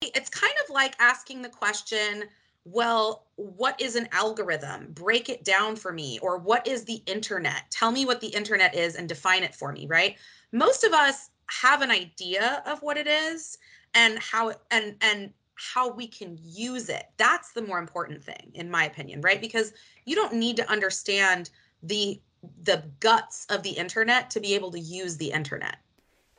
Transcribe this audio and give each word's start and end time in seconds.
It's 0.00 0.28
kind 0.28 0.52
of 0.64 0.74
like 0.74 0.94
asking 0.98 1.42
the 1.42 1.48
question, 1.48 2.24
well, 2.64 3.26
what 3.36 3.80
is 3.80 3.94
an 3.96 4.08
algorithm? 4.12 4.88
Break 4.92 5.28
it 5.28 5.44
down 5.44 5.76
for 5.76 5.92
me. 5.92 6.18
Or 6.20 6.36
what 6.36 6.66
is 6.66 6.84
the 6.84 7.02
internet? 7.06 7.70
Tell 7.70 7.92
me 7.92 8.04
what 8.04 8.20
the 8.20 8.28
internet 8.28 8.74
is 8.74 8.96
and 8.96 9.08
define 9.08 9.44
it 9.44 9.54
for 9.54 9.72
me, 9.72 9.86
right? 9.86 10.16
Most 10.52 10.84
of 10.84 10.92
us 10.92 11.30
have 11.48 11.80
an 11.80 11.90
idea 11.90 12.62
of 12.66 12.82
what 12.82 12.96
it 12.96 13.06
is 13.06 13.56
and 13.94 14.18
how 14.18 14.52
and 14.70 14.96
and 15.00 15.32
how 15.54 15.88
we 15.90 16.06
can 16.06 16.38
use 16.42 16.88
it. 16.88 17.04
That's 17.16 17.52
the 17.52 17.62
more 17.62 17.78
important 17.78 18.22
thing 18.22 18.50
in 18.54 18.70
my 18.70 18.84
opinion, 18.84 19.20
right? 19.20 19.40
Because 19.40 19.72
you 20.04 20.14
don't 20.14 20.34
need 20.34 20.56
to 20.56 20.70
understand 20.70 21.50
the 21.82 22.20
the 22.64 22.84
guts 23.00 23.46
of 23.48 23.62
the 23.62 23.70
internet 23.70 24.30
to 24.30 24.40
be 24.40 24.54
able 24.54 24.70
to 24.72 24.80
use 24.80 25.16
the 25.16 25.30
internet. 25.30 25.76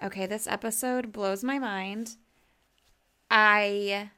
Okay, 0.03 0.25
this 0.25 0.45
episode 0.45 1.11
blows 1.11 1.43
my 1.43 1.57
mind. 1.57 2.17
I 3.29 4.09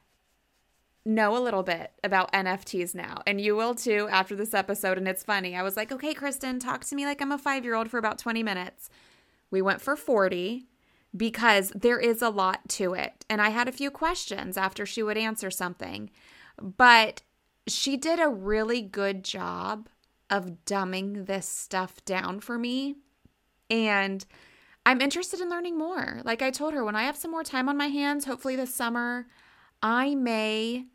know 1.04 1.36
a 1.36 1.40
little 1.40 1.62
bit 1.62 1.92
about 2.04 2.32
NFTs 2.32 2.94
now, 2.94 3.22
and 3.26 3.40
you 3.40 3.56
will 3.56 3.74
too 3.74 4.08
after 4.10 4.36
this 4.36 4.54
episode. 4.54 4.98
And 4.98 5.08
it's 5.08 5.24
funny. 5.24 5.56
I 5.56 5.62
was 5.62 5.76
like, 5.76 5.90
okay, 5.92 6.14
Kristen, 6.14 6.58
talk 6.58 6.84
to 6.84 6.94
me 6.94 7.04
like 7.04 7.20
I'm 7.20 7.32
a 7.32 7.38
five 7.38 7.64
year 7.64 7.74
old 7.74 7.90
for 7.90 7.98
about 7.98 8.18
20 8.18 8.42
minutes. 8.42 8.90
We 9.50 9.62
went 9.62 9.80
for 9.80 9.96
40 9.96 10.66
because 11.16 11.72
there 11.74 11.98
is 11.98 12.22
a 12.22 12.28
lot 12.28 12.68
to 12.68 12.94
it. 12.94 13.24
And 13.28 13.40
I 13.42 13.48
had 13.48 13.68
a 13.68 13.72
few 13.72 13.90
questions 13.90 14.56
after 14.56 14.86
she 14.86 15.02
would 15.02 15.16
answer 15.16 15.50
something, 15.50 16.10
but 16.60 17.22
she 17.66 17.96
did 17.96 18.20
a 18.20 18.28
really 18.28 18.82
good 18.82 19.24
job 19.24 19.88
of 20.28 20.64
dumbing 20.64 21.26
this 21.26 21.48
stuff 21.48 22.04
down 22.04 22.40
for 22.40 22.58
me. 22.58 22.96
And 23.68 24.24
I'm 24.90 25.00
interested 25.00 25.38
in 25.38 25.48
learning 25.48 25.78
more. 25.78 26.20
Like 26.24 26.42
I 26.42 26.50
told 26.50 26.74
her, 26.74 26.84
when 26.84 26.96
I 26.96 27.04
have 27.04 27.14
some 27.14 27.30
more 27.30 27.44
time 27.44 27.68
on 27.68 27.76
my 27.76 27.86
hands, 27.86 28.24
hopefully 28.24 28.56
this 28.56 28.74
summer, 28.74 29.28
I 29.80 30.16
may 30.16 30.86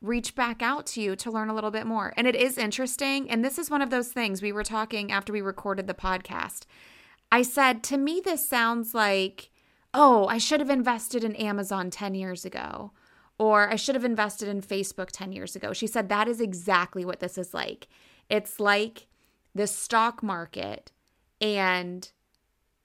reach 0.00 0.34
back 0.34 0.62
out 0.62 0.86
to 0.86 1.02
you 1.02 1.14
to 1.16 1.30
learn 1.30 1.50
a 1.50 1.54
little 1.54 1.70
bit 1.70 1.84
more. 1.84 2.14
And 2.16 2.26
it 2.26 2.34
is 2.34 2.56
interesting. 2.56 3.28
And 3.28 3.44
this 3.44 3.58
is 3.58 3.68
one 3.68 3.82
of 3.82 3.90
those 3.90 4.08
things 4.08 4.40
we 4.40 4.52
were 4.52 4.64
talking 4.64 5.12
after 5.12 5.34
we 5.34 5.42
recorded 5.42 5.86
the 5.86 5.92
podcast. 5.92 6.64
I 7.30 7.42
said, 7.42 7.82
to 7.84 7.98
me, 7.98 8.22
this 8.24 8.48
sounds 8.48 8.94
like, 8.94 9.50
oh, 9.92 10.26
I 10.28 10.38
should 10.38 10.60
have 10.60 10.70
invested 10.70 11.22
in 11.22 11.36
Amazon 11.36 11.90
10 11.90 12.14
years 12.14 12.46
ago, 12.46 12.92
or 13.38 13.68
I 13.68 13.76
should 13.76 13.96
have 13.96 14.04
invested 14.06 14.48
in 14.48 14.62
Facebook 14.62 15.10
10 15.12 15.32
years 15.32 15.54
ago. 15.54 15.74
She 15.74 15.86
said, 15.86 16.08
that 16.08 16.26
is 16.26 16.40
exactly 16.40 17.04
what 17.04 17.20
this 17.20 17.36
is 17.36 17.52
like. 17.52 17.86
It's 18.30 18.58
like 18.58 19.08
the 19.54 19.66
stock 19.66 20.22
market, 20.22 20.90
and 21.38 22.10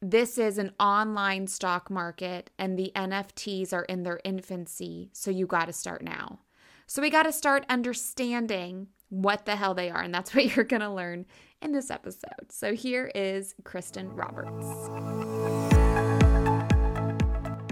this 0.01 0.39
is 0.39 0.57
an 0.57 0.73
online 0.79 1.45
stock 1.45 1.91
market, 1.91 2.49
and 2.57 2.77
the 2.77 2.91
NFTs 2.95 3.71
are 3.71 3.83
in 3.83 4.01
their 4.01 4.19
infancy. 4.23 5.11
So 5.13 5.29
you 5.29 5.45
got 5.45 5.65
to 5.65 5.73
start 5.73 6.03
now. 6.03 6.39
So 6.87 7.03
we 7.03 7.11
got 7.11 7.23
to 7.23 7.31
start 7.31 7.65
understanding 7.69 8.87
what 9.09 9.45
the 9.45 9.55
hell 9.55 9.75
they 9.75 9.91
are. 9.91 10.01
And 10.01 10.13
that's 10.13 10.33
what 10.35 10.55
you're 10.55 10.65
going 10.65 10.81
to 10.81 10.89
learn 10.89 11.25
in 11.61 11.71
this 11.71 11.91
episode. 11.91 12.49
So 12.49 12.73
here 12.73 13.11
is 13.13 13.53
Kristen 13.63 14.09
Roberts. 14.09 14.65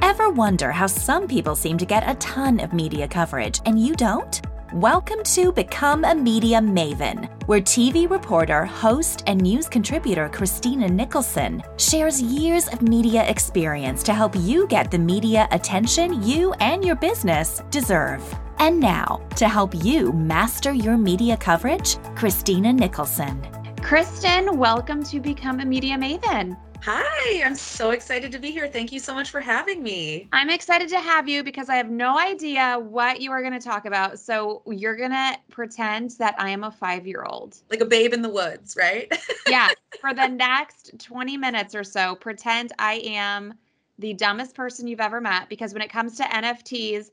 Ever 0.03 0.29
wonder 0.29 0.71
how 0.71 0.85
some 0.85 1.27
people 1.27 1.55
seem 1.55 1.79
to 1.79 1.85
get 1.85 2.07
a 2.07 2.13
ton 2.15 2.59
of 2.59 2.73
media 2.73 3.07
coverage 3.07 3.59
and 3.65 3.79
you 3.79 3.95
don't? 3.95 4.39
Welcome 4.73 5.23
to 5.23 5.51
Become 5.51 6.05
a 6.05 6.13
Media 6.13 6.59
Maven, 6.59 7.27
where 7.47 7.59
TV 7.59 8.07
reporter, 8.07 8.65
host, 8.65 9.23
and 9.25 9.41
news 9.41 9.67
contributor 9.67 10.29
Christina 10.29 10.87
Nicholson 10.87 11.63
shares 11.77 12.21
years 12.21 12.67
of 12.67 12.83
media 12.83 13.27
experience 13.27 14.03
to 14.03 14.13
help 14.13 14.35
you 14.35 14.67
get 14.67 14.91
the 14.91 14.99
media 14.99 15.47
attention 15.49 16.21
you 16.21 16.53
and 16.59 16.85
your 16.85 16.95
business 16.95 17.63
deserve. 17.71 18.21
And 18.59 18.79
now, 18.79 19.27
to 19.37 19.49
help 19.49 19.73
you 19.73 20.13
master 20.13 20.71
your 20.71 20.97
media 20.97 21.35
coverage, 21.35 21.97
Christina 22.15 22.71
Nicholson. 22.71 23.41
Kristen, 23.81 24.55
welcome 24.55 25.03
to 25.05 25.19
Become 25.19 25.61
a 25.61 25.65
Media 25.65 25.97
Maven. 25.97 26.55
Hi, 26.81 27.43
I'm 27.43 27.55
so 27.55 27.91
excited 27.91 28.31
to 28.31 28.39
be 28.39 28.51
here. 28.51 28.67
Thank 28.69 28.93
you 28.93 28.99
so 28.99 29.13
much 29.13 29.29
for 29.31 29.41
having 29.41 29.83
me. 29.83 30.29
I'm 30.31 30.49
excited 30.49 30.87
to 30.89 30.99
have 30.99 31.27
you 31.27 31.43
because 31.43 31.67
I 31.67 31.75
have 31.75 31.89
no 31.89 32.17
idea 32.17 32.79
what 32.79 33.19
you 33.19 33.31
are 33.31 33.41
going 33.41 33.53
to 33.53 33.59
talk 33.59 33.85
about. 33.85 34.17
So 34.17 34.61
you're 34.65 34.95
going 34.95 35.11
to 35.11 35.37
pretend 35.51 36.11
that 36.19 36.35
I 36.39 36.49
am 36.49 36.63
a 36.63 36.71
five 36.71 37.05
year 37.05 37.25
old. 37.27 37.57
Like 37.69 37.81
a 37.81 37.85
babe 37.85 38.13
in 38.13 38.21
the 38.21 38.29
woods, 38.29 38.77
right? 38.79 39.13
yeah. 39.47 39.69
For 39.99 40.13
the 40.13 40.27
next 40.27 40.97
20 40.99 41.35
minutes 41.35 41.75
or 41.75 41.83
so, 41.83 42.15
pretend 42.15 42.71
I 42.79 43.01
am 43.05 43.55
the 43.97 44.13
dumbest 44.13 44.55
person 44.55 44.87
you've 44.87 45.01
ever 45.01 45.19
met 45.19 45.49
because 45.49 45.73
when 45.73 45.81
it 45.81 45.89
comes 45.89 46.15
to 46.17 46.23
NFTs, 46.23 47.11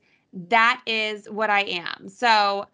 that 0.48 0.80
is 0.86 1.28
what 1.28 1.50
I 1.50 1.62
am. 1.62 2.08
So 2.08 2.66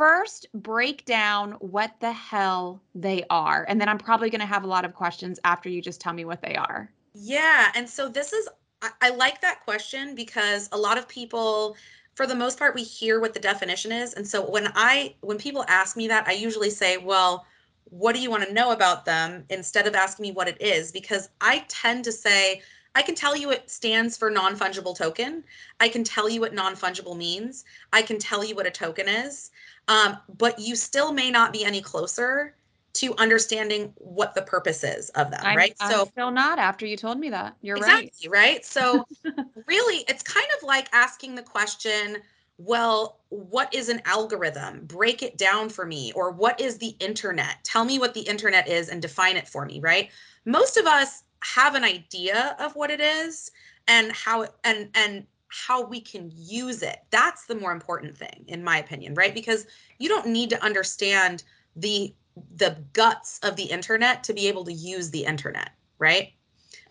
first 0.00 0.46
break 0.54 1.04
down 1.04 1.52
what 1.60 1.92
the 2.00 2.10
hell 2.10 2.80
they 2.94 3.22
are. 3.28 3.66
And 3.68 3.78
then 3.78 3.86
I'm 3.86 3.98
probably 3.98 4.30
going 4.30 4.40
to 4.40 4.46
have 4.46 4.64
a 4.64 4.66
lot 4.66 4.86
of 4.86 4.94
questions 4.94 5.38
after 5.44 5.68
you 5.68 5.82
just 5.82 6.00
tell 6.00 6.14
me 6.14 6.24
what 6.24 6.40
they 6.40 6.54
are. 6.54 6.90
Yeah. 7.12 7.70
And 7.74 7.86
so 7.86 8.08
this 8.08 8.32
is, 8.32 8.48
I, 8.80 8.88
I, 9.02 9.10
like 9.10 9.42
that 9.42 9.60
question 9.62 10.14
because 10.14 10.70
a 10.72 10.78
lot 10.78 10.96
of 10.96 11.06
people, 11.06 11.76
for 12.14 12.26
the 12.26 12.34
most 12.34 12.58
part, 12.58 12.74
we 12.74 12.82
hear 12.82 13.20
what 13.20 13.34
the 13.34 13.40
definition 13.40 13.92
is. 13.92 14.14
And 14.14 14.26
so 14.26 14.48
when 14.48 14.72
I, 14.74 15.16
when 15.20 15.36
people 15.36 15.66
ask 15.68 15.98
me 15.98 16.08
that, 16.08 16.26
I 16.26 16.32
usually 16.32 16.70
say, 16.70 16.96
well, 16.96 17.44
what 17.90 18.14
do 18.14 18.22
you 18.22 18.30
want 18.30 18.44
to 18.44 18.54
know 18.54 18.72
about 18.72 19.04
them 19.04 19.44
instead 19.50 19.86
of 19.86 19.94
asking 19.94 20.22
me 20.22 20.32
what 20.32 20.48
it 20.48 20.62
is? 20.62 20.92
Because 20.92 21.28
I 21.42 21.66
tend 21.68 22.04
to 22.04 22.12
say, 22.12 22.62
I 22.94 23.02
can 23.02 23.14
tell 23.14 23.36
you 23.36 23.50
it 23.50 23.70
stands 23.70 24.16
for 24.16 24.30
non 24.30 24.56
fungible 24.56 24.96
token. 24.96 25.44
I 25.78 25.90
can 25.90 26.04
tell 26.04 26.28
you 26.28 26.40
what 26.40 26.54
non 26.54 26.74
fungible 26.74 27.16
means. 27.16 27.66
I 27.92 28.00
can 28.02 28.18
tell 28.18 28.42
you 28.42 28.56
what 28.56 28.66
a 28.66 28.70
token 28.70 29.08
is 29.08 29.50
um, 29.88 30.18
but 30.38 30.58
you 30.58 30.76
still 30.76 31.12
may 31.12 31.30
not 31.30 31.52
be 31.52 31.64
any 31.64 31.80
closer 31.80 32.54
to 32.92 33.14
understanding 33.16 33.92
what 33.96 34.34
the 34.34 34.42
purpose 34.42 34.82
is 34.82 35.10
of 35.10 35.30
them, 35.30 35.40
I'm, 35.42 35.56
right? 35.56 35.74
I'm 35.80 35.90
so 35.90 36.04
still 36.06 36.30
not 36.30 36.58
after 36.58 36.86
you 36.86 36.96
told 36.96 37.18
me 37.18 37.30
that. 37.30 37.56
You're 37.62 37.76
exactly, 37.76 38.28
right. 38.28 38.54
Right. 38.54 38.64
So 38.64 39.04
really 39.66 40.04
it's 40.08 40.22
kind 40.22 40.46
of 40.56 40.66
like 40.66 40.88
asking 40.92 41.36
the 41.36 41.42
question, 41.42 42.18
well, 42.58 43.20
what 43.30 43.72
is 43.74 43.88
an 43.88 44.02
algorithm? 44.04 44.84
Break 44.86 45.22
it 45.22 45.38
down 45.38 45.68
for 45.68 45.86
me. 45.86 46.12
Or 46.14 46.30
what 46.30 46.60
is 46.60 46.78
the 46.78 46.94
internet? 47.00 47.56
Tell 47.64 47.84
me 47.84 47.98
what 47.98 48.12
the 48.12 48.20
internet 48.20 48.68
is 48.68 48.88
and 48.88 49.00
define 49.00 49.36
it 49.36 49.48
for 49.48 49.64
me, 49.64 49.80
right? 49.80 50.10
Most 50.44 50.76
of 50.76 50.86
us 50.86 51.22
have 51.42 51.74
an 51.74 51.84
idea 51.84 52.56
of 52.58 52.76
what 52.76 52.90
it 52.90 53.00
is 53.00 53.50
and 53.88 54.12
how 54.12 54.46
and 54.64 54.90
and 54.94 55.26
how 55.50 55.82
we 55.84 56.00
can 56.00 56.30
use 56.34 56.82
it. 56.82 56.98
That's 57.10 57.46
the 57.46 57.54
more 57.54 57.72
important 57.72 58.16
thing, 58.16 58.44
in 58.46 58.62
my 58.62 58.78
opinion, 58.78 59.14
right? 59.14 59.34
Because 59.34 59.66
you 59.98 60.08
don't 60.08 60.28
need 60.28 60.50
to 60.50 60.62
understand 60.62 61.44
the 61.76 62.14
the 62.56 62.78
guts 62.92 63.40
of 63.42 63.56
the 63.56 63.64
internet 63.64 64.24
to 64.24 64.32
be 64.32 64.46
able 64.46 64.64
to 64.64 64.72
use 64.72 65.10
the 65.10 65.24
internet, 65.24 65.70
right? 65.98 66.32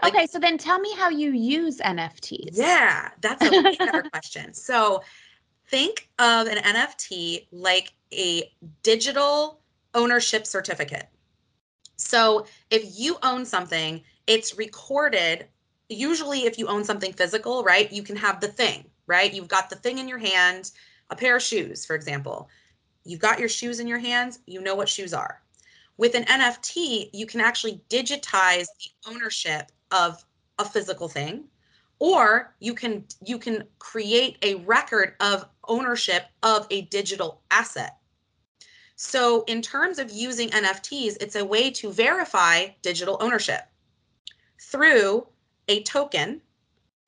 Like, 0.03 0.13
okay, 0.13 0.27
so 0.27 0.37
then 0.37 0.57
tell 0.57 0.79
me 0.79 0.93
how 0.95 1.09
you 1.09 1.31
use 1.31 1.79
NFTs. 1.79 2.49
Yeah, 2.53 3.09
that's 3.21 3.43
a 3.45 3.75
better 3.79 4.03
question. 4.11 4.53
So 4.53 5.01
think 5.67 6.09
of 6.19 6.47
an 6.47 6.57
NFT 6.57 7.47
like 7.51 7.93
a 8.13 8.51
digital 8.83 9.61
ownership 9.93 10.45
certificate. 10.45 11.07
So 11.95 12.45
if 12.69 12.97
you 12.97 13.17
own 13.23 13.45
something, 13.45 14.03
it's 14.27 14.57
recorded 14.57 15.47
usually 15.89 16.45
if 16.45 16.57
you 16.57 16.67
own 16.67 16.83
something 16.83 17.13
physical, 17.13 17.63
right, 17.63 17.91
you 17.91 18.03
can 18.03 18.15
have 18.15 18.39
the 18.39 18.47
thing, 18.47 18.85
right? 19.07 19.33
You've 19.33 19.47
got 19.47 19.69
the 19.69 19.75
thing 19.75 19.97
in 19.97 20.07
your 20.07 20.17
hand, 20.17 20.71
a 21.09 21.15
pair 21.15 21.35
of 21.35 21.41
shoes, 21.41 21.85
for 21.85 21.95
example. 21.95 22.49
You've 23.03 23.19
got 23.19 23.39
your 23.39 23.49
shoes 23.49 23.79
in 23.79 23.87
your 23.87 23.99
hands, 23.99 24.39
you 24.45 24.61
know 24.61 24.75
what 24.75 24.89
shoes 24.89 25.13
are. 25.13 25.41
With 25.97 26.15
an 26.15 26.25
NFT, 26.25 27.09
you 27.11 27.25
can 27.25 27.41
actually 27.41 27.81
digitize 27.89 28.67
the 28.79 29.11
ownership 29.11 29.71
of 29.91 30.23
a 30.59 30.65
physical 30.65 31.09
thing 31.09 31.45
or 31.99 32.55
you 32.59 32.73
can 32.73 33.05
you 33.25 33.37
can 33.37 33.65
create 33.77 34.37
a 34.41 34.55
record 34.55 35.15
of 35.19 35.45
ownership 35.67 36.25
of 36.43 36.65
a 36.71 36.83
digital 36.83 37.41
asset. 37.51 37.97
So 38.95 39.43
in 39.43 39.61
terms 39.61 39.99
of 39.99 40.11
using 40.11 40.49
NFTs, 40.49 41.17
it's 41.21 41.35
a 41.35 41.45
way 41.45 41.69
to 41.71 41.91
verify 41.91 42.67
digital 42.81 43.17
ownership 43.21 43.61
through 44.59 45.27
a 45.69 45.83
token 45.83 46.41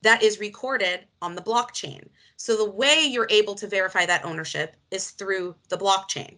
that 0.00 0.22
is 0.22 0.40
recorded 0.40 1.00
on 1.20 1.34
the 1.34 1.42
blockchain. 1.42 2.08
So 2.36 2.56
the 2.56 2.70
way 2.70 3.04
you're 3.04 3.28
able 3.30 3.54
to 3.56 3.68
verify 3.68 4.06
that 4.06 4.24
ownership 4.24 4.74
is 4.90 5.10
through 5.10 5.54
the 5.68 5.76
blockchain. 5.76 6.36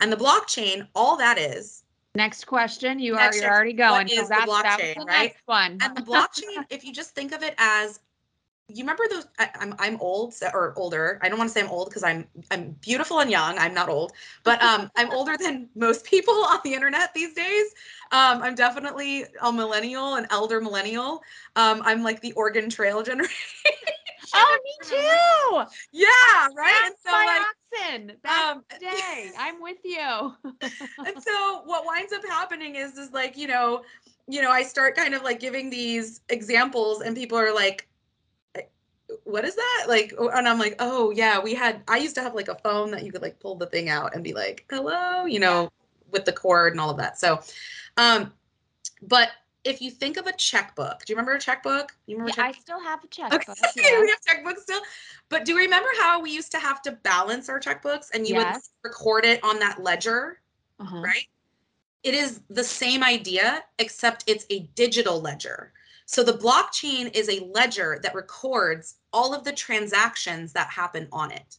And 0.00 0.12
the 0.12 0.16
blockchain, 0.16 0.88
all 0.94 1.16
that 1.16 1.38
is. 1.38 1.84
Next 2.14 2.44
question. 2.44 2.98
You 2.98 3.16
are 3.16 3.34
you're 3.34 3.50
already 3.50 3.72
going. 3.72 4.06
What 4.06 4.12
is 4.12 4.28
the 4.28 4.34
blockchain, 4.34 4.96
right? 4.98 5.32
Next 5.32 5.42
one. 5.46 5.78
and 5.80 5.96
the 5.96 6.02
blockchain, 6.10 6.64
if 6.70 6.84
you 6.84 6.92
just 6.92 7.14
think 7.14 7.32
of 7.32 7.42
it 7.42 7.54
as 7.58 8.00
you 8.68 8.82
remember 8.82 9.04
those 9.10 9.26
I, 9.38 9.50
I'm 9.60 9.74
I'm 9.78 10.00
old 10.00 10.34
or 10.52 10.72
older. 10.76 11.18
I 11.22 11.28
don't 11.28 11.38
want 11.38 11.50
to 11.50 11.54
say 11.54 11.60
I'm 11.60 11.70
old 11.70 11.88
because 11.88 12.02
I'm 12.02 12.26
I'm 12.50 12.72
beautiful 12.80 13.20
and 13.20 13.30
young. 13.30 13.58
I'm 13.58 13.74
not 13.74 13.88
old, 13.88 14.12
but 14.42 14.62
um 14.62 14.90
I'm 14.96 15.10
older 15.10 15.36
than 15.40 15.68
most 15.74 16.04
people 16.04 16.34
on 16.34 16.60
the 16.64 16.72
internet 16.74 17.12
these 17.14 17.34
days. 17.34 17.66
Um 18.10 18.42
I'm 18.42 18.54
definitely 18.54 19.24
a 19.42 19.52
millennial, 19.52 20.14
an 20.14 20.26
elder 20.30 20.60
millennial. 20.60 21.22
Um 21.56 21.82
I'm 21.84 22.02
like 22.02 22.20
the 22.20 22.32
Oregon 22.32 22.70
Trail 22.70 23.02
generation. 23.04 23.34
Oh, 24.34 24.58
me 24.64 24.70
too. 24.88 25.64
yeah, 25.92 26.48
right. 26.56 26.74
And 26.84 26.94
That's 26.94 27.02
so 27.04 27.12
my 27.12 27.24
like 27.26 27.46
accent. 27.82 28.22
Back 28.22 28.56
um, 28.56 28.64
day. 28.80 29.30
I'm 29.38 29.60
with 29.60 29.78
you. 29.84 30.34
and 31.06 31.22
so 31.22 31.62
what 31.64 31.84
winds 31.84 32.12
up 32.12 32.24
happening 32.24 32.76
is 32.76 32.96
is 32.96 33.12
like 33.12 33.36
you 33.36 33.46
know 33.46 33.82
you 34.26 34.40
know 34.40 34.50
i 34.50 34.62
start 34.62 34.96
kind 34.96 35.14
of 35.14 35.22
like 35.22 35.38
giving 35.38 35.68
these 35.68 36.22
examples 36.30 37.02
and 37.02 37.14
people 37.14 37.36
are 37.36 37.54
like 37.54 37.82
"Eh, 37.82 37.93
what 39.24 39.44
is 39.44 39.54
that 39.54 39.84
like 39.88 40.12
oh," 40.18 40.28
and 40.28 40.48
i'm 40.48 40.58
like 40.58 40.76
oh 40.78 41.10
yeah 41.10 41.38
we 41.40 41.54
had 41.54 41.82
i 41.88 41.96
used 41.96 42.14
to 42.14 42.20
have 42.22 42.34
like 42.34 42.48
a 42.48 42.54
phone 42.56 42.90
that 42.90 43.04
you 43.04 43.12
could 43.12 43.22
like 43.22 43.38
pull 43.40 43.54
the 43.56 43.66
thing 43.66 43.88
out 43.88 44.14
and 44.14 44.24
be 44.24 44.32
like 44.32 44.64
hello 44.70 45.24
you 45.24 45.38
know 45.38 45.70
with 46.10 46.24
the 46.24 46.32
cord 46.32 46.72
and 46.72 46.80
all 46.80 46.90
of 46.90 46.96
that 46.96 47.18
so 47.18 47.40
um 47.96 48.32
but 49.02 49.30
if 49.64 49.80
you 49.80 49.90
think 49.90 50.16
of 50.16 50.26
a 50.26 50.32
checkbook 50.32 51.04
do 51.04 51.12
you 51.12 51.16
remember 51.16 51.32
a 51.32 51.40
checkbook 51.40 51.96
you 52.06 52.16
remember 52.16 52.34
Yeah, 52.38 52.46
a 52.46 52.48
I 52.48 52.52
still 52.52 52.80
have 52.80 53.02
a 53.02 53.06
checkbook. 53.08 53.42
Okay, 53.48 53.54
checkbook. 53.54 54.00
we 54.02 54.10
have 54.10 54.20
checkbooks 54.44 54.60
still. 54.60 54.80
But 55.30 55.44
do 55.44 55.52
you 55.52 55.58
remember 55.58 55.88
how 56.00 56.20
we 56.20 56.30
used 56.30 56.50
to 56.52 56.58
have 56.58 56.82
to 56.82 56.92
balance 56.92 57.48
our 57.48 57.58
checkbooks 57.58 58.08
and 58.12 58.26
you 58.26 58.34
Yes. 58.34 58.70
would 58.82 58.90
record 58.90 59.24
it 59.24 59.42
on 59.42 59.58
that 59.60 59.82
ledger? 59.82 60.40
Uh-huh. 60.80 61.00
right? 61.00 61.26
It 62.02 62.14
is 62.14 62.40
the 62.50 62.64
same 62.64 63.02
idea, 63.02 63.64
except 63.78 64.24
it's 64.26 64.44
a 64.50 64.60
digital 64.74 65.20
ledger. 65.20 65.72
So 66.06 66.22
the 66.22 66.38
blockchain 66.38 67.14
is 67.14 67.28
a 67.28 67.48
ledger 67.54 67.98
that 68.02 68.14
records 68.14 68.96
all 69.12 69.34
of 69.34 69.44
the 69.44 69.52
transactions 69.52 70.52
that 70.52 70.68
happen 70.68 71.08
on 71.12 71.30
it. 71.30 71.58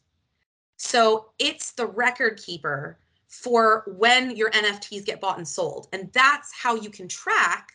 So 0.78 1.32
it's 1.40 1.72
the 1.72 1.88
record 1.88 2.38
keeper 2.38 3.00
for 3.28 3.84
when 3.98 4.36
your 4.36 4.52
NFTs 4.52 5.06
get 5.06 5.20
bought 5.20 5.38
and 5.38 5.48
sold. 5.48 5.88
And 5.94 6.12
that's 6.14 6.54
how 6.54 6.76
you 6.76 6.90
can 6.90 7.08
track 7.08 7.72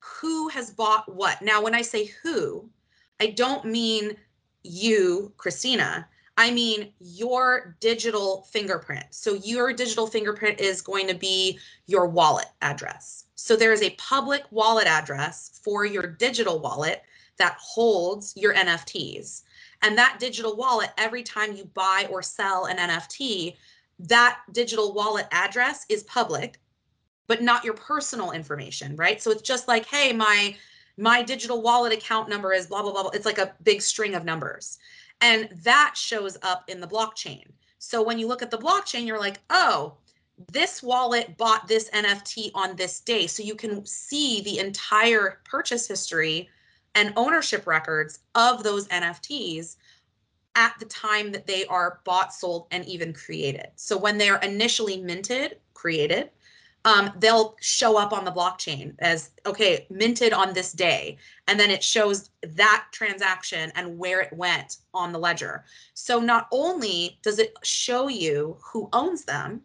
who 0.00 0.48
has 0.48 0.70
bought 0.70 1.12
what. 1.14 1.40
Now, 1.40 1.62
when 1.62 1.74
I 1.74 1.82
say 1.82 2.10
who, 2.22 2.68
I 3.20 3.28
don't 3.28 3.64
mean 3.64 4.16
you, 4.62 5.32
Christina. 5.36 6.08
I 6.36 6.50
mean 6.50 6.92
your 6.98 7.76
digital 7.80 8.46
fingerprint. 8.50 9.06
So 9.10 9.34
your 9.34 9.72
digital 9.72 10.06
fingerprint 10.06 10.60
is 10.60 10.82
going 10.82 11.06
to 11.08 11.14
be 11.14 11.58
your 11.86 12.06
wallet 12.06 12.48
address. 12.60 13.26
So 13.34 13.56
there 13.56 13.72
is 13.72 13.82
a 13.82 13.90
public 13.90 14.42
wallet 14.50 14.86
address 14.86 15.60
for 15.62 15.84
your 15.84 16.06
digital 16.06 16.58
wallet 16.58 17.02
that 17.38 17.56
holds 17.60 18.32
your 18.36 18.54
NFTs. 18.54 19.42
And 19.82 19.98
that 19.98 20.18
digital 20.18 20.56
wallet, 20.56 20.90
every 20.98 21.22
time 21.22 21.54
you 21.54 21.66
buy 21.66 22.08
or 22.10 22.22
sell 22.22 22.66
an 22.66 22.78
NFT, 22.78 23.56
that 24.00 24.40
digital 24.52 24.92
wallet 24.92 25.26
address 25.30 25.84
is 25.88 26.02
public, 26.04 26.58
but 27.26 27.42
not 27.42 27.64
your 27.64 27.74
personal 27.74 28.32
information, 28.32 28.96
right? 28.96 29.20
So 29.20 29.30
it's 29.30 29.42
just 29.42 29.68
like, 29.68 29.86
hey, 29.86 30.12
my 30.12 30.56
my 30.96 31.22
digital 31.22 31.60
wallet 31.60 31.92
account 31.92 32.28
number 32.28 32.52
is 32.52 32.66
blah 32.66 32.82
blah 32.82 32.92
blah. 32.92 33.02
blah. 33.02 33.10
It's 33.10 33.26
like 33.26 33.38
a 33.38 33.54
big 33.62 33.82
string 33.82 34.14
of 34.14 34.24
numbers. 34.24 34.78
And 35.20 35.48
that 35.62 35.94
shows 35.96 36.36
up 36.42 36.68
in 36.68 36.80
the 36.80 36.86
blockchain. 36.86 37.44
So 37.78 38.02
when 38.02 38.18
you 38.18 38.26
look 38.26 38.42
at 38.42 38.50
the 38.50 38.58
blockchain, 38.58 39.06
you're 39.06 39.20
like, 39.20 39.40
oh, 39.50 39.94
this 40.50 40.82
wallet 40.82 41.36
bought 41.36 41.68
this 41.68 41.90
NFT 41.90 42.50
on 42.54 42.76
this 42.76 43.00
day. 43.00 43.26
So 43.26 43.42
you 43.42 43.54
can 43.54 43.84
see 43.86 44.40
the 44.42 44.58
entire 44.58 45.40
purchase 45.44 45.86
history 45.86 46.48
and 46.94 47.12
ownership 47.16 47.66
records 47.66 48.20
of 48.34 48.62
those 48.62 48.88
NFTs 48.88 49.76
at 50.56 50.74
the 50.78 50.86
time 50.86 51.32
that 51.32 51.46
they 51.46 51.64
are 51.66 52.00
bought, 52.04 52.32
sold, 52.32 52.66
and 52.70 52.84
even 52.86 53.12
created. 53.12 53.66
So 53.76 53.96
when 53.96 54.18
they 54.18 54.28
are 54.28 54.40
initially 54.40 55.00
minted, 55.00 55.58
created, 55.74 56.30
um, 56.84 57.10
they'll 57.18 57.56
show 57.60 57.96
up 57.96 58.12
on 58.12 58.24
the 58.24 58.32
blockchain 58.32 58.94
as 58.98 59.30
okay, 59.46 59.86
minted 59.88 60.32
on 60.32 60.52
this 60.52 60.72
day. 60.72 61.16
And 61.48 61.58
then 61.58 61.70
it 61.70 61.82
shows 61.82 62.30
that 62.42 62.86
transaction 62.92 63.72
and 63.74 63.98
where 63.98 64.20
it 64.20 64.32
went 64.32 64.78
on 64.92 65.12
the 65.12 65.18
ledger. 65.18 65.64
So 65.94 66.20
not 66.20 66.46
only 66.52 67.18
does 67.22 67.38
it 67.38 67.54
show 67.62 68.08
you 68.08 68.58
who 68.62 68.88
owns 68.92 69.24
them, 69.24 69.62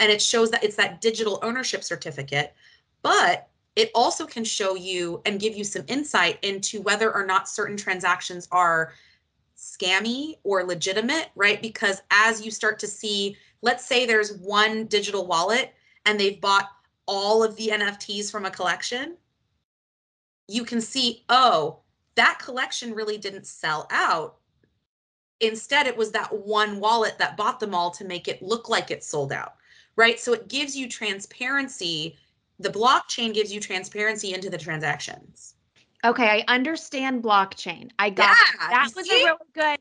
and 0.00 0.10
it 0.10 0.22
shows 0.22 0.50
that 0.50 0.64
it's 0.64 0.76
that 0.76 1.00
digital 1.00 1.38
ownership 1.42 1.82
certificate, 1.84 2.54
but 3.02 3.48
it 3.76 3.90
also 3.94 4.26
can 4.26 4.44
show 4.44 4.74
you 4.74 5.22
and 5.24 5.40
give 5.40 5.56
you 5.56 5.64
some 5.64 5.84
insight 5.86 6.38
into 6.42 6.80
whether 6.82 7.14
or 7.14 7.24
not 7.24 7.48
certain 7.48 7.76
transactions 7.76 8.48
are 8.50 8.92
scammy 9.56 10.38
or 10.42 10.64
legitimate, 10.64 11.30
right? 11.36 11.62
Because 11.62 12.02
as 12.10 12.44
you 12.44 12.50
start 12.50 12.78
to 12.80 12.86
see, 12.88 13.36
let's 13.62 13.86
say 13.86 14.06
there's 14.06 14.36
one 14.38 14.86
digital 14.86 15.26
wallet 15.26 15.74
and 16.06 16.18
they've 16.18 16.40
bought 16.40 16.68
all 17.06 17.42
of 17.42 17.56
the 17.56 17.68
NFTs 17.68 18.30
from 18.30 18.44
a 18.44 18.50
collection, 18.50 19.16
you 20.46 20.64
can 20.64 20.80
see, 20.80 21.24
oh, 21.28 21.80
that 22.14 22.38
collection 22.38 22.94
really 22.94 23.18
didn't 23.18 23.46
sell 23.46 23.86
out. 23.90 24.36
Instead, 25.40 25.86
it 25.86 25.96
was 25.96 26.10
that 26.10 26.32
one 26.32 26.80
wallet 26.80 27.16
that 27.18 27.36
bought 27.36 27.60
them 27.60 27.74
all 27.74 27.90
to 27.92 28.04
make 28.04 28.26
it 28.26 28.42
look 28.42 28.68
like 28.68 28.90
it 28.90 29.04
sold 29.04 29.32
out, 29.32 29.54
right? 29.96 30.18
So 30.18 30.32
it 30.32 30.48
gives 30.48 30.76
you 30.76 30.88
transparency. 30.88 32.16
The 32.58 32.70
blockchain 32.70 33.32
gives 33.32 33.52
you 33.52 33.60
transparency 33.60 34.34
into 34.34 34.50
the 34.50 34.58
transactions. 34.58 35.54
Okay, 36.04 36.44
I 36.46 36.52
understand 36.52 37.22
blockchain. 37.22 37.90
I 37.98 38.10
got 38.10 38.36
Yeah, 38.36 38.68
that 38.68 38.88
you 38.88 38.94
was 38.96 39.08
see? 39.08 39.22
a 39.22 39.26
really 39.26 39.38
good 39.54 39.78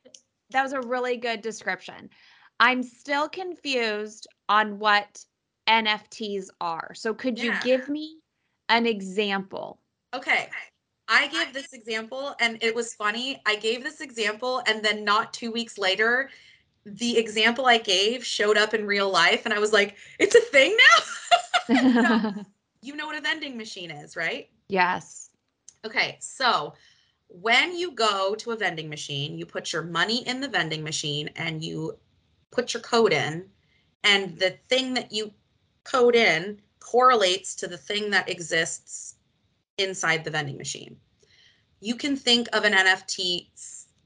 that 0.50 0.64
was 0.64 0.74
a 0.74 0.82
really 0.82 1.18
good 1.18 1.42
description. 1.42 2.10
I'm 2.60 2.82
still 2.82 3.28
confused 3.28 4.28
on 4.48 4.80
what 4.80 5.24
NFTs 5.68 6.50
are. 6.62 6.94
So 6.94 7.14
could 7.14 7.40
you 7.40 7.54
give 7.64 7.90
me 7.90 8.20
an 8.70 8.86
example? 8.86 9.80
Okay. 10.14 10.50
I 11.10 11.28
gave 11.28 11.54
this 11.54 11.74
example 11.74 12.36
and 12.40 12.58
it 12.62 12.76
was 12.76 12.94
funny. 12.94 13.42
I 13.46 13.56
gave 13.56 13.84
this 13.84 14.02
example 14.02 14.62
and 14.68 14.84
then 14.84 15.04
not 15.06 15.34
2 15.34 15.52
weeks 15.52 15.78
later 15.78 16.30
the 16.86 17.18
example 17.18 17.66
I 17.66 17.78
gave 17.78 18.26
showed 18.26 18.58
up 18.58 18.74
in 18.74 18.86
real 18.86 19.10
life 19.10 19.46
and 19.46 19.54
I 19.54 19.60
was 19.60 19.74
like, 19.74 19.98
it's 20.20 20.36
a 20.36 20.42
thing 20.42 20.76
now. 21.70 22.46
you 22.82 22.96
know 22.96 23.06
what 23.06 23.18
a 23.18 23.22
vending 23.22 23.58
machine 23.58 23.92
is, 23.92 24.16
right? 24.16 24.50
yes. 24.70 25.30
Okay. 25.86 26.18
So, 26.20 26.74
when 27.30 27.78
you 27.78 27.92
go 27.92 28.36
to 28.36 28.52
a 28.52 28.58
vending 28.58 28.90
machine, 28.90 29.38
you 29.38 29.46
put 29.46 29.74
your 29.74 29.84
money 29.84 30.26
in 30.28 30.40
the 30.40 30.48
vending 30.48 30.84
machine 30.84 31.30
and 31.36 31.64
you 31.64 31.98
put 32.52 32.74
your 32.74 32.82
code 32.82 33.12
in 33.12 33.46
and 34.04 34.40
the 34.40 34.52
thing 34.70 34.94
that 34.94 35.12
you 35.12 35.34
code 35.90 36.16
in 36.16 36.60
correlates 36.80 37.56
to 37.56 37.68
the 37.68 37.78
thing 37.78 38.10
that 38.12 38.30
exists 38.30 39.16
inside 39.78 40.24
the 40.24 40.32
vending 40.32 40.58
machine. 40.58 40.98
You 41.80 41.96
can 41.96 42.16
think 42.16 42.48
of 42.54 42.64
an 42.64 42.74
NFT 42.74 43.48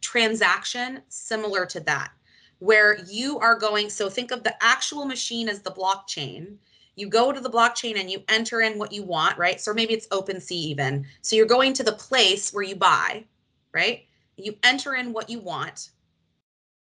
transaction 0.02 1.02
similar 1.10 1.66
to 1.68 1.80
that, 1.82 2.12
where 2.60 3.04
you 3.06 3.40
are 3.40 3.58
going. 3.58 3.90
So 3.90 4.10
think 4.10 4.32
of 4.32 4.44
the 4.44 4.56
actual 4.62 5.06
machine 5.06 5.48
as 5.48 5.62
the 5.62 5.72
blockchain. 5.72 6.56
You 6.96 7.08
go 7.08 7.32
to 7.32 7.40
the 7.40 7.50
blockchain 7.50 8.00
and 8.00 8.10
you 8.10 8.24
enter 8.28 8.62
in 8.62 8.78
what 8.78 8.92
you 8.92 9.04
want, 9.04 9.38
right? 9.38 9.62
So 9.62 9.74
maybe 9.74 9.94
it's 9.94 10.08
OpenSea 10.08 10.52
even. 10.52 11.06
So 11.22 11.36
you're 11.36 11.46
going 11.46 11.74
to 11.74 11.84
the 11.84 11.94
place 11.94 12.52
where 12.52 12.64
you 12.64 12.76
buy, 12.76 13.24
right? 13.74 14.06
You 14.36 14.56
enter 14.64 14.96
in 14.96 15.14
what 15.14 15.30
you 15.30 15.40
want. 15.40 15.92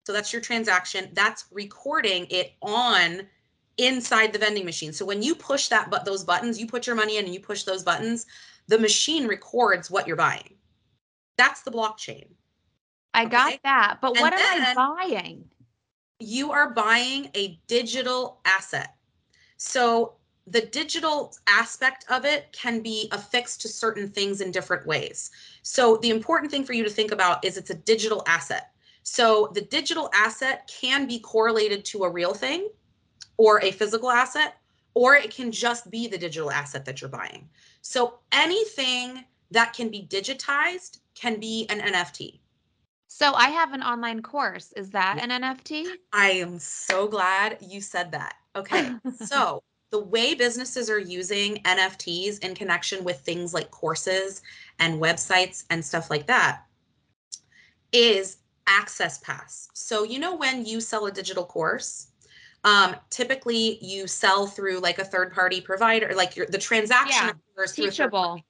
So 0.05 0.13
that's 0.13 0.31
your 0.31 0.41
transaction. 0.41 1.09
That's 1.13 1.45
recording 1.51 2.27
it 2.29 2.53
on 2.61 3.27
inside 3.77 4.33
the 4.33 4.39
vending 4.39 4.65
machine. 4.65 4.93
So 4.93 5.05
when 5.05 5.21
you 5.21 5.35
push 5.35 5.67
that 5.67 5.89
but 5.89 6.05
those 6.05 6.23
buttons, 6.23 6.59
you 6.59 6.67
put 6.67 6.87
your 6.87 6.95
money 6.95 7.17
in 7.17 7.25
and 7.25 7.33
you 7.33 7.39
push 7.39 7.63
those 7.63 7.83
buttons, 7.83 8.25
the 8.67 8.79
machine 8.79 9.27
records 9.27 9.89
what 9.89 10.07
you're 10.07 10.15
buying. 10.15 10.55
That's 11.37 11.61
the 11.61 11.71
blockchain. 11.71 12.27
I 13.13 13.25
got 13.25 13.59
that. 13.63 13.99
But 14.01 14.15
And 14.15 14.21
what 14.21 14.33
am 14.33 14.63
I 14.63 14.73
buying? 14.73 15.45
You 16.19 16.51
are 16.51 16.71
buying 16.71 17.29
a 17.35 17.59
digital 17.67 18.39
asset. 18.45 18.95
So 19.57 20.13
the 20.47 20.61
digital 20.61 21.35
aspect 21.47 22.05
of 22.09 22.25
it 22.25 22.51
can 22.53 22.81
be 22.81 23.09
affixed 23.11 23.61
to 23.61 23.67
certain 23.67 24.07
things 24.09 24.41
in 24.41 24.51
different 24.51 24.87
ways. 24.87 25.31
So 25.61 25.97
the 25.97 26.09
important 26.09 26.51
thing 26.51 26.63
for 26.63 26.73
you 26.73 26.83
to 26.83 26.89
think 26.89 27.11
about 27.11 27.43
is 27.43 27.57
it's 27.57 27.69
a 27.69 27.75
digital 27.75 28.23
asset. 28.27 28.71
So 29.03 29.51
the 29.53 29.61
digital 29.61 30.09
asset 30.13 30.69
can 30.73 31.05
be 31.07 31.19
correlated 31.19 31.85
to 31.85 32.03
a 32.03 32.09
real 32.09 32.33
thing 32.33 32.69
or 33.37 33.61
a 33.63 33.71
physical 33.71 34.09
asset, 34.09 34.57
or 34.93 35.15
it 35.15 35.33
can 35.33 35.51
just 35.51 35.89
be 35.91 36.07
the 36.07 36.17
digital 36.17 36.51
asset 36.51 36.85
that 36.85 37.01
you're 37.01 37.09
buying. 37.09 37.47
So 37.81 38.19
anything 38.31 39.23
that 39.51 39.73
can 39.73 39.89
be 39.89 40.07
digitized 40.09 40.99
can 41.15 41.39
be 41.39 41.67
an 41.69 41.79
NFT. 41.79 42.39
So 43.07 43.33
I 43.33 43.49
have 43.49 43.73
an 43.73 43.81
online 43.81 44.21
course. 44.21 44.73
Is 44.73 44.89
that 44.91 45.19
an 45.21 45.29
NFT? 45.29 45.85
I 46.13 46.31
am 46.31 46.59
so 46.59 47.07
glad 47.07 47.57
you 47.61 47.79
said 47.81 48.11
that. 48.11 48.35
Okay. 48.55 48.91
so, 49.25 49.63
the 49.89 50.03
way 50.03 50.33
businesses 50.33 50.89
are 50.89 50.99
using 50.99 51.63
NFTs 51.63 52.43
in 52.43 52.53
connection 52.53 53.05
with 53.05 53.21
things 53.21 53.53
like 53.53 53.71
courses 53.71 54.41
and 54.79 55.01
websites 55.01 55.63
and 55.69 55.83
stuff 55.83 56.09
like 56.09 56.27
that, 56.27 56.63
is 57.93 58.37
access 58.67 59.17
pass. 59.19 59.69
So 59.73 60.03
you 60.03 60.19
know 60.19 60.35
when 60.35 60.65
you 60.65 60.81
sell 60.81 61.05
a 61.05 61.11
digital 61.11 61.45
course, 61.45 62.07
um, 62.63 62.95
typically 63.09 63.77
you 63.83 64.07
sell 64.07 64.47
through 64.47 64.79
like 64.79 64.99
a 64.99 65.05
third 65.05 65.33
party 65.33 65.61
provider, 65.61 66.13
like 66.15 66.35
your 66.35 66.47
the 66.47 66.57
transaction 66.57 67.27
Yeah. 67.27 67.33
occurs 67.55 67.73
through 67.73 67.85
a 67.85 67.87
third 67.87 67.93
Teachable. 67.93 68.41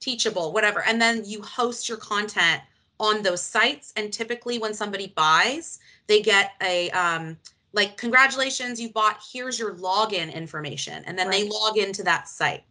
teachable, 0.00 0.52
whatever, 0.52 0.82
and 0.82 1.00
then 1.00 1.24
you 1.24 1.40
host 1.42 1.88
your 1.88 1.98
content 1.98 2.62
on 3.00 3.22
those 3.22 3.42
sites. 3.42 3.92
And 3.96 4.12
typically, 4.12 4.58
when 4.58 4.74
somebody 4.74 5.12
buys, 5.16 5.78
they 6.06 6.20
get 6.22 6.52
a 6.62 6.90
um, 6.90 7.38
like 7.72 7.96
congratulations, 7.96 8.80
you 8.80 8.90
bought. 8.90 9.22
Here's 9.32 9.58
your 9.58 9.74
login 9.76 10.32
information, 10.34 11.02
and 11.06 11.18
then 11.18 11.30
they 11.30 11.48
log 11.48 11.78
into 11.78 12.02
that 12.02 12.28
site. 12.28 12.64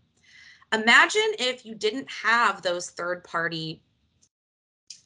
Imagine 0.73 1.33
if 1.39 1.65
you 1.65 1.75
didn't 1.75 2.09
have 2.09 2.61
those 2.61 2.91
third 2.91 3.23
party 3.23 3.81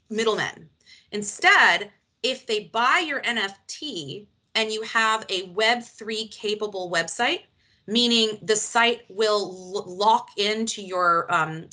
middlemen. 0.09 0.69
Instead, 1.11 1.91
if 2.23 2.45
they 2.45 2.65
buy 2.65 2.99
your 2.99 3.21
NFT 3.21 4.27
and 4.55 4.71
you 4.71 4.81
have 4.83 5.25
a 5.29 5.49
Web3 5.49 6.31
capable 6.31 6.89
website, 6.89 7.41
meaning 7.87 8.39
the 8.41 8.55
site 8.55 9.01
will 9.09 9.83
lock 9.85 10.29
into 10.37 10.81
your 10.81 11.31
um, 11.33 11.67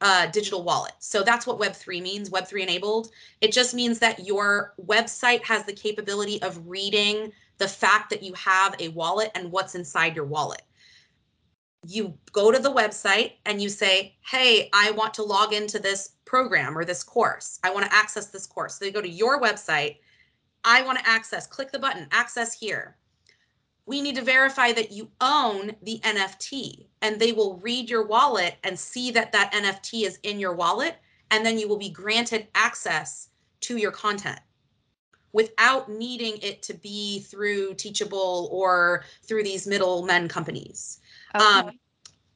uh, 0.00 0.26
digital 0.26 0.62
wallet. 0.62 0.92
So 0.98 1.22
that's 1.22 1.46
what 1.46 1.58
Web3 1.58 2.02
means, 2.02 2.30
Web3 2.30 2.62
enabled. 2.62 3.10
It 3.40 3.52
just 3.52 3.74
means 3.74 3.98
that 4.00 4.26
your 4.26 4.74
website 4.84 5.42
has 5.44 5.64
the 5.64 5.72
capability 5.72 6.40
of 6.42 6.66
reading 6.66 7.32
the 7.58 7.68
fact 7.68 8.10
that 8.10 8.22
you 8.22 8.34
have 8.34 8.74
a 8.78 8.88
wallet 8.88 9.30
and 9.34 9.50
what's 9.50 9.74
inside 9.74 10.14
your 10.14 10.26
wallet. 10.26 10.62
You 11.86 12.18
go 12.32 12.50
to 12.50 12.58
the 12.58 12.72
website 12.72 13.34
and 13.46 13.62
you 13.62 13.68
say, 13.68 14.16
Hey, 14.28 14.68
I 14.72 14.90
want 14.90 15.14
to 15.14 15.22
log 15.22 15.52
into 15.52 15.78
this 15.78 16.10
program 16.24 16.76
or 16.76 16.84
this 16.84 17.02
course. 17.02 17.58
I 17.62 17.70
want 17.70 17.86
to 17.86 17.94
access 17.94 18.26
this 18.26 18.46
course. 18.46 18.78
So 18.78 18.84
they 18.84 18.90
go 18.90 19.00
to 19.00 19.08
your 19.08 19.40
website. 19.40 19.98
I 20.66 20.82
want 20.82 20.98
to 20.98 21.08
access, 21.08 21.46
click 21.46 21.70
the 21.70 21.78
button, 21.78 22.08
access 22.10 22.52
here. 22.58 22.96
We 23.86 24.02
need 24.02 24.16
to 24.16 24.22
verify 24.22 24.72
that 24.72 24.90
you 24.90 25.08
own 25.20 25.76
the 25.82 26.00
NFT 26.00 26.88
and 27.02 27.20
they 27.20 27.30
will 27.30 27.58
read 27.58 27.88
your 27.88 28.04
wallet 28.04 28.56
and 28.64 28.76
see 28.76 29.12
that 29.12 29.30
that 29.30 29.52
NFT 29.52 30.04
is 30.04 30.18
in 30.24 30.40
your 30.40 30.54
wallet. 30.54 30.96
And 31.30 31.46
then 31.46 31.56
you 31.56 31.68
will 31.68 31.78
be 31.78 31.90
granted 31.90 32.48
access 32.56 33.28
to 33.60 33.76
your 33.76 33.92
content 33.92 34.40
without 35.32 35.88
needing 35.88 36.38
it 36.42 36.62
to 36.62 36.74
be 36.74 37.20
through 37.20 37.74
Teachable 37.74 38.48
or 38.50 39.04
through 39.22 39.44
these 39.44 39.68
middlemen 39.68 40.28
companies. 40.28 40.98
Um, 41.34 41.72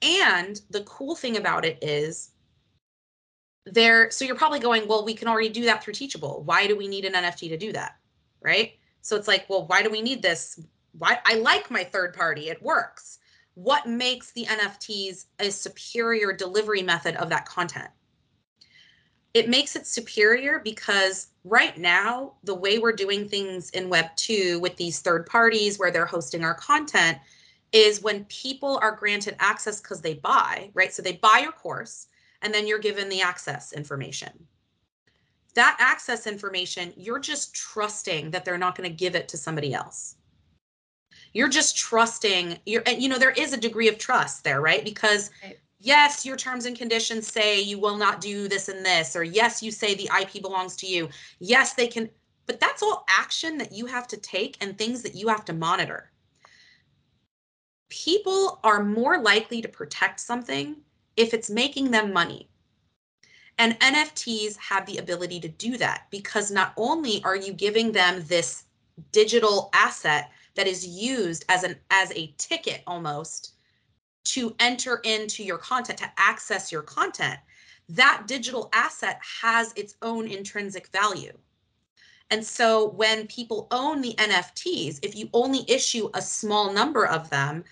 and 0.03 0.61
the 0.71 0.83
cool 0.83 1.17
thing 1.17 1.37
about 1.37 1.65
it 1.65 1.79
is 1.83 2.31
there, 3.67 4.11
so 4.11 4.25
you're 4.25 4.37
probably 4.37 4.61
going, 4.61 4.87
well, 4.87 5.05
we 5.05 5.15
can 5.15 5.29
already 5.29 5.49
do 5.49 5.65
that 5.65 5.83
through 5.83 5.95
Teachable. 5.95 6.43
Why 6.45 6.67
do 6.67 6.77
we 6.77 6.87
need 6.87 7.05
an 7.05 7.15
NFT 7.15 7.49
to 7.49 7.57
do 7.57 7.73
that? 7.73 8.00
Right. 8.43 8.75
So 9.03 9.17
it's 9.17 9.29
like, 9.29 9.47
well, 9.49 9.67
why 9.67 9.83
do 9.83 9.91
we 9.91 10.03
need 10.03 10.23
this? 10.23 10.61
Why 10.99 11.19
I 11.25 11.35
like 11.35 11.71
my 11.71 11.85
third 11.85 12.15
party, 12.15 12.49
it 12.49 12.63
works. 12.63 13.19
What 13.55 13.87
makes 13.87 14.33
the 14.33 14.47
NFTs 14.47 15.27
a 15.39 15.51
superior 15.51 16.33
delivery 16.33 16.83
method 16.83 17.17
of 17.17 17.29
that 17.31 17.47
content? 17.47 17.91
It 19.33 19.49
makes 19.49 19.77
it 19.77 19.87
superior 19.87 20.61
because 20.65 21.29
right 21.45 21.77
now, 21.79 22.35
the 22.43 22.55
way 22.55 22.79
we're 22.79 22.93
doing 22.93 23.29
things 23.29 23.71
in 23.71 23.89
Web 23.89 24.07
2 24.17 24.59
with 24.61 24.77
these 24.77 25.01
third 25.01 25.27
parties 25.27 25.79
where 25.79 25.91
they're 25.91 26.07
hosting 26.07 26.43
our 26.43 26.55
content 26.55 27.19
is 27.73 28.03
when 28.03 28.25
people 28.25 28.79
are 28.83 28.97
granted 28.97 29.37
access 29.39 29.81
because 29.81 30.01
they 30.01 30.15
buy, 30.15 30.71
right? 30.75 30.93
So 30.93 31.03
they 31.03 31.13
buy 31.13 31.41
your 31.43 31.53
course 31.53 32.09
and 32.43 32.53
then 32.53 32.67
you're 32.67 32.79
given 32.79 33.09
the 33.09 33.23
access 33.23 33.73
information. 33.73 34.47
That 35.55 35.77
access 35.79 36.27
information, 36.27 36.93
you're 36.97 37.19
just 37.19 37.55
trusting 37.55 38.31
that 38.31 38.45
they're 38.45 38.59
not 38.59 38.77
going 38.77 38.89
to 38.89 38.95
give 38.95 39.15
it 39.15 39.29
to 39.29 39.37
somebody 39.37 39.75
else. 39.75 40.17
You're 41.33 41.49
just 41.49 41.77
trusting 41.77 42.59
you're 42.67 42.83
and 42.87 43.03
you 43.03 43.09
know 43.09 43.19
there 43.19 43.31
is 43.31 43.53
a 43.53 43.57
degree 43.57 43.89
of 43.89 43.99
trust 43.99 44.45
there, 44.45 44.61
right? 44.61 44.85
Because 44.85 45.31
Right. 45.43 45.59
yes, 45.79 46.27
your 46.27 46.37
terms 46.37 46.67
and 46.67 46.77
conditions 46.77 47.27
say 47.27 47.61
you 47.61 47.79
will 47.79 47.97
not 47.97 48.21
do 48.21 48.49
this 48.49 48.69
and 48.69 48.85
this 48.85 49.15
or 49.17 49.23
yes, 49.23 49.63
you 49.63 49.71
say 49.71 49.95
the 49.95 50.11
IP 50.21 50.43
belongs 50.43 50.77
to 50.77 50.87
you. 50.87 51.09
Yes, 51.39 51.75
they 51.75 51.87
can 51.87 52.11
but 52.47 52.59
that's 52.59 52.83
all 52.83 53.05
action 53.09 53.59
that 53.59 53.73
you 53.73 53.87
have 53.87 54.09
to 54.09 54.17
take 54.17 54.57
and 54.61 54.77
things 54.77 55.03
that 55.03 55.15
you 55.15 55.29
have 55.29 55.45
to 55.45 55.53
monitor 55.53 56.11
people 57.91 58.61
are 58.65 58.83
more 58.83 59.21
likely 59.21 59.61
to 59.61 59.69
protect 59.69 60.21
something 60.21 60.77
if 61.17 61.35
it's 61.35 61.51
making 61.51 61.91
them 61.91 62.13
money. 62.13 62.50
And 63.61 63.79
NFTs 63.81 64.57
have 64.57 64.87
the 64.87 64.97
ability 64.97 65.39
to 65.41 65.49
do 65.49 65.77
that 65.77 66.07
because 66.11 66.51
not 66.51 66.73
only 66.79 67.23
are 67.25 67.37
you 67.37 67.53
giving 67.53 67.93
them 67.93 68.25
this 68.27 68.65
digital 69.13 69.69
asset 69.75 70.31
that 70.55 70.67
is 70.67 70.87
used 70.87 71.45
as 71.51 71.63
an 71.63 71.77
as 71.91 72.11
a 72.13 72.35
ticket 72.39 72.83
almost 72.87 73.57
to 74.25 74.57
enter 74.61 75.03
into 75.05 75.45
your 75.45 75.59
content 75.59 75.99
to 75.99 76.11
access 76.17 76.73
your 76.73 76.81
content 76.81 77.39
that 77.91 78.25
digital 78.27 78.71
asset 78.73 79.21
has 79.43 79.75
its 79.77 79.95
own 80.01 80.27
intrinsic 80.27 80.87
value 80.89 81.37
and 82.31 82.43
so 82.43 82.91
when 82.91 83.27
people 83.27 83.67
own 83.73 84.01
the 84.01 84.15
NFTs, 84.15 85.01
if 85.03 85.17
you 85.17 85.29
only 85.35 85.69
issue 85.69 86.09
a 86.15 86.23
small 86.23 86.73
number 86.73 87.05
of 87.05 87.29
them, 87.29 87.65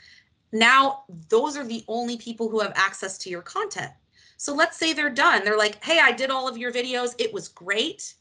now 0.52 1.04
those 1.28 1.56
are 1.56 1.64
the 1.64 1.84
only 1.86 2.16
people 2.16 2.48
who 2.48 2.58
have 2.58 2.72
access 2.74 3.18
to 3.18 3.30
your 3.30 3.42
content. 3.42 3.92
So 4.38 4.54
let's 4.54 4.78
say 4.78 4.92
they're 4.92 5.10
done. 5.10 5.44
They're 5.44 5.58
like, 5.58 5.84
hey, 5.84 6.00
I 6.00 6.12
did 6.12 6.30
all 6.30 6.48
of 6.48 6.56
your 6.56 6.72
videos. 6.72 7.14
It 7.18 7.32
was 7.34 7.48
great, 7.48 8.14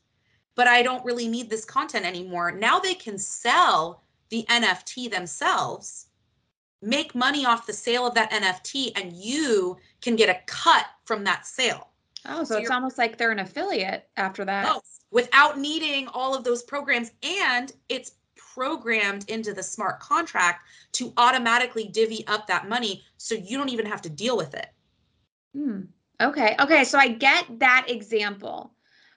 but 0.55 0.67
I 0.67 0.81
don't 0.81 1.05
really 1.05 1.27
need 1.27 1.50
this 1.50 1.63
content 1.63 2.05
anymore. 2.05 2.51
Now 2.51 2.79
they 2.79 2.95
can 2.95 3.17
sell 3.17 4.01
the 4.29 4.43
NFT 4.50 5.12
themselves, 5.12 6.07
make 6.81 7.13
money 7.13 7.45
off 7.45 7.67
the 7.67 7.74
sale 7.74 8.07
of 8.07 8.15
that 8.15 8.31
NFT, 8.31 9.00
and 9.00 9.13
you 9.13 9.77
can 10.01 10.15
get 10.15 10.29
a 10.29 10.41
cut 10.47 10.88
from 11.05 11.24
that 11.24 11.45
sale. 11.45 11.91
Oh, 12.25 12.43
so, 12.43 12.55
So 12.55 12.57
it's 12.57 12.71
almost 12.71 12.97
like 12.97 13.17
they're 13.17 13.31
an 13.31 13.39
affiliate 13.39 14.09
after 14.17 14.43
that. 14.43 14.67
Oh, 14.67 14.81
without 15.12 15.59
needing 15.59 16.07
all 16.09 16.36
of 16.36 16.43
those 16.43 16.63
programs. 16.63 17.12
And 17.21 17.71
it's 17.89 18.13
programmed 18.36 19.29
into 19.29 19.53
the 19.53 19.62
smart 19.62 20.00
contract 20.00 20.67
to 20.93 21.13
automatically 21.17 21.88
divvy 21.88 22.25
up 22.25 22.47
that 22.47 22.67
money 22.67 23.03
so 23.17 23.36
you 23.36 23.55
don't 23.55 23.69
even 23.69 23.86
have 23.86 24.01
to 24.01 24.09
deal 24.09 24.36
with 24.36 24.55
it. 24.55 24.67
Hmm. 25.55 25.81
Okay. 26.21 26.55
Okay. 26.59 26.83
So 26.83 26.97
I 26.97 27.09
get 27.09 27.45
that 27.59 27.86
example, 27.89 28.71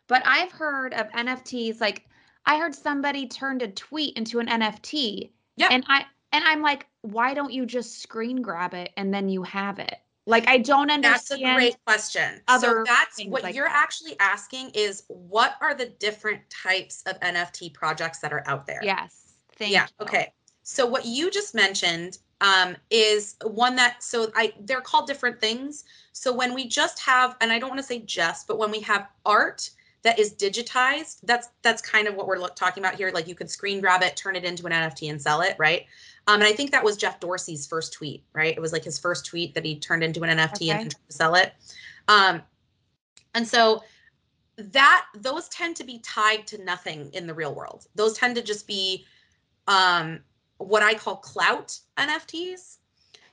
but 0.07 0.23
I've 0.26 0.52
heard 0.52 0.95
of 0.95 1.09
NFTs. 1.11 1.80
Like 1.80 2.07
I 2.47 2.59
heard 2.59 2.75
somebody 2.75 3.26
turned 3.26 3.62
a 3.62 3.69
tweet 3.69 4.16
into 4.16 4.38
an 4.38 4.47
NFT. 4.47 5.30
Yeah. 5.57 5.69
And 5.71 5.85
I 5.88 6.04
and 6.33 6.45
I'm 6.45 6.62
like, 6.62 6.87
why 7.02 7.35
don't 7.35 7.52
you 7.52 7.66
just 7.66 8.02
screen 8.02 8.42
grab 8.42 8.75
it 8.75 8.90
and 8.97 9.12
then 9.12 9.28
you 9.28 9.42
have 9.42 9.78
it? 9.78 9.97
Like 10.26 10.47
I 10.49 10.59
don't 10.59 10.90
understand. 10.90 11.14
That's 11.14 11.30
a 11.30 11.54
great 11.54 11.76
question. 11.87 12.40
so 12.61 12.85
that's 12.87 13.25
what 13.25 13.42
like 13.42 13.54
you're 13.54 13.66
that. 13.66 13.83
actually 13.83 14.16
asking 14.21 14.71
is 14.75 15.04
what 15.09 15.57
are 15.61 15.75
the 15.75 15.87
different 15.87 16.42
types 16.50 17.02
of 17.07 17.19
NFT 17.21 17.73
projects 17.73 18.21
that 18.21 18.33
are 18.33 18.45
out 18.47 18.66
there? 18.66 18.80
Yes. 18.83 19.30
Thank 19.61 19.73
yeah 19.73 19.87
you. 20.00 20.07
okay 20.07 20.33
so 20.62 20.87
what 20.87 21.04
you 21.04 21.30
just 21.30 21.54
mentioned 21.54 22.19
um, 22.40 22.76
is 22.90 23.37
one 23.42 23.76
that 23.76 24.02
so 24.02 24.30
i 24.35 24.52
they're 24.61 24.80
called 24.80 25.06
different 25.06 25.40
things. 25.40 25.85
So 26.12 26.32
when 26.32 26.54
we 26.54 26.66
just 26.66 26.99
have 27.00 27.37
and 27.40 27.52
i 27.52 27.59
don't 27.59 27.68
want 27.70 27.80
to 27.80 27.87
say 27.87 28.00
just 28.00 28.47
but 28.47 28.59
when 28.59 28.70
we 28.70 28.80
have 28.80 29.09
art 29.25 29.70
that 30.02 30.18
is 30.18 30.32
digitized 30.35 31.18
that's 31.25 31.49
that's 31.62 31.82
kind 31.82 32.09
of 32.09 32.14
what 32.14 32.26
we're 32.26 32.38
look, 32.38 32.56
talking 32.56 32.82
about 32.82 32.94
here. 32.94 33.11
Like 33.12 33.28
you 33.28 33.35
could 33.35 33.50
screen 33.50 33.80
grab 33.80 34.02
it 34.02 34.16
turn 34.16 34.37
it 34.37 34.44
into 34.44 34.66
an 34.66 34.73
nft 34.73 35.11
and 35.11 35.20
sell 35.20 35.42
it 35.42 35.56
right? 35.59 35.87
Um, 36.26 36.37
and 36.37 36.44
i 36.44 36.52
think 36.52 36.70
that 36.70 36.82
was 36.85 36.97
jeff 36.97 37.20
dorsey's 37.20 37.66
first 37.66 37.92
tweet 37.92 38.25
right? 38.32 38.56
It 38.56 38.61
was 38.61 38.73
like 38.73 38.85
his 38.85 38.99
first 38.99 39.26
tweet 39.26 39.54
that 39.54 39.64
he 39.64 39.78
turned 39.78 40.02
into 40.02 40.23
an 40.23 40.37
nft 40.37 40.54
Okay. 40.56 40.70
and 40.70 40.80
then 40.80 40.88
tried 40.90 41.09
to 41.09 41.12
sell 41.12 41.35
it. 41.35 41.52
Um, 42.09 42.42
and 43.35 43.47
so 43.47 43.82
that 44.56 45.06
those 45.14 45.49
tend 45.49 45.76
to 45.76 45.85
be 45.85 45.99
tied 46.00 46.47
to 46.49 46.62
nothing 46.64 47.11
in 47.12 47.26
the 47.26 47.35
real 47.35 47.54
world. 47.54 47.87
Those 47.94 48.14
tend 48.14 48.37
to 48.37 48.42
just 48.42 48.66
be 48.66 49.06
um, 49.66 50.20
what 50.61 50.83
I 50.83 50.95
call 50.95 51.17
clout 51.17 51.79
NFTs. 51.97 52.79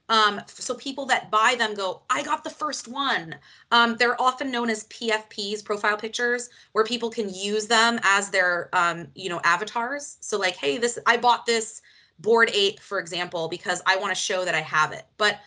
Um, 0.10 0.41
so 0.48 0.74
people 0.75 1.05
that 1.07 1.29
buy 1.29 1.55
them 1.57 1.74
go, 1.74 2.03
I 2.10 2.24
got 2.24 2.43
the 2.43 2.50
first 2.50 2.88
one. 2.88 3.36
Um, 3.72 3.98
they're 3.98 4.19
often 4.22 4.50
known 4.50 4.69
as 4.69 4.86
PFPs, 4.86 5.63
profile 5.63 5.98
pictures, 5.98 6.50
where 6.72 6.86
people 6.86 7.10
can 7.10 7.34
use 7.34 7.67
them 7.67 8.00
as 8.03 8.29
their, 8.29 8.69
um, 8.72 9.07
you 9.15 9.29
know, 9.29 9.41
avatars. 9.43 10.17
So 10.22 10.38
like, 10.38 10.55
hey, 10.55 10.77
this 10.77 10.98
I 11.05 11.17
bought 11.17 11.46
this 11.46 11.81
Bored 12.19 12.50
Ape, 12.53 12.79
for 12.79 13.00
example, 13.00 13.50
because 13.50 13.81
I 13.86 13.98
want 13.98 14.12
to 14.12 14.22
show 14.22 14.46
that 14.46 14.55
I 14.55 14.62
have 14.62 14.93
it. 14.93 15.05
But 15.17 15.39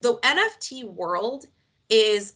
the 0.00 0.14
NFT 0.18 0.84
world 0.84 1.46
is 1.88 2.34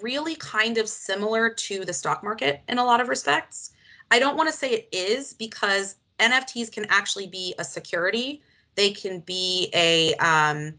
really 0.00 0.36
kind 0.36 0.78
of 0.78 0.88
similar 0.88 1.50
to 1.50 1.84
the 1.84 1.92
stock 1.92 2.22
market 2.22 2.62
in 2.68 2.78
a 2.78 2.84
lot 2.84 3.00
of 3.00 3.08
respects. 3.08 3.72
I 4.10 4.18
don't 4.18 4.36
want 4.36 4.48
to 4.48 4.56
say 4.56 4.72
it 4.72 4.88
is 4.92 5.32
because 5.34 5.96
NFTs 6.20 6.70
can 6.70 6.86
actually 6.88 7.26
be 7.26 7.54
a 7.58 7.64
security. 7.64 8.42
They 8.76 8.90
can 8.90 9.20
be 9.20 9.70
a 9.74 10.14
um, 10.14 10.74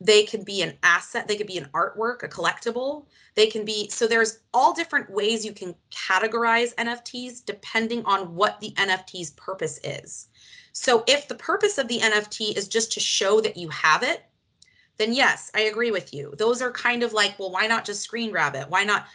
they 0.00 0.22
can 0.22 0.42
be 0.42 0.62
an 0.62 0.76
asset. 0.82 1.28
They 1.28 1.36
could 1.36 1.46
be 1.46 1.58
an 1.58 1.68
artwork 1.74 2.22
a 2.22 2.28
collectible. 2.28 3.04
They 3.34 3.46
can 3.46 3.64
be 3.64 3.88
so 3.90 4.06
there's 4.06 4.40
all 4.54 4.72
different 4.72 5.10
ways 5.10 5.44
you 5.44 5.52
can 5.52 5.74
categorize 5.90 6.74
nfts 6.76 7.44
depending 7.44 8.04
on 8.04 8.34
what 8.34 8.60
the 8.60 8.72
nft's 8.72 9.30
purpose 9.30 9.78
is. 9.84 10.28
So 10.72 11.04
if 11.06 11.28
the 11.28 11.34
purpose 11.34 11.78
of 11.78 11.88
the 11.88 11.98
nft 11.98 12.56
is 12.56 12.68
just 12.68 12.92
to 12.92 13.00
show 13.00 13.40
that 13.40 13.56
you 13.56 13.68
have 13.68 14.02
it 14.02 14.24
then 14.96 15.14
yes 15.14 15.50
i 15.54 15.62
agree 15.62 15.90
with 15.90 16.12
you. 16.14 16.34
Those 16.36 16.62
are 16.62 16.72
kind 16.72 17.02
of 17.02 17.12
like 17.12 17.38
well 17.38 17.52
why 17.52 17.66
not 17.66 17.84
just 17.84 18.02
screen 18.02 18.30
grab 18.30 18.54
it? 18.54 18.68
Why 18.68 18.84
not 18.84 19.06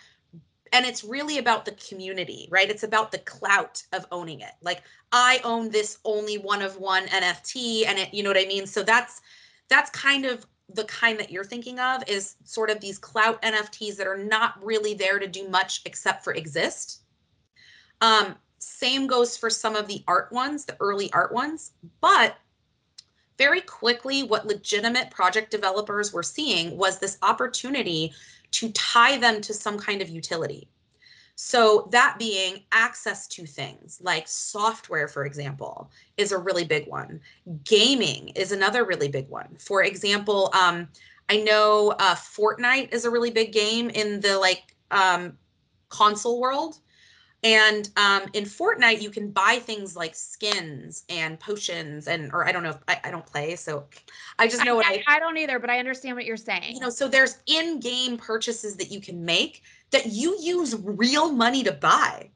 and 0.75 0.85
it's 0.85 1.05
really 1.05 1.37
about 1.37 1.63
the 1.63 1.71
community 1.71 2.47
right? 2.51 2.69
It's 2.69 2.83
about 2.83 3.11
the 3.11 3.19
clout 3.19 3.81
of 3.93 4.05
owning 4.11 4.41
it. 4.41 4.53
Like 4.61 4.83
i 5.11 5.39
own 5.43 5.69
this 5.69 5.99
only 6.03 6.37
one 6.37 6.61
of 6.61 6.77
one 6.77 7.05
nft 7.07 7.85
and 7.87 7.97
it 7.97 8.13
you 8.13 8.21
know 8.23 8.29
what 8.29 8.37
i 8.37 8.45
mean? 8.45 8.67
So 8.67 8.83
that's 8.83 9.21
that's 9.69 9.89
kind 9.91 10.25
of 10.25 10.45
the 10.69 10.83
kind 10.85 11.19
that 11.19 11.31
you're 11.31 11.43
thinking 11.43 11.79
of 11.79 12.03
is 12.07 12.35
sort 12.43 12.69
of 12.69 12.79
these 12.79 12.97
clout 12.97 13.41
NFTs 13.41 13.97
that 13.97 14.07
are 14.07 14.17
not 14.17 14.63
really 14.63 14.95
there 14.95 15.19
to 15.19 15.27
do 15.27 15.47
much 15.47 15.81
except 15.85 16.23
for 16.23 16.33
exist. 16.33 17.01
Um, 18.01 18.35
same 18.57 19.05
goes 19.05 19.37
for 19.37 19.49
some 19.49 19.75
of 19.75 19.87
the 19.87 20.03
art 20.07 20.31
ones, 20.31 20.65
the 20.65 20.75
early 20.79 21.13
art 21.13 21.31
ones, 21.31 21.71
but 22.01 22.35
very 23.37 23.61
quickly, 23.61 24.23
what 24.23 24.47
legitimate 24.47 25.11
project 25.11 25.51
developers 25.51 26.13
were 26.13 26.23
seeing 26.23 26.77
was 26.77 26.99
this 26.99 27.17
opportunity 27.21 28.13
to 28.55 28.71
tie 28.71 29.17
them 29.17 29.41
to 29.41 29.53
some 29.53 29.77
kind 29.77 30.01
of 30.01 30.09
utility. 30.09 30.69
So, 31.37 31.89
that 31.91 32.15
being 32.17 32.63
access 32.71 33.27
to 33.27 33.45
things 33.45 33.99
like 34.01 34.25
software, 34.25 35.09
for 35.09 35.25
example, 35.25 35.91
is 36.15 36.31
a 36.31 36.37
really 36.37 36.63
big 36.63 36.87
one. 36.87 37.19
Gaming 37.65 38.29
is 38.29 38.53
another 38.53 38.85
really 38.85 39.09
big 39.09 39.27
one. 39.27 39.57
For 39.59 39.83
example, 39.83 40.49
um, 40.53 40.87
I 41.27 41.37
know 41.37 41.93
uh, 41.99 42.15
Fortnite 42.15 42.93
is 42.93 43.03
a 43.03 43.09
really 43.09 43.31
big 43.31 43.51
game 43.51 43.89
in 43.89 44.21
the 44.21 44.37
like 44.37 44.75
um, 44.91 45.37
console 45.89 46.39
world. 46.39 46.79
And 47.45 47.91
um, 47.95 48.23
in 48.33 48.45
Fortnite, 48.45 49.03
you 49.03 49.11
can 49.11 49.29
buy 49.29 49.59
things 49.61 49.95
like 49.95 50.15
skins 50.15 51.03
and 51.09 51.39
potions, 51.39 52.07
and 52.07 52.33
or 52.33 52.47
I 52.47 52.51
don't 52.51 52.63
know 52.63 52.71
if 52.71 52.79
I, 52.87 52.99
I 53.03 53.11
don't 53.11 53.25
play, 53.25 53.55
so 53.55 53.85
I 54.39 54.47
just 54.47 54.65
know 54.65 54.73
I, 54.73 54.75
what 54.77 54.85
I, 54.87 55.03
I 55.07 55.19
don't 55.19 55.37
either, 55.37 55.59
but 55.59 55.69
I 55.69 55.77
understand 55.77 56.15
what 56.15 56.25
you're 56.25 56.37
saying. 56.37 56.73
You 56.73 56.79
know, 56.79 56.89
so 56.89 57.07
there's 57.07 57.37
in-game 57.45 58.17
purchases 58.17 58.75
that 58.77 58.89
you 58.91 58.99
can 58.99 59.23
make 59.23 59.61
that 59.91 60.07
you 60.07 60.35
use 60.41 60.75
real 60.83 61.31
money 61.31 61.61
to 61.63 61.71
buy. 61.71 62.31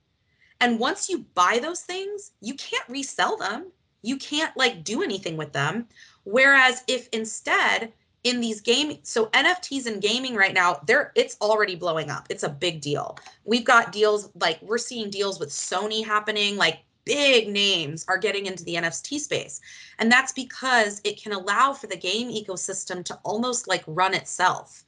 And 0.62 0.78
once 0.78 1.10
you 1.10 1.26
buy 1.34 1.58
those 1.60 1.82
things, 1.82 2.34
you 2.40 2.54
can't 2.54 2.88
resell 2.88 3.36
them. 3.36 3.72
You 4.04 4.18
can't 4.18 4.56
like 4.56 4.84
do 4.84 5.02
anything 5.02 5.38
with 5.38 5.54
them. 5.54 5.88
Whereas 6.24 6.84
if 6.88 7.10
instead 7.14 7.94
in 8.24 8.42
these 8.42 8.60
game 8.60 8.98
so 9.04 9.28
nfts 9.28 9.88
in 9.88 10.00
gaming 10.00 10.36
right 10.36 10.54
now 10.54 10.80
they're 10.86 11.12
it's 11.16 11.38
already 11.42 11.76
blowing 11.76 12.10
up. 12.10 12.28
It's 12.30 12.44
a 12.44 12.50
big 12.50 12.82
deal. 12.82 13.18
We've 13.46 13.64
got 13.64 13.92
deals 13.92 14.30
like 14.40 14.62
we're 14.62 14.78
seeing 14.78 15.10
deals 15.10 15.40
with 15.40 15.50
sony 15.50 16.06
happening 16.06 16.58
like 16.58 16.80
big 17.06 17.50
names 17.50 18.06
are 18.08 18.18
getting 18.18 18.46
into 18.46 18.64
the 18.64 18.76
nft 18.76 19.20
space. 19.20 19.62
And 19.98 20.12
that's 20.12 20.32
because 20.32 21.02
it 21.04 21.22
can 21.22 21.34
allow 21.34 21.74
for 21.74 21.88
the 21.88 21.98
game 21.98 22.30
ecosystem 22.30 23.04
to 23.06 23.16
almost 23.24 23.68
like 23.68 23.84
run 23.88 24.14
itself. 24.14 24.84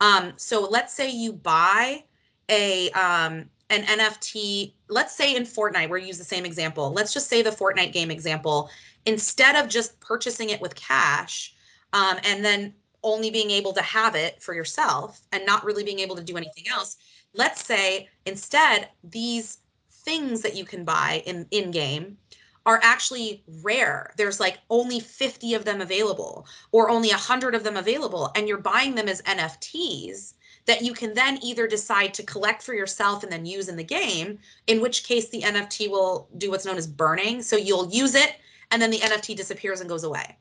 Um, 0.00 0.34
so 0.36 0.62
let's 0.62 0.94
say 0.94 1.10
you 1.10 1.32
buy 1.32 2.04
a 2.48 2.90
um, 2.90 3.48
an 3.70 3.82
nft 3.82 4.72
let's 4.88 5.16
say 5.16 5.34
in 5.34 5.44
fortnite 5.44 5.88
we're 5.88 5.96
use 5.96 6.18
the 6.18 6.24
same 6.24 6.44
example 6.44 6.92
let's 6.92 7.14
just 7.14 7.28
say 7.28 7.40
the 7.40 7.50
fortnite 7.50 7.92
game 7.92 8.10
example 8.10 8.68
instead 9.06 9.56
of 9.56 9.70
just 9.70 9.98
purchasing 10.00 10.50
it 10.50 10.60
with 10.60 10.74
cash 10.74 11.54
um, 11.94 12.18
and 12.24 12.44
then 12.44 12.74
only 13.02 13.30
being 13.30 13.50
able 13.50 13.72
to 13.72 13.82
have 13.82 14.14
it 14.14 14.42
for 14.42 14.52
yourself 14.52 15.20
and 15.32 15.46
not 15.46 15.64
really 15.64 15.84
being 15.84 16.00
able 16.00 16.16
to 16.16 16.24
do 16.24 16.36
anything 16.36 16.64
else. 16.70 16.96
Let's 17.34 17.64
say 17.64 18.08
instead 18.26 18.88
these 19.02 19.58
things 19.90 20.42
that 20.42 20.56
you 20.56 20.64
can 20.64 20.84
buy 20.84 21.22
in 21.24 21.46
in 21.50 21.70
game 21.70 22.18
are 22.66 22.80
actually 22.82 23.44
rare. 23.62 24.12
There's 24.16 24.40
like 24.40 24.58
only 24.70 24.98
50 24.98 25.54
of 25.54 25.66
them 25.66 25.82
available 25.82 26.46
or 26.72 26.88
only 26.88 27.10
100 27.10 27.54
of 27.54 27.62
them 27.62 27.76
available 27.76 28.32
and 28.34 28.48
you're 28.48 28.58
buying 28.58 28.94
them 28.94 29.08
as 29.08 29.22
NFTs 29.22 30.32
that 30.66 30.82
you 30.82 30.94
can 30.94 31.12
then 31.12 31.38
either 31.42 31.66
decide 31.66 32.14
to 32.14 32.22
collect 32.22 32.62
for 32.62 32.72
yourself 32.72 33.22
and 33.22 33.30
then 33.30 33.44
use 33.44 33.68
in 33.68 33.76
the 33.76 33.84
game, 33.84 34.38
in 34.66 34.80
which 34.80 35.04
case 35.04 35.28
the 35.28 35.42
NFT 35.42 35.90
will 35.90 36.26
do 36.38 36.50
what's 36.50 36.64
known 36.64 36.78
as 36.78 36.86
burning. 36.86 37.42
So 37.42 37.56
you'll 37.56 37.90
use 37.90 38.14
it 38.14 38.36
and 38.70 38.80
then 38.80 38.90
the 38.90 39.00
NFT 39.00 39.36
disappears 39.36 39.80
and 39.80 39.88
goes 39.90 40.04
away 40.04 40.38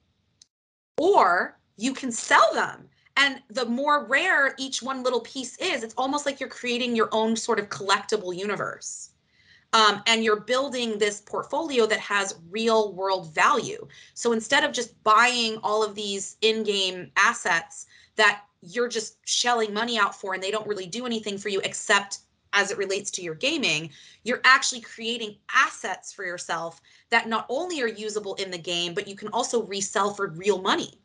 or 0.98 1.58
you 1.78 1.94
can 1.94 2.12
sell 2.12 2.54
them. 2.54 2.88
And 3.16 3.42
the 3.50 3.66
more 3.66 4.06
rare 4.06 4.56
each 4.58 4.82
one 4.82 5.04
little 5.04 5.22
piece 5.22 5.58
is 5.58 5.84
it's 5.84 5.94
almost 5.98 6.26
like 6.26 6.40
you're 6.40 6.50
creating 6.50 6.96
your 6.96 7.10
own 7.12 7.36
sort 7.36 7.60
of 7.60 7.70
collectible 7.70 8.36
universe 8.36 9.12
um, 9.74 10.04
and 10.06 10.24
you're 10.24 10.40
building 10.40 10.98
this 10.98 11.22
portfolio 11.22 11.86
that 11.88 12.00
has 12.00 12.36
real 12.50 12.94
world 12.94 13.34
value. 13.34 13.88
So 14.14 14.32
instead 14.32 14.64
of 14.64 14.72
just 14.72 15.02
buying 15.04 15.58
all 15.64 15.84
of 15.84 15.96
these 15.96 16.38
in-game 16.42 17.12
assets 17.18 17.88
that 18.16 18.44
you're 18.62 18.88
just 18.88 19.18
shelling 19.28 19.74
money 19.74 19.98
out 19.98 20.16
for 20.16 20.34
and 20.34 20.42
they 20.42 20.52
don't 20.52 20.68
really 20.68 20.86
do 20.86 21.06
anything 21.06 21.38
for 21.38 21.50
you 21.50 21.60
except 21.64 22.20
as 22.54 22.72
it 22.72 22.78
relates 22.78 23.12
to 23.12 23.22
your 23.22 23.36
gaming, 23.36 23.90
you're 24.24 24.42
actually 24.46 24.82
creating 24.82 25.38
assets 25.54 26.14
for 26.14 26.24
yourself 26.24 26.80
that 27.10 27.28
not 27.28 27.46
only 27.50 27.82
are 27.82 27.88
usable 27.88 28.36
in 28.36 28.52
the 28.52 28.58
game, 28.58 28.94
but 28.94 29.08
you 29.08 29.16
can 29.16 29.28
also 29.30 29.64
resell 29.64 30.14
for 30.14 30.30
real 30.30 30.62
money. 30.62 31.00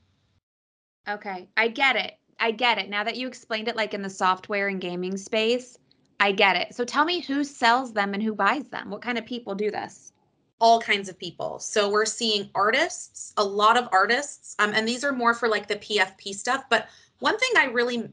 Okay, 1.08 1.48
I 1.56 1.68
get 1.68 1.96
it. 1.96 2.18
I 2.38 2.52
get 2.52 2.78
it. 2.78 2.88
Now 2.88 3.02
that 3.02 3.16
you 3.16 3.26
explained 3.26 3.68
it 3.68 3.76
like 3.76 3.94
in 3.94 4.02
the 4.02 4.10
software 4.10 4.68
and 4.68 4.80
gaming 4.80 5.16
space, 5.16 5.78
I 6.20 6.32
get 6.32 6.56
it. 6.56 6.74
So 6.74 6.84
tell 6.84 7.04
me 7.04 7.20
who 7.20 7.44
sells 7.44 7.92
them 7.92 8.14
and 8.14 8.22
who 8.22 8.34
buys 8.34 8.68
them? 8.68 8.90
What 8.90 9.02
kind 9.02 9.18
of 9.18 9.26
people 9.26 9.54
do 9.54 9.70
this? 9.70 10.12
All 10.60 10.80
kinds 10.80 11.08
of 11.08 11.18
people. 11.18 11.58
So 11.60 11.88
we're 11.88 12.04
seeing 12.04 12.50
artists, 12.54 13.32
a 13.36 13.44
lot 13.44 13.76
of 13.76 13.88
artists, 13.92 14.56
um, 14.58 14.72
and 14.74 14.86
these 14.86 15.04
are 15.04 15.12
more 15.12 15.34
for 15.34 15.48
like 15.48 15.68
the 15.68 15.76
PFP 15.76 16.34
stuff. 16.34 16.64
But 16.68 16.88
one 17.20 17.38
thing 17.38 17.50
I 17.56 17.66
really 17.66 18.10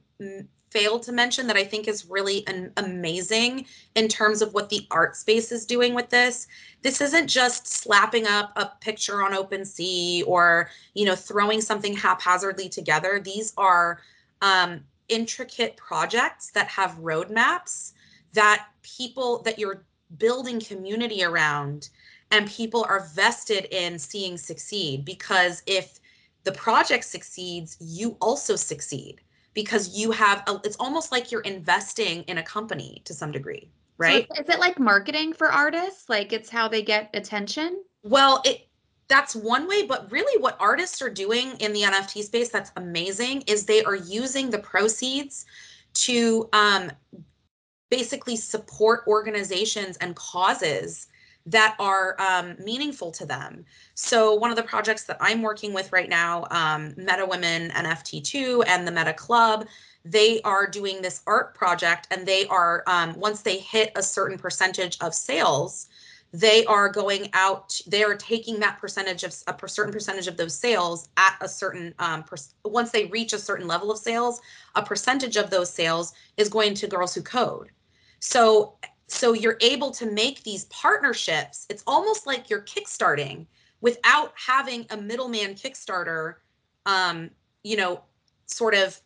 failed 0.76 1.04
to 1.04 1.14
mention 1.14 1.48
that 1.48 1.56
I 1.56 1.64
think 1.64 1.88
is 1.88 2.10
really 2.10 2.46
an 2.48 2.70
amazing 2.76 3.66
in 3.96 4.10
terms 4.10 4.42
of 4.42 4.54
what 4.54 4.68
the 4.68 4.86
art 4.92 5.16
space 5.16 5.54
is 5.54 5.66
doing 5.66 5.96
with 5.96 6.10
this. 6.10 6.48
This 6.82 7.00
isn't 7.00 7.30
just 7.30 7.66
slapping 7.66 8.28
up 8.28 8.52
a 8.58 8.70
picture 8.82 9.24
on 9.24 9.32
OpenSea 9.32 10.24
or, 10.28 10.70
you 10.94 11.06
know, 11.06 11.16
throwing 11.16 11.62
something 11.62 11.96
haphazardly 11.96 12.68
together. 12.68 13.22
These 13.24 13.54
are 13.56 14.02
um, 14.42 14.84
intricate 15.08 15.78
projects 15.78 16.52
that 16.52 16.68
have 16.68 17.00
roadmaps 17.00 17.94
that 18.34 18.68
people 18.84 19.42
that 19.44 19.58
you're 19.58 19.86
building 20.18 20.60
community 20.60 21.24
around 21.24 21.88
and 22.32 22.50
people 22.50 22.86
are 22.90 23.08
vested 23.16 23.70
in 23.72 23.98
seeing 23.98 24.38
succeed 24.38 25.06
because 25.06 25.64
if 25.68 26.02
the 26.44 26.52
project 26.52 27.06
succeeds, 27.06 27.78
you 27.80 28.18
also 28.20 28.58
succeed 28.58 29.22
because 29.56 29.98
you 29.98 30.12
have 30.12 30.44
a, 30.48 30.60
it's 30.64 30.76
almost 30.80 31.12
like 31.12 31.32
you're 31.32 31.42
investing 31.42 32.22
in 32.24 32.38
a 32.38 32.44
company 32.44 33.02
to 33.06 33.14
some 33.14 33.32
degree 33.32 33.72
right? 33.98 34.28
so 34.28 34.42
is 34.42 34.50
it 34.50 34.60
like 34.60 34.80
marketing 34.80 35.34
for 35.34 35.52
artists? 35.52 36.10
Like 36.10 36.34
it's 36.34 36.50
how 36.50 36.68
they 36.68 36.82
get 36.82 37.10
attention? 37.14 37.84
Well 38.04 38.42
it 38.46 38.68
that's 39.08 39.36
one 39.36 39.68
way 39.68 39.86
but 39.86 40.12
really 40.12 40.42
what 40.42 40.58
artists 40.60 41.00
are 41.02 41.12
doing 41.12 41.52
in 41.60 41.74
the 41.74 41.82
nft 41.82 42.24
space 42.24 42.50
that's 42.50 42.72
amazing 42.76 43.44
is 43.46 43.64
they 43.64 43.84
are 43.84 43.96
using 43.96 44.50
the 44.50 44.58
proceeds 44.58 45.46
to 45.94 46.50
um, 46.54 46.92
basically 47.92 48.36
support 48.36 49.04
organizations 49.06 49.96
and 49.98 50.16
causes 50.16 51.08
that 51.46 51.76
are 51.80 52.20
um, 52.20 52.56
meaningful 52.64 53.12
to 53.12 53.26
them. 53.26 53.66
So 53.94 54.34
one 54.34 54.50
of 54.50 54.56
the 54.56 54.64
projects 54.64 55.04
that 55.04 55.18
I'm 55.20 55.42
working 55.42 55.74
with 55.74 55.92
right 55.92 56.10
now, 56.10 56.46
um, 56.50 56.94
Meta 56.98 57.26
Women 57.26 57.70
NFT2 57.72 58.64
and 58.68 58.88
the 58.88 58.92
Meta 58.92 59.14
Club, 59.14 59.68
they 60.04 60.42
are 60.42 60.68
doing 60.68 61.02
this 61.02 61.22
art 61.26 61.56
project, 61.56 62.08
and 62.12 62.28
they 62.28 62.46
are 62.48 62.84
um, 62.88 63.14
once 63.20 63.42
they 63.42 63.60
hit 63.60 63.92
a 63.96 64.04
certain 64.04 64.38
percentage 64.38 64.98
of 65.02 65.14
sales, 65.16 65.88
they 66.32 66.66
are 66.66 66.90
going 66.90 67.30
out. 67.34 67.80
They 67.88 68.04
are 68.04 68.16
taking 68.16 68.60
that 68.60 68.78
percentage 68.80 69.24
of 69.24 69.34
a 69.48 69.68
certain 69.68 69.94
percentage 69.94 70.28
of 70.28 70.38
those 70.38 70.54
sales 70.54 71.10
at 71.18 71.38
a 71.42 71.48
certain 71.48 71.94
um, 72.00 72.24
per, 72.24 72.36
once 72.66 72.92
they 72.92 73.06
reach 73.06 73.34
a 73.34 73.40
certain 73.40 73.68
level 73.68 73.90
of 73.90 73.98
sales, 73.98 74.42
a 74.76 74.84
percentage 74.84 75.38
of 75.38 75.50
those 75.50 75.72
sales 75.72 76.14
is 76.38 76.50
going 76.50 76.74
to 76.76 76.88
Girls 76.88 77.16
Who 77.16 77.22
Code. 77.22 77.70
So 78.20 78.76
so 79.08 79.34
you're 79.34 79.58
able 79.62 79.92
to 79.92 80.12
make 80.12 80.44
these 80.44 80.66
partnerships. 80.66 81.66
It's 81.70 81.84
almost 81.86 82.26
like 82.26 82.50
you're 82.50 82.62
kickstarting 82.62 83.46
without 83.82 84.34
having 84.36 84.86
a 84.90 84.98
middleman 84.98 85.54
kickstarter 85.54 86.36
um 86.88 87.30
you 87.64 87.76
know 87.76 88.02
sort 88.46 88.76
of 88.76 89.00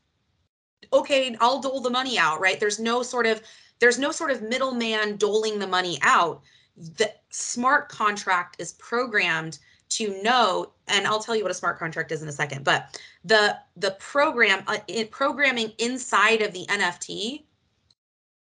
okay 0.91 1.35
i'll 1.39 1.61
dole 1.61 1.81
the 1.81 1.89
money 1.89 2.17
out 2.17 2.39
right? 2.39 2.59
There's 2.59 2.79
no 2.79 3.03
sort 3.03 3.25
of 3.25 3.41
there's 3.79 3.99
no 3.99 4.11
sort 4.11 4.31
of 4.31 4.41
middleman 4.41 5.15
doling 5.17 5.59
the 5.59 5.67
money 5.67 5.97
out. 6.01 6.41
The 6.75 7.11
smart 7.29 7.89
contract 7.89 8.57
is 8.59 8.73
programmed 8.73 9.59
to 9.89 10.21
know 10.21 10.71
and 10.87 11.07
i'll 11.07 11.19
tell 11.19 11.35
you 11.35 11.43
what 11.43 11.51
a 11.51 11.55
smart 11.55 11.79
contract 11.79 12.11
is 12.11 12.21
in 12.21 12.29
a 12.29 12.31
second 12.31 12.63
but 12.63 12.99
the 13.25 13.57
the 13.75 13.91
program 13.99 14.63
uh, 14.67 14.77
it, 14.87 15.09
programming 15.09 15.71
inside 15.79 16.41
of 16.41 16.53
the 16.53 16.65
nft 16.67 17.43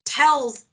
tells 0.05 0.67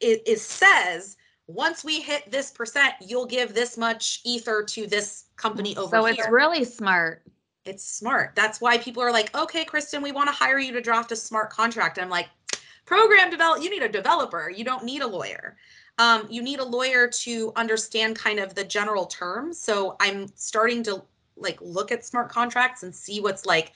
it, 0.00 0.22
it 0.26 0.40
says 0.40 1.16
once 1.46 1.84
we 1.84 2.00
hit 2.00 2.30
this 2.30 2.50
percent 2.50 2.94
you'll 3.00 3.26
give 3.26 3.54
this 3.54 3.76
much 3.76 4.20
ether 4.24 4.62
to 4.62 4.86
this 4.86 5.24
company 5.36 5.76
over 5.76 5.96
so 5.96 6.04
here. 6.04 6.14
it's 6.18 6.28
really 6.30 6.64
smart. 6.64 7.22
It's 7.64 7.84
smart. 7.84 8.34
That's 8.34 8.60
why 8.60 8.78
people 8.78 9.02
are 9.02 9.12
like 9.12 9.34
okay 9.36 9.64
kristen 9.64 10.02
we 10.02 10.12
want 10.12 10.28
to 10.28 10.34
hire 10.34 10.58
you 10.58 10.72
to 10.72 10.80
draft 10.80 11.12
a 11.12 11.16
smart 11.16 11.50
contract. 11.50 11.98
And 11.98 12.04
i'm 12.04 12.10
like 12.10 12.28
program 12.84 13.30
develop 13.30 13.62
you 13.62 13.70
need 13.70 13.82
a 13.82 13.88
developer. 13.88 14.50
You 14.50 14.64
don't 14.64 14.84
need 14.84 15.02
a 15.02 15.06
lawyer. 15.06 15.56
Um, 15.96 16.26
you 16.28 16.42
need 16.42 16.58
a 16.58 16.64
lawyer 16.64 17.06
to 17.06 17.52
understand 17.54 18.16
kind 18.16 18.40
of 18.40 18.54
the 18.54 18.64
general 18.64 19.06
terms. 19.06 19.58
So 19.58 19.96
i'm 20.00 20.28
starting 20.36 20.82
to 20.84 21.02
like 21.36 21.58
look 21.60 21.92
at 21.92 22.04
smart 22.04 22.30
contracts 22.30 22.84
and 22.84 22.94
see 22.94 23.20
what's 23.20 23.44
like 23.44 23.72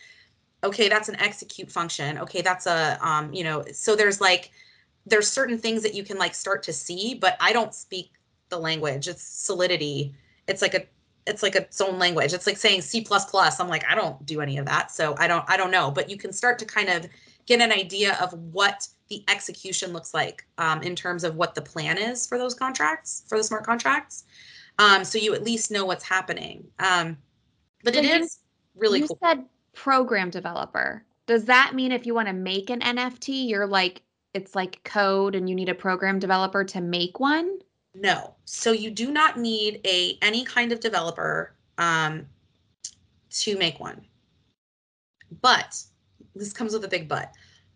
okay 0.65 0.89
that's 0.89 1.09
an 1.09 1.17
execute 1.21 1.71
function. 1.71 2.19
Okay 2.19 2.41
that's 2.41 2.67
a 2.67 2.99
um, 3.07 3.33
you 3.33 3.45
know 3.45 3.65
so 3.73 3.95
there's 3.95 4.21
like 4.21 4.53
there's 5.09 5.31
certain 5.31 5.59
things 5.59 5.83
that 5.83 5.95
you 5.95 6.03
can 6.05 6.19
like 6.19 6.35
start 6.35 6.63
to 6.63 6.73
see 6.73 7.15
but 7.15 7.37
i 7.41 7.53
don't 7.53 7.75
speak 7.75 8.13
the 8.51 8.59
language. 8.59 9.09
It's 9.09 9.23
solidity. 9.23 10.15
It's 10.47 10.63
like 10.63 10.73
a 10.75 10.83
it's 11.27 11.43
like 11.43 11.55
its 11.55 11.79
own 11.83 11.99
language. 11.99 12.33
It's 12.33 12.47
like 12.47 12.57
saying 12.57 12.81
c++ 12.81 13.05
i'm 13.11 13.69
like 13.69 13.85
i 13.87 13.95
don't 13.95 14.25
do 14.25 14.41
any 14.41 14.57
of 14.57 14.65
that. 14.65 14.91
So 14.91 15.15
i 15.19 15.27
don't 15.29 15.45
i 15.51 15.57
don't 15.57 15.71
know. 15.71 15.91
But 15.91 16.09
you 16.09 16.17
can 16.17 16.33
start 16.33 16.59
to 16.61 16.65
kind 16.65 16.89
of 16.89 17.07
get 17.45 17.61
an 17.61 17.73
idea 17.73 18.17
of 18.23 18.33
what 18.33 18.89
the 19.11 19.23
execution 19.29 19.93
looks 19.93 20.15
like 20.15 20.47
um, 20.57 20.83
in 20.83 20.97
terms 20.97 21.25
of 21.25 21.35
what 21.37 21.55
the 21.55 21.61
plan 21.63 21.99
is 21.99 22.27
for 22.27 22.39
those 22.39 22.55
contracts 22.55 23.25
for 23.29 23.37
the 23.37 23.45
smart 23.45 23.65
contracts. 23.65 24.25
Um, 24.79 25.05
so 25.05 25.19
you 25.19 25.35
at 25.35 25.45
least 25.45 25.71
know 25.71 25.85
what's 25.85 26.05
happening. 26.05 26.65
Um, 26.79 27.19
but 27.85 27.93
So 27.95 28.01
it 28.01 28.07
you- 28.07 28.15
is 28.15 28.39
really 28.75 29.01
you 29.01 29.09
cool. 29.09 29.19
said 29.23 29.45
program 29.75 30.31
developer. 30.31 31.05
Does 31.27 31.45
that 31.45 31.75
mean 31.75 31.93
if 31.93 32.07
you 32.07 32.15
want 32.15 32.29
to 32.29 32.35
make 32.35 32.71
an 32.71 32.81
NFT, 32.81 33.47
you're 33.47 33.67
like 33.67 34.01
it's 34.39 34.55
like 34.55 34.83
code 34.85 35.35
and 35.35 35.49
you 35.49 35.55
need 35.55 35.69
a 35.69 35.75
program 35.75 36.19
developer 36.19 36.65
to 36.65 36.81
make 36.81 37.21
one? 37.21 37.59
No. 37.95 38.35
So 38.45 38.73
you 38.73 38.91
do 38.91 39.11
not 39.11 39.39
need 39.39 39.81
a 39.85 40.17
any 40.23 40.45
kind 40.45 40.73
of 40.73 40.81
developer 40.81 41.53
um, 41.77 42.27
to 43.31 43.59
make 43.59 43.81
one. 43.81 44.01
But 45.43 45.83
this 46.35 46.53
comes 46.53 46.73
with 46.73 46.85
a 46.85 46.89
big 46.89 47.09
but. 47.09 47.33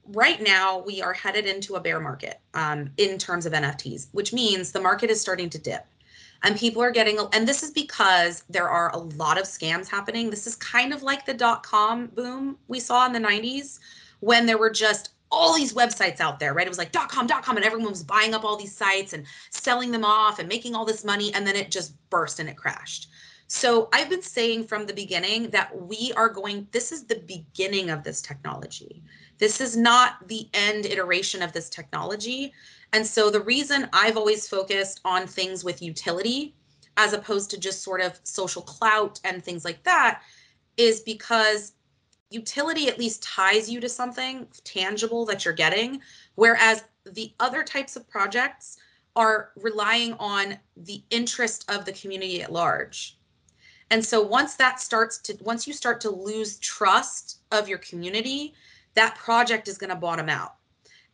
Right 0.07 0.40
now, 0.40 0.79
we 0.79 1.03
are 1.03 1.12
headed 1.12 1.46
into 1.46 1.75
a 1.75 1.81
bear 1.81 2.01
market 2.01 2.40
um, 2.55 2.90
in 2.96 3.18
terms 3.18 3.44
of 3.44 3.53
NFTs, 3.53 4.09
which 4.12 4.33
means 4.33 4.72
the 4.72 4.81
market 4.81 5.11
is 5.11 5.20
starting 5.20 5.51
to 5.51 5.59
dip. 5.59 5.87
And 6.44 6.57
people 6.57 6.83
are 6.83 6.90
getting, 6.90 7.18
and 7.33 7.46
this 7.46 7.62
is 7.62 7.70
because 7.70 8.42
there 8.48 8.68
are 8.68 8.90
a 8.94 8.98
lot 8.98 9.38
of 9.38 9.44
scams 9.44 9.88
happening. 9.88 10.29
This 10.29 10.46
is 10.46 10.57
kind 10.57 10.92
of 10.92 11.03
like 11.03 11.25
the 11.25 11.35
dot 11.35 11.62
com 11.62 12.07
boom 12.07 12.59
we 12.66 12.81
saw 12.81 13.07
in 13.07 13.12
the 13.12 13.20
90s 13.20 13.79
when 14.20 14.46
there 14.46 14.59
were 14.59 14.70
just 14.70 15.11
all 15.33 15.55
these 15.55 15.73
websites 15.73 16.21
out 16.21 16.38
there, 16.38 16.55
right? 16.55 16.66
It 16.66 16.71
was 16.71 16.79
like 16.79 16.92
dot 16.92 17.09
com, 17.09 17.27
dot 17.27 17.42
com, 17.42 17.57
and 17.57 17.66
everyone 17.66 17.90
was 17.90 18.05
buying 18.05 18.35
up 18.35 18.45
all 18.45 18.57
these 18.57 18.77
sites 18.77 19.14
and 19.14 19.27
selling 19.51 19.90
them 19.90 20.05
off 20.05 20.38
and 20.38 20.49
making 20.49 20.75
all 20.75 20.85
this 20.85 21.05
money. 21.05 21.33
And 21.35 21.47
then 21.47 21.57
it 21.57 21.71
just 21.71 21.95
burst 22.11 22.38
and 22.38 22.49
it 22.49 22.57
crashed. 22.57 23.09
So 23.49 23.88
I've 23.92 24.09
been 24.09 24.23
saying 24.23 24.66
from 24.66 24.87
the 24.87 24.95
beginning 24.95 25.51
that 25.51 25.75
we 25.77 26.12
are 26.16 26.29
going, 26.29 26.68
this 26.71 26.92
is 26.92 27.05
the 27.05 27.23
beginning 27.27 27.90
of 27.90 28.03
this 28.03 28.23
technology. 28.23 29.03
This 29.38 29.61
is 29.61 29.77
not 29.77 30.27
the 30.29 30.49
end 30.55 30.87
iteration 30.87 31.42
of 31.42 31.53
this 31.53 31.68
technology. 31.68 32.53
And 32.92 33.07
so 33.07 33.31
the 33.31 33.40
reason 33.40 33.88
I've 33.92 34.16
always 34.16 34.49
focused 34.49 35.01
on 35.05 35.27
things 35.27 35.64
with 35.64 35.83
utility 35.83 36.55
as 36.97 37.14
opposed 37.14 37.51
to 37.51 37.59
just 37.59 37.83
sort 37.83 38.01
of 38.01 38.21
social 38.23 38.62
clout 38.62 39.18
and 39.25 39.42
things 39.42 39.64
like 39.64 39.83
that 39.85 40.23
is 40.77 41.01
because 41.01 41.73
utility 42.33 42.88
at 42.88 42.99
least 42.99 43.23
ties 43.23 43.68
you 43.68 43.81
to 43.81 43.88
something 43.88 44.47
tangible 44.64 45.25
that 45.27 45.45
you're 45.45 45.55
getting 45.55 46.01
whereas 46.35 46.85
the 47.05 47.33
other 47.40 47.62
types 47.62 47.97
of 47.97 48.09
projects 48.09 48.79
are 49.16 49.51
relying 49.57 50.14
on 50.14 50.57
the 50.77 51.03
interest 51.11 51.71
of 51.71 51.85
the 51.85 51.92
community 51.92 52.42
at 52.42 52.53
large. 52.53 53.18
And 53.90 54.03
so 54.03 54.23
once 54.23 54.55
that 54.55 54.81
starts 54.81 55.18
to 55.18 55.37
once 55.42 55.66
you 55.66 55.75
start 55.75 56.01
to 56.03 56.11
lose 56.11 56.59
trust 56.59 57.40
of 57.51 57.68
your 57.68 57.79
community 57.79 58.55
that 58.95 59.14
project 59.16 59.68
is 59.68 59.79
going 59.79 59.90
to 59.90 59.97
bottom 59.97 60.29
out. 60.29 60.57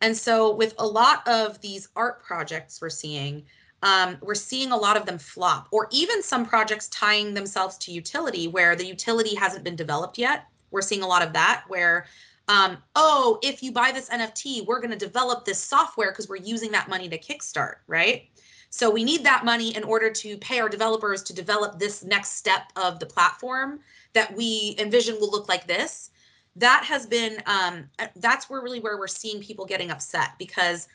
And 0.00 0.16
so 0.16 0.54
with 0.54 0.74
a 0.78 0.86
lot 0.86 1.26
of 1.26 1.60
these 1.60 1.88
art 1.96 2.22
projects 2.22 2.80
we're 2.80 2.90
seeing 2.90 3.44
um, 3.82 4.18
we're 4.22 4.34
seeing 4.34 4.72
a 4.72 4.76
lot 4.76 4.96
of 4.96 5.06
them 5.06 5.18
flop 5.18 5.68
or 5.70 5.88
even 5.92 6.22
some 6.22 6.44
projects 6.44 6.88
tying 6.88 7.34
themselves 7.34 7.78
to 7.78 7.92
utility 7.92 8.48
where 8.48 8.74
the 8.74 8.86
utility 8.86 9.36
hasn't 9.36 9.64
been 9.64 9.76
developed 9.76 10.18
yet 10.18 10.46
we're 10.70 10.82
seeing 10.82 11.02
a 11.02 11.06
lot 11.06 11.22
of 11.22 11.32
that 11.32 11.64
where 11.68 12.06
um, 12.48 12.78
oh 12.94 13.38
if 13.42 13.62
you 13.62 13.72
buy 13.72 13.92
this 13.92 14.08
nft 14.08 14.66
we're 14.66 14.80
going 14.80 14.90
to 14.90 14.96
develop 14.96 15.44
this 15.44 15.58
software 15.58 16.10
because 16.10 16.28
we're 16.28 16.36
using 16.36 16.70
that 16.72 16.88
money 16.88 17.08
to 17.08 17.18
kickstart 17.18 17.76
right? 17.86 18.28
So 18.70 18.90
we 18.90 19.02
need 19.02 19.24
that 19.24 19.44
money 19.44 19.74
in 19.74 19.84
order 19.84 20.10
to 20.10 20.36
pay 20.38 20.60
our 20.60 20.68
developers 20.68 21.22
to 21.24 21.32
develop 21.32 21.78
this 21.78 22.04
next 22.04 22.32
step 22.36 22.70
of 22.76 22.98
the 22.98 23.06
platform 23.06 23.80
that 24.12 24.34
we 24.36 24.74
envision 24.78 25.16
will 25.20 25.30
look 25.30 25.48
like 25.48 25.66
this. 25.66 26.10
That 26.56 26.84
has 26.84 27.06
been 27.06 27.42
um, 27.46 27.88
that's 28.16 28.50
where 28.50 28.60
really 28.60 28.80
where 28.80 28.98
we're 28.98 29.06
seeing 29.06 29.40
people 29.40 29.64
getting 29.64 29.90
upset 29.90 30.32
because 30.38 30.88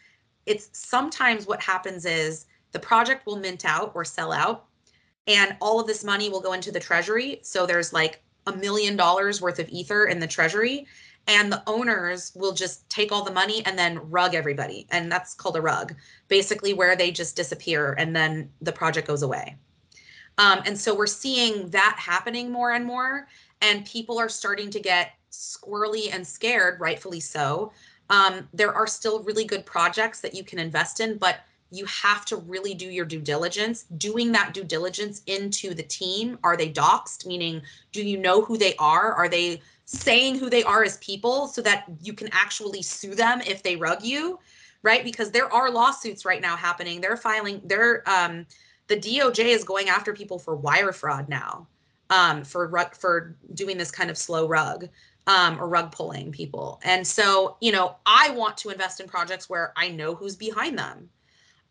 it's 0.46 0.70
sometimes 0.74 1.48
what 1.48 1.62
happens 1.62 2.06
is 2.06 2.46
the 2.74 2.80
project 2.80 3.26
will 3.26 3.38
mint 3.38 3.66
out 3.66 3.92
or 3.96 4.04
sell 4.04 4.32
out 4.32 4.66
and 5.28 5.56
all 5.62 5.80
of 5.80 5.88
this 5.88 6.04
money 6.04 6.30
will 6.30 6.42
go 6.42 6.54
into 6.54 6.72
the 6.72 6.80
treasury. 6.80 7.40
So 7.44 7.66
there's 7.66 7.94
like 7.94 8.22
a 8.48 8.56
million 8.56 8.96
dollars 8.96 9.42
worth 9.42 9.60
of 9.60 9.70
ether 9.70 10.06
in 10.06 10.20
the 10.20 10.28
treasury 10.28 10.86
and 11.28 11.52
the 11.52 11.64
owners 11.68 12.34
will 12.36 12.52
just 12.52 12.88
take 12.90 13.12
all 13.12 13.24
the 13.24 13.32
money 13.32 13.66
and 13.66 13.78
then 13.78 14.00
rug 14.10 14.36
everybody. 14.36 14.88
And 14.92 15.12
that's 15.12 15.34
called 15.34 15.56
a 15.56 15.62
rug. 15.62 15.96
Basically 16.28 16.74
where 16.74 16.96
they 16.96 17.12
just 17.12 17.36
disappear 17.36 17.94
and 17.94 18.16
then 18.16 18.50
the 18.62 18.74
project 18.74 19.08
goes 19.08 19.24
away. 19.24 19.56
Um, 20.38 20.62
and 20.66 20.78
so 20.78 20.96
we're 20.96 21.08
seeing 21.08 21.70
that 21.70 21.96
happening 21.98 22.52
more 22.52 22.72
and 22.72 22.86
more 22.86 23.28
and 23.62 23.86
people 23.86 24.20
are 24.20 24.30
starting 24.30 24.70
to 24.72 24.80
get 24.80 25.14
squirrely 25.32 26.14
and 26.14 26.26
scared 26.26 26.80
rightfully 26.80 27.20
so. 27.20 27.72
Um, 28.10 28.50
there 28.54 28.74
are 28.74 28.88
still 28.88 29.24
really 29.24 29.46
good 29.46 29.66
projects 29.66 30.20
that 30.22 30.34
you 30.34 30.44
can 30.44 30.60
invest 30.60 31.00
in 31.00 31.18
but 31.18 31.38
you 31.74 31.86
have 31.86 32.24
to 32.26 32.38
really 32.38 32.76
do 32.76 32.86
your 32.86 33.06
due 33.06 33.20
diligence. 33.20 33.86
Doing 33.98 34.32
that 34.34 34.54
due 34.54 34.64
diligence 34.64 35.24
into 35.26 35.74
the 35.74 35.84
team 35.84 36.38
are 36.44 36.56
they 36.56 36.72
doxed 36.72 37.26
meaning 37.26 37.62
do 37.92 38.06
you 38.06 38.18
know 38.18 38.42
who 38.44 38.58
they 38.58 38.76
are? 38.76 39.14
Are 39.14 39.28
they 39.28 39.62
saying 39.86 40.38
who 40.38 40.50
they 40.50 40.64
are 40.64 40.84
as 40.84 40.98
people 40.98 41.48
so 41.48 41.62
that 41.64 41.86
you 42.02 42.14
can 42.14 42.30
actually 42.32 42.84
sue 42.84 43.16
them 43.16 43.42
if 43.42 43.64
they 43.64 43.76
rug 43.76 44.04
you? 44.04 44.40
Right? 44.84 45.04
Because 45.04 45.32
there 45.32 45.52
are 45.52 45.72
lawsuits 45.72 46.26
right 46.26 46.42
now 46.42 46.56
happening. 46.56 47.02
They're 47.02 47.18
filing 47.18 47.62
they're 47.66 48.08
um 48.08 48.46
the 48.88 48.98
doj 48.98 49.40
is 49.40 49.64
going 49.64 49.90
after 49.90 50.14
people 50.14 50.38
for 50.38 50.56
wire 50.56 50.92
fraud 50.92 51.28
now 51.28 51.68
um 52.12 52.44
for 52.44 52.70
for 53.00 53.36
doing 53.56 53.78
this 53.80 53.90
kind 53.90 54.12
of 54.12 54.18
slow 54.18 54.48
rug 54.48 54.88
um 55.26 55.60
or 55.60 55.68
rug 55.68 55.92
pulling 55.92 56.32
people. 56.32 56.80
And 56.84 57.08
so 57.08 57.58
you 57.62 57.72
know 57.72 57.96
i 58.06 58.30
want 58.30 58.58
to 58.58 58.70
invest 58.70 59.00
in 59.00 59.08
projects 59.08 59.50
where 59.50 59.74
i 59.76 59.90
know 59.90 60.14
who's 60.14 60.36
behind 60.36 60.78
them 60.78 61.10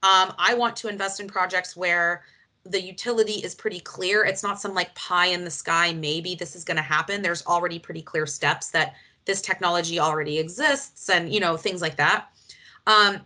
um, 0.02 0.34
I 0.38 0.54
want 0.54 0.76
to 0.76 0.88
invest 0.88 1.20
in 1.20 1.28
projects 1.28 1.76
where 1.76 2.24
the 2.64 2.80
utility 2.80 3.34
is 3.34 3.54
pretty 3.54 3.80
clear. 3.80 4.24
It's 4.24 4.42
not 4.42 4.60
some 4.60 4.74
like 4.74 4.94
pie 4.94 5.26
in 5.26 5.44
the 5.44 5.50
sky, 5.50 5.92
maybe 5.92 6.34
this 6.34 6.54
is 6.54 6.64
going 6.64 6.76
to 6.76 6.82
happen. 6.82 7.22
There's 7.22 7.44
already 7.46 7.78
pretty 7.78 8.02
clear 8.02 8.26
steps 8.26 8.70
that 8.70 8.94
this 9.24 9.40
technology 9.40 10.00
already 10.00 10.38
exists 10.38 11.08
and, 11.08 11.32
you 11.32 11.40
know, 11.40 11.56
things 11.56 11.82
like 11.82 11.96
that. 11.96 12.28
Um, 12.86 13.20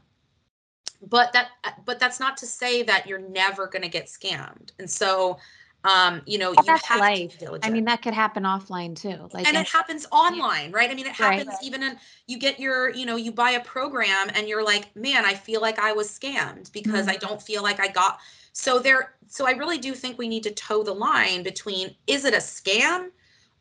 but 1.02 1.32
that 1.32 1.48
but 1.84 1.98
that's 1.98 2.20
not 2.20 2.36
to 2.38 2.46
say 2.46 2.82
that 2.82 3.06
you're 3.06 3.18
never 3.18 3.66
going 3.66 3.82
to 3.82 3.88
get 3.88 4.06
scammed. 4.06 4.70
And 4.78 4.90
so 4.90 5.38
um, 5.88 6.22
you 6.26 6.38
know, 6.38 6.52
you 6.52 6.64
have 6.66 7.00
life. 7.00 7.18
to 7.18 7.28
be 7.28 7.36
diligent 7.38 7.64
I 7.64 7.70
mean, 7.70 7.84
that 7.86 8.02
could 8.02 8.14
happen 8.14 8.42
offline 8.44 8.96
too. 8.96 9.28
Like, 9.32 9.46
and 9.46 9.56
it 9.56 9.66
happens 9.66 10.06
online 10.10 10.72
right 10.72 10.90
i 10.90 10.94
mean 10.94 11.06
it 11.06 11.18
Right. 11.18 11.38
happens 11.38 11.58
even 11.62 11.82
in 11.82 11.98
you 12.26 12.38
get 12.38 12.58
your 12.58 12.90
you 12.90 13.06
know 13.06 13.16
you 13.16 13.32
buy 13.32 13.50
a 13.50 13.60
program 13.64 14.30
and 14.34 14.48
you're 14.48 14.64
like 14.64 14.94
man 14.96 15.24
i 15.24 15.34
feel 15.34 15.60
like 15.60 15.78
i 15.78 15.92
was 15.92 16.08
scammed 16.10 16.72
because 16.72 17.06
i 17.08 17.16
don't 17.16 17.40
feel 17.40 17.62
like 17.62 17.80
i 17.80 17.88
got 17.88 18.18
so 18.52 18.78
there 18.78 19.14
so 19.28 19.46
i 19.46 19.52
really 19.52 19.78
do 19.78 19.94
think 19.94 20.18
we 20.18 20.28
need 20.28 20.42
to 20.42 20.50
toe 20.52 20.82
the 20.82 20.92
line 20.92 21.42
between 21.42 21.94
is 22.06 22.24
it 22.24 22.34
a 22.34 22.38
scam 22.38 23.08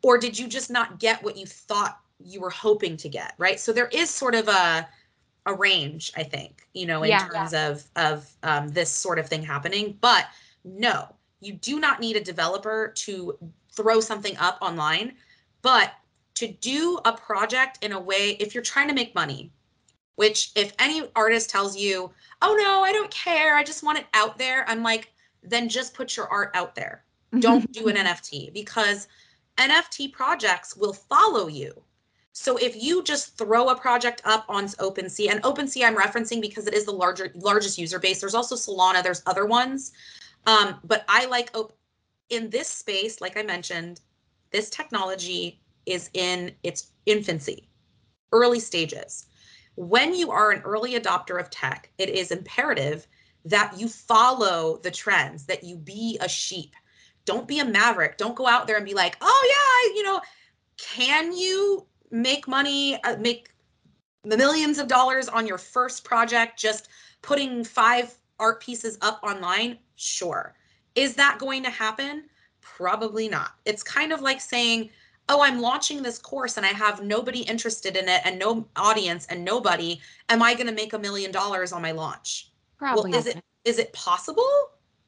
or 0.02 0.18
did 0.18 0.38
you 0.38 0.48
just 0.48 0.70
not 0.70 0.98
get 0.98 1.22
what 1.22 1.36
you 1.36 1.46
thought 1.46 2.00
you 2.18 2.40
were 2.40 2.50
hoping 2.50 2.96
to 2.96 3.08
get 3.08 3.34
right 3.38 3.60
so 3.60 3.72
there 3.72 3.88
is 3.88 4.10
sort 4.10 4.34
of 4.34 4.48
a 4.48 4.88
a 5.46 5.54
range 5.54 6.12
i 6.16 6.22
think 6.22 6.66
you 6.74 6.86
know 6.86 7.02
in 7.02 7.10
Yeah. 7.10 7.18
terms 7.18 7.52
of 7.54 7.84
of 7.96 8.28
um, 8.42 8.68
this 8.68 8.90
sort 8.90 9.18
of 9.18 9.28
thing 9.28 9.42
happening 9.42 9.96
but 10.00 10.26
no 10.64 11.14
you 11.40 11.52
do 11.52 11.78
not 11.80 12.00
need 12.00 12.16
a 12.16 12.20
developer 12.20 12.92
to 12.96 13.36
throw 13.72 14.00
something 14.00 14.36
up 14.38 14.58
online 14.60 15.12
but 15.62 15.92
to 16.34 16.48
do 16.48 16.98
a 17.04 17.12
project 17.12 17.78
in 17.82 17.92
a 17.92 18.00
way 18.00 18.36
if 18.40 18.54
you're 18.54 18.62
trying 18.62 18.88
to 18.88 18.94
make 18.94 19.14
money 19.14 19.50
which 20.16 20.50
if 20.54 20.72
any 20.78 21.10
artist 21.14 21.50
tells 21.50 21.76
you 21.76 22.10
oh 22.42 22.56
no 22.58 22.82
i 22.82 22.92
don't 22.92 23.10
care 23.10 23.56
i 23.56 23.62
just 23.62 23.82
want 23.82 23.98
it 23.98 24.06
out 24.14 24.38
there 24.38 24.68
i'm 24.68 24.82
like 24.82 25.12
then 25.42 25.68
just 25.68 25.94
put 25.94 26.16
your 26.16 26.28
art 26.28 26.50
out 26.54 26.74
there 26.74 27.04
don't 27.40 27.70
do 27.72 27.88
an 27.88 27.96
NFT 27.96 28.52
because 28.52 29.08
NFT 29.58 30.12
projects 30.12 30.76
will 30.76 30.92
follow 30.92 31.48
you. 31.48 31.72
So 32.32 32.56
if 32.58 32.80
you 32.80 33.02
just 33.02 33.38
throw 33.38 33.70
a 33.70 33.76
project 33.76 34.20
up 34.24 34.44
on 34.48 34.66
OpenSea, 34.66 35.30
and 35.30 35.42
OpenSea 35.42 35.86
I'm 35.86 35.96
referencing 35.96 36.40
because 36.40 36.66
it 36.66 36.74
is 36.74 36.84
the 36.84 36.92
larger 36.92 37.32
largest 37.34 37.78
user 37.78 37.98
base. 37.98 38.20
There's 38.20 38.34
also 38.34 38.54
Solana, 38.54 39.02
there's 39.02 39.22
other 39.26 39.46
ones. 39.46 39.92
Um, 40.46 40.80
but 40.84 41.04
I 41.08 41.26
like 41.26 41.50
op- 41.56 41.76
in 42.30 42.50
this 42.50 42.68
space, 42.68 43.20
like 43.20 43.36
I 43.36 43.42
mentioned, 43.42 44.00
this 44.52 44.70
technology 44.70 45.60
is 45.86 46.10
in 46.14 46.52
its 46.62 46.92
infancy, 47.06 47.68
early 48.32 48.60
stages. 48.60 49.26
When 49.76 50.14
you 50.14 50.30
are 50.30 50.50
an 50.52 50.62
early 50.62 50.94
adopter 50.94 51.38
of 51.38 51.50
tech, 51.50 51.90
it 51.98 52.08
is 52.08 52.30
imperative 52.30 53.06
that 53.44 53.78
you 53.78 53.88
follow 53.88 54.78
the 54.82 54.90
trends, 54.90 55.44
that 55.46 55.62
you 55.62 55.76
be 55.76 56.18
a 56.20 56.28
sheep. 56.28 56.74
Don't 57.24 57.46
be 57.46 57.60
a 57.60 57.64
maverick. 57.64 58.16
Don't 58.16 58.36
go 58.36 58.46
out 58.46 58.66
there 58.66 58.76
and 58.76 58.86
be 58.86 58.94
like, 58.94 59.16
oh, 59.20 59.88
yeah, 59.88 59.94
you 59.96 60.02
know, 60.02 60.20
can 60.78 61.36
you 61.36 61.86
make 62.10 62.48
money, 62.48 63.02
uh, 63.02 63.16
make 63.18 63.50
millions 64.24 64.78
of 64.78 64.88
dollars 64.88 65.28
on 65.28 65.46
your 65.46 65.58
first 65.58 66.04
project 66.04 66.58
just 66.58 66.88
putting 67.22 67.62
five 67.62 68.16
art 68.38 68.60
pieces 68.60 68.98
up 69.00 69.20
online? 69.22 69.78
Sure. 69.96 70.54
Is 70.94 71.14
that 71.14 71.38
going 71.38 71.62
to 71.62 71.70
happen? 71.70 72.24
Probably 72.60 73.28
not. 73.28 73.52
It's 73.64 73.82
kind 73.82 74.12
of 74.12 74.20
like 74.20 74.40
saying, 74.40 74.90
oh, 75.28 75.42
I'm 75.42 75.60
launching 75.60 76.02
this 76.02 76.18
course 76.18 76.56
and 76.56 76.64
I 76.64 76.70
have 76.70 77.02
nobody 77.02 77.40
interested 77.40 77.96
in 77.96 78.08
it 78.08 78.22
and 78.24 78.38
no 78.38 78.66
audience 78.76 79.26
and 79.26 79.44
nobody. 79.44 80.00
Am 80.28 80.42
I 80.42 80.54
going 80.54 80.66
to 80.66 80.72
make 80.72 80.92
a 80.92 80.98
million 80.98 81.30
dollars 81.30 81.72
on 81.72 81.82
my 81.82 81.92
launch? 81.92 82.50
Probably. 82.78 83.10
Well, 83.10 83.20
is 83.20 83.26
it 83.26 83.42
is 83.64 83.78
it 83.78 83.92
possible? 83.92 84.50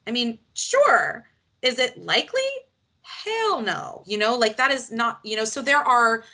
I 0.07 0.11
mean, 0.11 0.39
sure. 0.55 1.27
Is 1.63 1.79
it 1.79 1.97
likely? 1.99 2.41
Hell 3.03 3.61
no. 3.63 4.03
You 4.07 4.19
know, 4.19 4.37
like 4.37 4.57
that 4.57 4.71
is 4.71 4.91
not, 4.91 5.21
you 5.23 5.37
know, 5.37 5.45
so 5.45 5.63
there 5.63 5.79
are 5.79 6.25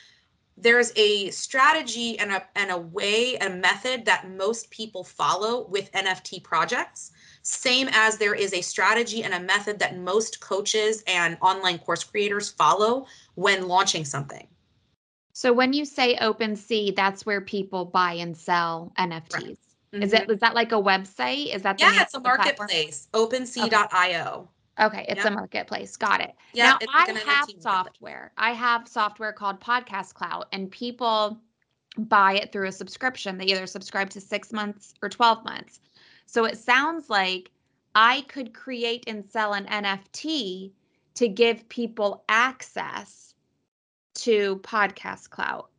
there's 0.56 0.92
a 0.96 1.30
strategy 1.30 2.18
and 2.18 2.30
a 2.30 2.42
and 2.54 2.70
a 2.70 2.78
way 2.78 3.36
a 3.36 3.50
method 3.50 4.04
that 4.04 4.30
most 4.30 4.70
people 4.70 5.02
follow 5.02 5.66
with 5.66 5.90
NFT 5.92 6.42
projects 6.42 7.12
same 7.44 7.88
as 7.92 8.16
there 8.16 8.34
is 8.34 8.54
a 8.54 8.62
strategy 8.62 9.22
and 9.22 9.34
a 9.34 9.40
method 9.40 9.78
that 9.78 9.98
most 9.98 10.40
coaches 10.40 11.04
and 11.06 11.36
online 11.42 11.78
course 11.78 12.02
creators 12.02 12.48
follow 12.50 13.06
when 13.34 13.68
launching 13.68 14.06
something. 14.06 14.46
So 15.34 15.52
when 15.52 15.74
you 15.74 15.84
say 15.84 16.16
OpenSea, 16.16 16.96
that's 16.96 17.26
where 17.26 17.42
people 17.42 17.84
buy 17.84 18.14
and 18.14 18.34
sell 18.34 18.92
NFTs. 18.98 19.32
Right. 19.34 19.58
Mm-hmm. 19.92 20.02
Is 20.02 20.12
it 20.14 20.30
is 20.30 20.40
that 20.40 20.54
like 20.54 20.72
a 20.72 20.76
website? 20.76 21.54
Is 21.54 21.62
that 21.62 21.78
yeah? 21.80 22.00
It's 22.00 22.14
a 22.14 22.20
marketplace. 22.20 23.08
OpenSea.io. 23.12 23.68
Okay, 24.32 24.50
it's 24.78 25.24
yep. 25.24 25.26
a 25.26 25.30
marketplace. 25.30 25.96
Got 25.96 26.20
it. 26.20 26.34
Yeah, 26.52 26.76
now 26.80 26.88
I 26.92 27.12
have 27.24 27.48
software. 27.60 28.32
I 28.36 28.52
have 28.52 28.88
software 28.88 29.32
called 29.32 29.60
Podcast 29.60 30.14
Clout, 30.14 30.48
and 30.52 30.70
people 30.70 31.38
buy 31.96 32.34
it 32.34 32.52
through 32.52 32.68
a 32.68 32.72
subscription. 32.72 33.38
They 33.38 33.46
either 33.46 33.66
subscribe 33.66 34.10
to 34.10 34.20
six 34.20 34.52
months 34.52 34.94
or 35.02 35.08
twelve 35.08 35.44
months. 35.44 35.80
So 36.26 36.44
it 36.44 36.58
sounds 36.58 37.08
like 37.08 37.50
I 37.94 38.22
could 38.22 38.54
create 38.54 39.04
and 39.06 39.24
sell 39.30 39.52
an 39.52 39.66
NFT 39.66 40.72
to 41.14 41.28
give 41.28 41.68
people 41.68 42.24
access 42.28 43.34
to 44.14 44.56
Podcast 44.58 45.30
Clout. 45.30 45.70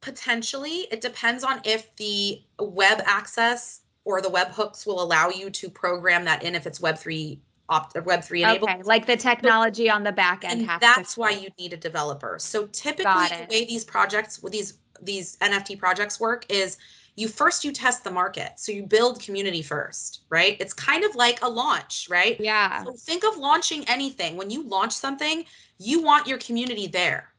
Potentially, 0.00 0.88
it 0.90 1.00
depends 1.00 1.44
on 1.44 1.60
if 1.64 1.94
the 1.96 2.42
web 2.58 3.02
access 3.04 3.82
or 4.04 4.22
the 4.22 4.28
web 4.28 4.48
hooks 4.48 4.86
will 4.86 5.02
allow 5.02 5.28
you 5.28 5.50
to 5.50 5.68
program 5.68 6.24
that 6.24 6.42
in 6.42 6.54
if 6.54 6.66
it's 6.66 6.78
Web3 6.80 7.38
opt 7.70 7.94
Web3 7.94 8.42
enabled. 8.42 8.70
Okay, 8.70 8.82
like 8.82 9.06
the 9.06 9.16
technology 9.16 9.86
but, 9.86 9.94
on 9.94 10.02
the 10.02 10.12
back 10.12 10.44
end. 10.44 10.68
That's 10.80 11.16
why 11.16 11.30
you 11.30 11.48
need 11.58 11.72
a 11.72 11.76
developer. 11.76 12.36
So 12.38 12.66
typically 12.66 13.28
the 13.28 13.46
way 13.48 13.64
these 13.64 13.84
projects 13.84 14.42
with 14.42 14.52
these 14.52 14.74
these 15.02 15.38
NFT 15.38 15.78
projects 15.78 16.20
work 16.20 16.44
is 16.50 16.76
you 17.16 17.26
first 17.26 17.64
you 17.64 17.72
test 17.72 18.04
the 18.04 18.10
market. 18.10 18.52
So 18.56 18.72
you 18.72 18.82
build 18.82 19.22
community 19.22 19.62
first 19.62 20.22
right? 20.28 20.56
It's 20.60 20.74
kind 20.74 21.04
of 21.04 21.14
like 21.14 21.42
a 21.42 21.48
launch 21.48 22.08
right? 22.10 22.38
Yeah. 22.38 22.84
So 22.84 22.92
think 22.92 23.24
of 23.24 23.38
launching 23.38 23.84
anything. 23.88 24.36
When 24.36 24.50
you 24.50 24.64
launch 24.64 24.92
something 24.92 25.44
you 25.78 26.02
want 26.02 26.26
your 26.26 26.38
community 26.38 26.86
there. 26.86 27.32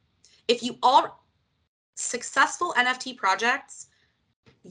If 0.47 0.63
you 0.63 0.77
all 0.81 1.23
successful 1.95 2.73
nft 2.77 3.17
projects 3.17 3.87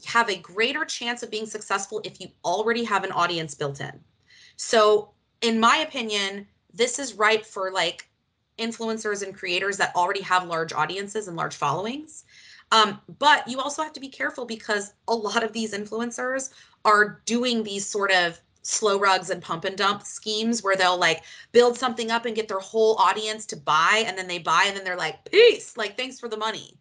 have 0.05 0.29
a 0.31 0.37
greater 0.37 0.85
chance 0.85 1.23
of 1.23 1.31
being 1.31 1.47
successful 1.47 2.01
if 2.05 2.21
you 2.21 2.29
already 2.45 2.83
have 2.85 3.05
an 3.05 3.13
audience 3.13 3.55
built 3.55 3.81
in. 3.81 4.01
So 4.57 5.11
in 5.43 5.59
my 5.59 5.79
opinion 5.79 6.47
this 6.75 6.99
is 6.99 7.15
right 7.15 7.45
for 7.45 7.71
like 7.71 8.09
influencers 8.59 9.23
and 9.23 9.35
creators 9.35 9.77
that 9.79 9.95
already 9.97 10.21
have 10.21 10.47
large 10.47 10.73
audiences 10.73 11.29
and 11.29 11.37
large 11.37 11.57
followings. 11.57 12.25
Um, 12.73 13.01
but 13.19 13.49
you 13.49 13.59
also 13.59 13.83
have 13.83 13.93
to 13.95 14.01
be 14.01 14.09
careful 14.09 14.45
because 14.45 14.93
a 15.09 15.15
lot 15.15 15.43
of 15.43 15.53
these 15.53 15.73
influencers 15.73 16.51
are 16.85 17.21
doing 17.25 17.65
these 17.65 17.85
sort 17.85 18.13
of 18.13 18.41
slow 18.63 18.99
rugs 18.99 19.31
and 19.31 19.43
pump 19.43 19.65
and 19.65 19.77
dump 19.77 20.03
schemes 20.03 20.63
where 20.63 20.77
they'll 20.77 20.99
like 20.99 21.25
build 21.51 21.77
something 21.77 22.11
up 22.11 22.27
and 22.27 22.37
get 22.37 22.47
their 22.47 22.61
whole 22.61 22.97
audience 22.97 23.47
to 23.47 23.57
buy 23.57 24.05
and 24.07 24.17
then 24.17 24.29
they 24.29 24.39
buy 24.39 24.65
and 24.67 24.77
then 24.77 24.85
they're 24.85 24.97
like 24.97 25.25
peace! 25.31 25.77
Like 25.77 25.97
thanks 25.97 26.21
for 26.21 26.29
the 26.29 26.37
money. 26.37 26.77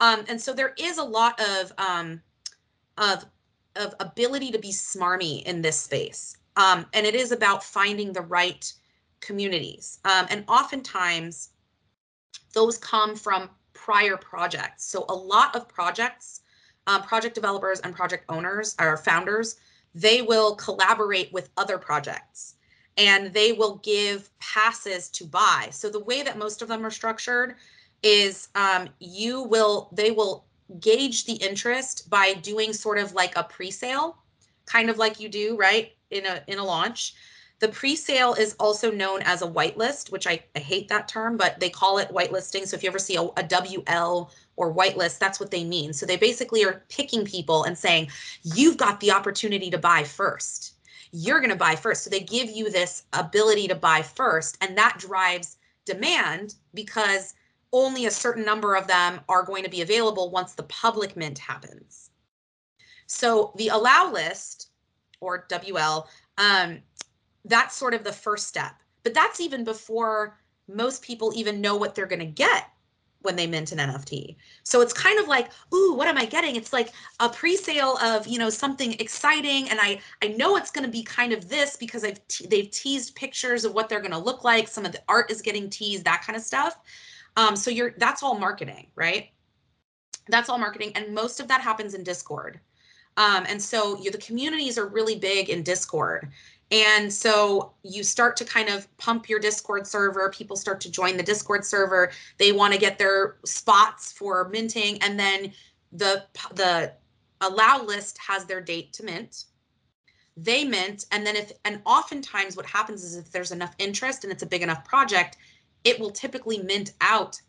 Um, 0.00 0.24
and 0.28 0.40
so 0.40 0.52
there 0.52 0.74
is 0.78 0.98
a 0.98 1.04
lot 1.04 1.40
of 1.40 1.72
um, 1.78 2.20
of 2.96 3.26
of 3.76 3.94
ability 4.00 4.50
to 4.50 4.58
be 4.58 4.72
smarmy 4.72 5.42
in 5.44 5.62
this 5.62 5.78
space 5.78 6.37
um, 6.58 6.84
and 6.92 7.06
it 7.06 7.14
is 7.14 7.32
about 7.32 7.64
finding 7.64 8.12
the 8.12 8.20
right 8.20 8.70
communities 9.20 9.98
um, 10.04 10.26
and 10.28 10.44
oftentimes 10.48 11.50
those 12.52 12.76
come 12.78 13.16
from 13.16 13.48
prior 13.72 14.16
projects. 14.16 14.84
So 14.84 15.06
a 15.08 15.14
lot 15.14 15.54
of 15.54 15.68
projects, 15.68 16.40
um, 16.86 17.02
project 17.02 17.34
developers 17.34 17.80
and 17.80 17.94
project 17.94 18.24
owners 18.28 18.74
or 18.80 18.96
founders, 18.96 19.56
they 19.94 20.22
will 20.22 20.56
collaborate 20.56 21.32
with 21.32 21.50
other 21.56 21.78
projects 21.78 22.56
and 22.96 23.32
they 23.32 23.52
will 23.52 23.76
give 23.76 24.28
passes 24.40 25.08
to 25.10 25.24
buy. 25.24 25.68
So 25.70 25.88
the 25.88 26.00
way 26.00 26.22
that 26.22 26.36
most 26.36 26.62
of 26.62 26.68
them 26.68 26.84
are 26.84 26.90
structured 26.90 27.54
is 28.02 28.48
um, 28.54 28.88
you 28.98 29.42
will 29.42 29.88
they 29.92 30.10
will 30.10 30.44
gauge 30.80 31.24
the 31.24 31.34
interest 31.34 32.10
by 32.10 32.34
doing 32.34 32.72
sort 32.72 32.98
of 32.98 33.14
like 33.14 33.36
a 33.36 33.44
pre-sale, 33.44 34.18
kind 34.66 34.90
of 34.90 34.98
like 34.98 35.18
you 35.18 35.28
do 35.28 35.56
right 35.56 35.92
in 36.10 36.26
a 36.26 36.42
in 36.46 36.58
a 36.58 36.64
launch. 36.64 37.14
The 37.60 37.68
pre-sale 37.68 38.34
is 38.34 38.54
also 38.60 38.92
known 38.92 39.20
as 39.22 39.42
a 39.42 39.46
whitelist, 39.46 40.12
which 40.12 40.28
I, 40.28 40.44
I 40.54 40.60
hate 40.60 40.88
that 40.88 41.08
term, 41.08 41.36
but 41.36 41.58
they 41.58 41.68
call 41.68 41.98
it 41.98 42.10
whitelisting. 42.10 42.66
So 42.66 42.76
if 42.76 42.84
you 42.84 42.88
ever 42.88 43.00
see 43.00 43.16
a, 43.16 43.22
a 43.22 43.42
WL 43.42 44.30
or 44.54 44.72
whitelist, 44.72 45.18
that's 45.18 45.40
what 45.40 45.50
they 45.50 45.64
mean. 45.64 45.92
So 45.92 46.06
they 46.06 46.16
basically 46.16 46.64
are 46.64 46.84
picking 46.88 47.24
people 47.24 47.64
and 47.64 47.76
saying, 47.76 48.10
you've 48.44 48.76
got 48.76 49.00
the 49.00 49.10
opportunity 49.10 49.70
to 49.70 49.78
buy 49.78 50.04
first. 50.04 50.74
You're 51.10 51.40
going 51.40 51.50
to 51.50 51.56
buy 51.56 51.74
first. 51.74 52.04
So 52.04 52.10
they 52.10 52.20
give 52.20 52.48
you 52.48 52.70
this 52.70 53.02
ability 53.12 53.66
to 53.68 53.74
buy 53.74 54.02
first, 54.02 54.56
and 54.60 54.78
that 54.78 54.98
drives 55.00 55.56
demand 55.84 56.54
because 56.74 57.34
only 57.72 58.06
a 58.06 58.10
certain 58.10 58.44
number 58.44 58.76
of 58.76 58.86
them 58.86 59.20
are 59.28 59.42
going 59.42 59.64
to 59.64 59.70
be 59.70 59.82
available 59.82 60.30
once 60.30 60.54
the 60.54 60.62
public 60.64 61.16
mint 61.16 61.38
happens. 61.38 62.10
So 63.06 63.52
the 63.56 63.68
allow 63.68 64.12
list 64.12 64.67
or 65.20 65.46
WL 65.48 66.06
um, 66.38 66.78
that's 67.44 67.76
sort 67.76 67.94
of 67.94 68.04
the 68.04 68.12
first 68.12 68.46
step. 68.46 68.74
But 69.02 69.14
that's 69.14 69.40
even 69.40 69.64
before 69.64 70.38
most 70.68 71.02
people 71.02 71.32
even 71.34 71.60
know 71.60 71.76
what 71.76 71.94
they're 71.94 72.06
going 72.06 72.18
to 72.20 72.26
get 72.26 72.70
when 73.22 73.34
they 73.34 73.46
mint 73.46 73.72
an 73.72 73.78
NFT. 73.78 74.36
So 74.62 74.80
it's 74.80 74.92
kind 74.92 75.18
of 75.18 75.26
like, 75.26 75.50
ooh, 75.74 75.94
what 75.94 76.06
am 76.06 76.16
I 76.16 76.24
getting? 76.24 76.54
It's 76.54 76.72
like 76.72 76.92
a 77.18 77.28
pre-sale 77.28 77.96
of, 77.98 78.26
you 78.28 78.38
know, 78.38 78.48
something 78.48 78.92
exciting 79.00 79.68
and 79.70 79.80
I 79.82 80.00
I 80.22 80.28
know 80.28 80.56
it's 80.56 80.70
going 80.70 80.84
to 80.84 80.90
be 80.90 81.02
kind 81.02 81.32
of 81.32 81.48
this 81.48 81.76
because 81.76 82.04
I've 82.04 82.26
te- 82.28 82.46
they've 82.46 82.70
teased 82.70 83.16
pictures 83.16 83.64
of 83.64 83.74
what 83.74 83.88
they're 83.88 84.00
going 84.00 84.12
to 84.12 84.18
look 84.18 84.44
like, 84.44 84.68
some 84.68 84.86
of 84.86 84.92
the 84.92 85.02
art 85.08 85.30
is 85.30 85.42
getting 85.42 85.68
teased, 85.68 86.04
that 86.04 86.22
kind 86.24 86.36
of 86.36 86.42
stuff. 86.42 86.78
Um 87.36 87.56
so 87.56 87.70
you're 87.70 87.94
that's 87.98 88.22
all 88.22 88.38
marketing, 88.38 88.86
right? 88.94 89.30
That's 90.28 90.48
all 90.48 90.58
marketing 90.58 90.92
and 90.94 91.12
most 91.12 91.40
of 91.40 91.48
that 91.48 91.60
happens 91.60 91.94
in 91.94 92.04
Discord. 92.04 92.60
Um, 93.18 93.44
and 93.48 93.60
so 93.60 94.00
you, 94.00 94.10
the 94.10 94.18
communities 94.18 94.78
are 94.78 94.86
really 94.86 95.18
big 95.18 95.50
in 95.50 95.62
Discord. 95.62 96.28
And 96.70 97.12
so 97.12 97.72
you 97.82 98.04
start 98.04 98.36
to 98.36 98.44
kind 98.44 98.68
of 98.68 98.96
pump 98.96 99.28
your 99.28 99.40
Discord 99.40 99.86
server. 99.86 100.30
People 100.30 100.54
start 100.54 100.80
to 100.82 100.90
join 100.90 101.16
the 101.16 101.22
Discord 101.22 101.64
server. 101.64 102.12
They 102.36 102.52
want 102.52 102.74
to 102.74 102.78
get 102.78 102.98
their 102.98 103.38
spots 103.44 104.12
for 104.12 104.48
minting, 104.50 105.02
and 105.02 105.18
then 105.18 105.52
the 105.92 106.24
the 106.54 106.92
allow 107.40 107.82
list 107.82 108.18
has 108.18 108.44
their 108.44 108.60
date 108.60 108.92
to 108.94 109.02
mint. 109.02 109.46
They 110.36 110.64
mint, 110.64 111.06
and 111.10 111.26
then 111.26 111.36
if 111.36 111.52
and 111.64 111.80
oftentimes 111.86 112.54
what 112.54 112.66
happens 112.66 113.02
is 113.02 113.16
if 113.16 113.32
there's 113.32 113.50
enough 113.50 113.74
interest 113.78 114.24
and 114.24 114.32
it's 114.32 114.42
a 114.42 114.46
big 114.46 114.62
enough 114.62 114.84
project, 114.84 115.38
it 115.84 115.98
will 115.98 116.10
typically 116.10 116.58
mint 116.58 116.92
out 117.00 117.40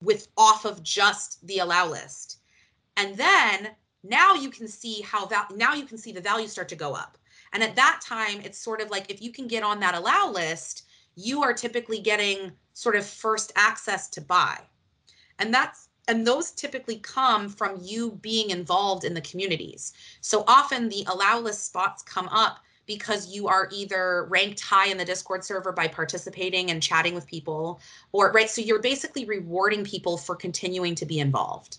with 0.00 0.28
off 0.36 0.64
of 0.64 0.82
just 0.82 1.46
the 1.46 1.58
allow 1.58 1.86
list, 1.88 2.38
and 2.96 3.14
then 3.14 3.76
now 4.02 4.34
you 4.34 4.50
can 4.50 4.68
see 4.68 5.00
how 5.02 5.26
that 5.26 5.50
now 5.56 5.74
you 5.74 5.84
can 5.84 5.98
see 5.98 6.12
the 6.12 6.20
value 6.20 6.48
start 6.48 6.68
to 6.68 6.76
go 6.76 6.94
up 6.94 7.18
and 7.52 7.62
at 7.62 7.76
that 7.76 8.00
time, 8.02 8.40
it's 8.42 8.58
sort 8.58 8.80
of 8.80 8.90
like 8.90 9.10
if 9.10 9.20
you 9.20 9.30
can 9.30 9.46
get 9.46 9.62
on 9.62 9.80
that 9.80 9.94
allow 9.94 10.30
list, 10.30 10.84
you 11.14 11.42
are 11.42 11.52
typically 11.52 12.00
getting 12.00 12.52
sort 12.72 12.96
of 12.96 13.06
first 13.06 13.52
access 13.56 14.08
to 14.10 14.20
buy. 14.20 14.58
And 15.38 15.52
that's 15.52 15.88
and 16.08 16.26
those 16.26 16.50
typically 16.50 16.96
come 16.96 17.48
from 17.48 17.78
you 17.80 18.18
being 18.22 18.50
involved 18.50 19.04
in 19.04 19.14
the 19.14 19.20
communities. 19.20 19.92
So 20.20 20.42
often 20.48 20.88
the 20.88 21.04
allow 21.06 21.38
list 21.38 21.66
spots 21.66 22.02
come 22.02 22.26
up 22.28 22.58
because 22.86 23.32
you 23.32 23.46
are 23.46 23.68
either 23.70 24.26
ranked 24.28 24.60
high 24.60 24.88
in 24.88 24.98
the 24.98 25.04
Discord 25.04 25.44
server 25.44 25.70
by 25.70 25.86
participating 25.86 26.72
and 26.72 26.82
chatting 26.82 27.14
with 27.14 27.26
people, 27.26 27.80
or 28.10 28.32
right. 28.32 28.50
So 28.50 28.60
you're 28.60 28.80
basically 28.80 29.24
rewarding 29.26 29.84
people 29.84 30.16
for 30.16 30.34
continuing 30.34 30.96
to 30.96 31.06
be 31.06 31.20
involved. 31.20 31.78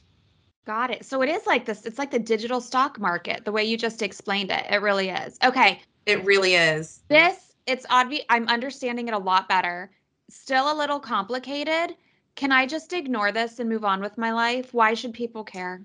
Got 0.65 0.91
it. 0.91 1.05
So 1.05 1.21
it 1.21 1.29
is 1.29 1.45
like 1.45 1.65
this, 1.65 1.85
it's 1.85 1.99
like 1.99 2.11
the 2.11 2.19
digital 2.19 2.61
stock 2.61 2.99
market, 2.99 3.43
the 3.43 3.51
way 3.51 3.63
you 3.63 3.77
just 3.77 4.01
explained 4.01 4.49
it. 4.49 4.65
It 4.69 4.81
really 4.81 5.09
is. 5.09 5.37
Okay. 5.43 5.81
It 6.05 6.23
really 6.23 6.55
is. 6.55 7.01
This, 7.09 7.53
it's 7.67 7.85
obvious. 7.89 8.23
I'm 8.29 8.47
understanding 8.47 9.07
it 9.07 9.13
a 9.13 9.17
lot 9.17 9.49
better. 9.49 9.91
Still 10.29 10.71
a 10.71 10.75
little 10.75 10.99
complicated. 10.99 11.95
Can 12.35 12.51
I 12.51 12.65
just 12.65 12.93
ignore 12.93 13.31
this 13.31 13.59
and 13.59 13.69
move 13.69 13.83
on 13.83 14.01
with 14.01 14.17
my 14.17 14.31
life? 14.31 14.73
Why 14.73 14.93
should 14.93 15.13
people 15.13 15.43
care? 15.43 15.81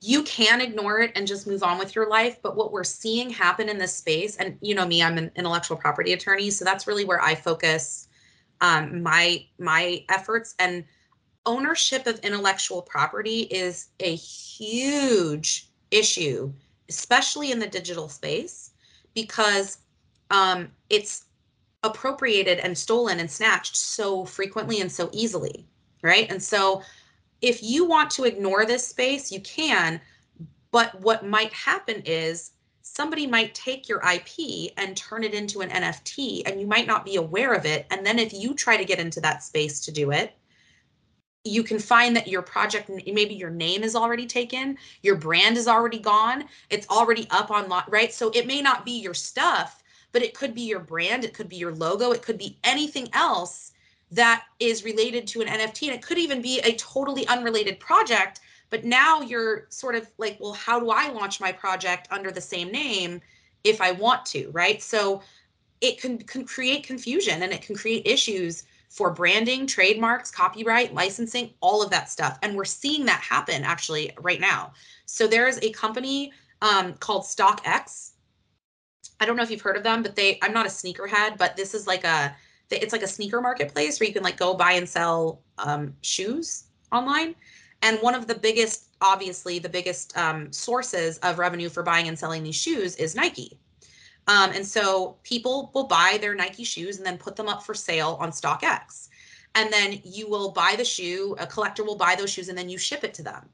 You 0.00 0.24
can 0.24 0.60
ignore 0.60 1.00
it 1.00 1.12
and 1.14 1.26
just 1.26 1.46
move 1.46 1.62
on 1.62 1.78
with 1.78 1.94
your 1.94 2.08
life. 2.08 2.38
But 2.42 2.56
what 2.56 2.72
we're 2.72 2.84
seeing 2.84 3.30
happen 3.30 3.68
in 3.68 3.78
this 3.78 3.94
space, 3.94 4.36
and 4.36 4.58
you 4.60 4.74
know 4.74 4.86
me, 4.86 5.02
I'm 5.02 5.16
an 5.16 5.30
intellectual 5.36 5.76
property 5.76 6.12
attorney, 6.12 6.50
so 6.50 6.64
that's 6.64 6.86
really 6.86 7.04
where 7.04 7.22
I 7.22 7.34
focus 7.34 8.08
um, 8.60 9.02
my 9.02 9.46
my 9.58 10.04
efforts. 10.08 10.54
And 10.58 10.84
ownership 11.46 12.06
of 12.06 12.18
intellectual 12.20 12.82
property 12.82 13.42
is 13.42 13.88
a 14.00 14.14
huge 14.14 15.68
issue, 15.90 16.52
especially 16.88 17.52
in 17.52 17.58
the 17.58 17.66
digital 17.66 18.08
space, 18.08 18.70
because 19.14 19.78
um, 20.30 20.70
it's 20.88 21.24
appropriated 21.82 22.58
and 22.60 22.76
stolen 22.76 23.20
and 23.20 23.30
snatched 23.30 23.76
so 23.76 24.24
frequently 24.24 24.80
and 24.80 24.90
so 24.90 25.10
easily 25.12 25.66
right? 26.02 26.30
And 26.30 26.42
so 26.42 26.82
if 27.40 27.62
you 27.62 27.84
want 27.84 28.10
to 28.12 28.24
ignore 28.24 28.66
this 28.66 28.86
space, 28.86 29.32
you 29.32 29.40
can. 29.40 30.00
But 30.70 31.00
what 31.00 31.26
might 31.26 31.52
happen 31.52 32.02
is 32.04 32.52
somebody 32.82 33.26
might 33.26 33.54
take 33.54 33.88
your 33.88 34.02
IP 34.02 34.72
and 34.76 34.96
turn 34.96 35.24
it 35.24 35.34
into 35.34 35.60
an 35.60 35.70
NFT, 35.70 36.42
and 36.46 36.60
you 36.60 36.66
might 36.66 36.86
not 36.86 37.04
be 37.04 37.16
aware 37.16 37.54
of 37.54 37.64
it. 37.64 37.86
And 37.90 38.04
then 38.04 38.18
if 38.18 38.32
you 38.32 38.54
try 38.54 38.76
to 38.76 38.84
get 38.84 38.98
into 38.98 39.20
that 39.20 39.42
space 39.42 39.80
to 39.80 39.92
do 39.92 40.10
it, 40.10 40.34
you 41.44 41.62
can 41.62 41.78
find 41.78 42.14
that 42.14 42.28
your 42.28 42.42
project 42.42 42.88
maybe 42.88 43.34
your 43.34 43.50
name 43.50 43.82
is 43.82 43.96
already 43.96 44.26
taken 44.26 44.78
your 45.02 45.16
brand 45.16 45.56
is 45.56 45.66
already 45.66 45.98
gone 45.98 46.44
it's 46.70 46.88
already 46.88 47.26
up 47.30 47.50
on 47.50 47.68
lot 47.68 47.90
right 47.90 48.12
so 48.12 48.30
it 48.30 48.46
may 48.46 48.62
not 48.62 48.84
be 48.84 49.00
your 49.00 49.14
stuff 49.14 49.82
but 50.12 50.22
it 50.22 50.34
could 50.34 50.54
be 50.54 50.62
your 50.62 50.78
brand 50.78 51.24
it 51.24 51.34
could 51.34 51.48
be 51.48 51.56
your 51.56 51.74
logo 51.74 52.12
it 52.12 52.22
could 52.22 52.38
be 52.38 52.56
anything 52.62 53.08
else 53.12 53.72
that 54.12 54.44
is 54.60 54.84
related 54.84 55.26
to 55.26 55.40
an 55.40 55.48
NFT. 55.48 55.88
And 55.88 55.96
it 55.96 56.02
could 56.02 56.18
even 56.18 56.40
be 56.40 56.60
a 56.60 56.76
totally 56.76 57.26
unrelated 57.26 57.80
project. 57.80 58.40
But 58.70 58.84
now 58.84 59.22
you're 59.22 59.66
sort 59.70 59.94
of 59.94 60.06
like, 60.18 60.36
well, 60.38 60.52
how 60.52 60.78
do 60.78 60.90
I 60.90 61.08
launch 61.08 61.40
my 61.40 61.50
project 61.50 62.08
under 62.10 62.30
the 62.30 62.40
same 62.40 62.70
name 62.70 63.20
if 63.64 63.80
I 63.80 63.92
want 63.92 64.24
to? 64.26 64.50
Right. 64.50 64.82
So 64.82 65.22
it 65.80 66.00
can, 66.00 66.18
can 66.18 66.44
create 66.44 66.84
confusion 66.84 67.42
and 67.42 67.52
it 67.52 67.62
can 67.62 67.74
create 67.74 68.06
issues 68.06 68.64
for 68.92 69.10
branding, 69.10 69.66
trademarks, 69.66 70.30
copyright, 70.30 70.92
licensing, 70.92 71.54
all 71.62 71.82
of 71.82 71.88
that 71.88 72.10
stuff. 72.10 72.38
And 72.42 72.54
we're 72.54 72.66
seeing 72.66 73.06
that 73.06 73.20
happen 73.22 73.64
actually 73.64 74.12
right 74.20 74.38
now. 74.38 74.74
So 75.06 75.26
there 75.26 75.48
is 75.48 75.58
a 75.62 75.70
company 75.70 76.30
um, 76.60 76.92
called 76.94 77.22
StockX. 77.22 78.10
I 79.18 79.24
don't 79.24 79.36
know 79.36 79.42
if 79.42 79.50
you've 79.50 79.62
heard 79.62 79.78
of 79.78 79.82
them, 79.82 80.02
but 80.02 80.14
they, 80.14 80.38
I'm 80.42 80.52
not 80.52 80.66
a 80.66 80.68
sneakerhead, 80.68 81.38
but 81.38 81.56
this 81.56 81.72
is 81.72 81.86
like 81.86 82.04
a, 82.04 82.36
it's 82.70 82.92
like 82.92 83.02
a 83.02 83.08
sneaker 83.08 83.40
marketplace 83.40 83.98
where 83.98 84.06
you 84.06 84.12
can 84.12 84.22
like 84.22 84.36
go 84.36 84.52
buy 84.52 84.72
and 84.72 84.86
sell 84.86 85.40
um, 85.56 85.94
shoes 86.02 86.64
online. 86.92 87.34
And 87.80 87.98
one 88.00 88.14
of 88.14 88.26
the 88.26 88.34
biggest, 88.34 88.90
obviously, 89.00 89.58
the 89.58 89.70
biggest 89.70 90.14
um, 90.18 90.52
sources 90.52 91.16
of 91.18 91.38
revenue 91.38 91.70
for 91.70 91.82
buying 91.82 92.08
and 92.08 92.18
selling 92.18 92.42
these 92.42 92.56
shoes 92.56 92.94
is 92.96 93.14
Nike. 93.14 93.58
Um, 94.28 94.50
and 94.52 94.66
so 94.66 95.16
people 95.22 95.70
will 95.74 95.86
buy 95.86 96.18
their 96.20 96.34
Nike 96.34 96.64
shoes 96.64 96.96
and 96.96 97.06
then 97.06 97.18
put 97.18 97.36
them 97.36 97.48
up 97.48 97.62
for 97.62 97.74
sale 97.74 98.16
on 98.20 98.30
StockX. 98.30 99.08
And 99.54 99.72
then 99.72 100.00
you 100.04 100.28
will 100.28 100.50
buy 100.52 100.74
the 100.76 100.84
shoe, 100.84 101.36
a 101.38 101.46
collector 101.46 101.84
will 101.84 101.96
buy 101.96 102.14
those 102.14 102.30
shoes, 102.30 102.48
and 102.48 102.56
then 102.56 102.68
you 102.68 102.78
ship 102.78 103.04
it 103.04 103.14
to 103.14 103.22
them. 103.22 103.48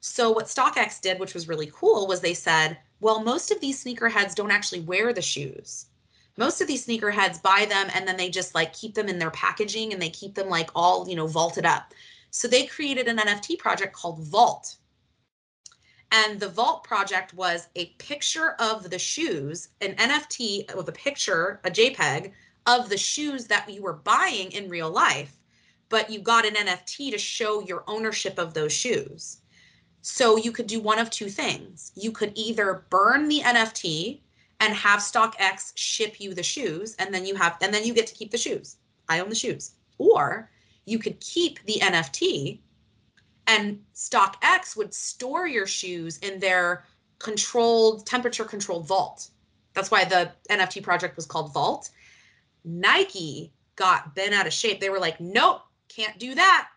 So 0.00 0.30
what 0.30 0.46
StockX 0.46 1.00
did, 1.00 1.18
which 1.18 1.34
was 1.34 1.48
really 1.48 1.70
cool, 1.74 2.06
was 2.06 2.20
they 2.20 2.34
said, 2.34 2.78
well, 3.00 3.22
most 3.22 3.50
of 3.50 3.60
these 3.60 3.82
sneakerheads 3.82 4.34
don't 4.34 4.50
actually 4.50 4.80
wear 4.80 5.12
the 5.12 5.22
shoes 5.22 5.86
most 6.36 6.60
of 6.60 6.68
these 6.68 6.86
sneakerheads 6.86 7.42
buy 7.42 7.66
them 7.68 7.88
and 7.94 8.06
then 8.06 8.16
they 8.16 8.30
just 8.30 8.54
like 8.54 8.72
keep 8.72 8.94
them 8.94 9.08
in 9.08 9.18
their 9.18 9.30
packaging 9.30 9.92
and 9.92 10.00
they 10.00 10.10
keep 10.10 10.34
them 10.34 10.48
like 10.48 10.70
all 10.74 11.08
you 11.08 11.16
know 11.16 11.26
vaulted 11.26 11.66
up 11.66 11.92
so 12.30 12.48
they 12.48 12.66
created 12.66 13.08
an 13.08 13.18
nft 13.18 13.58
project 13.58 13.92
called 13.92 14.20
vault 14.20 14.76
and 16.12 16.38
the 16.38 16.48
vault 16.48 16.84
project 16.84 17.34
was 17.34 17.68
a 17.74 17.86
picture 17.98 18.50
of 18.60 18.88
the 18.90 18.98
shoes 18.98 19.68
an 19.80 19.94
nft 19.96 20.70
of 20.72 20.88
a 20.88 20.92
picture 20.92 21.60
a 21.64 21.70
jpeg 21.70 22.32
of 22.66 22.88
the 22.88 22.96
shoes 22.96 23.46
that 23.46 23.68
you 23.68 23.82
were 23.82 23.92
buying 23.92 24.52
in 24.52 24.68
real 24.68 24.90
life 24.90 25.36
but 25.88 26.08
you 26.08 26.20
got 26.20 26.46
an 26.46 26.54
nft 26.54 27.10
to 27.10 27.18
show 27.18 27.60
your 27.62 27.82
ownership 27.86 28.38
of 28.38 28.54
those 28.54 28.72
shoes 28.72 29.38
so 30.02 30.36
you 30.36 30.52
could 30.52 30.66
do 30.66 30.80
one 30.80 30.98
of 30.98 31.10
two 31.10 31.28
things 31.28 31.92
you 31.96 32.12
could 32.12 32.32
either 32.36 32.84
burn 32.90 33.28
the 33.28 33.40
nft 33.40 34.20
and 34.62 34.74
have 34.74 35.00
StockX 35.00 35.72
ship 35.74 36.20
you 36.20 36.34
the 36.34 36.42
shoes 36.42 36.94
and 37.00 37.12
then 37.12 37.26
you 37.26 37.34
have 37.34 37.56
and 37.60 37.74
then 37.74 37.84
you 37.84 37.92
get 37.92 38.06
to 38.06 38.14
keep 38.14 38.30
the 38.30 38.38
shoes. 38.38 38.76
I 39.08 39.18
own 39.18 39.28
the 39.28 39.34
shoes. 39.34 39.72
Or 39.98 40.50
you 40.84 41.00
could 41.00 41.18
keep 41.18 41.58
the 41.64 41.80
NFT 41.82 42.60
and 43.46 43.80
StockX 43.94 44.76
would 44.76 44.94
store 44.94 45.46
your 45.46 45.66
shoes 45.66 46.18
in 46.18 46.38
their 46.38 46.84
controlled 47.18 48.06
temperature 48.06 48.44
controlled 48.44 48.86
vault. 48.86 49.28
That's 49.74 49.90
why 49.90 50.04
the 50.04 50.32
NFT 50.50 50.82
project 50.82 51.16
was 51.16 51.26
called 51.26 51.52
Vault. 51.52 51.90
Nike 52.64 53.52
got 53.76 54.14
bent 54.14 54.34
out 54.34 54.46
of 54.46 54.52
shape. 54.52 54.80
They 54.80 54.90
were 54.90 55.00
like, 55.00 55.20
"Nope, 55.20 55.62
can't 55.88 56.18
do 56.18 56.34
that." 56.34 56.68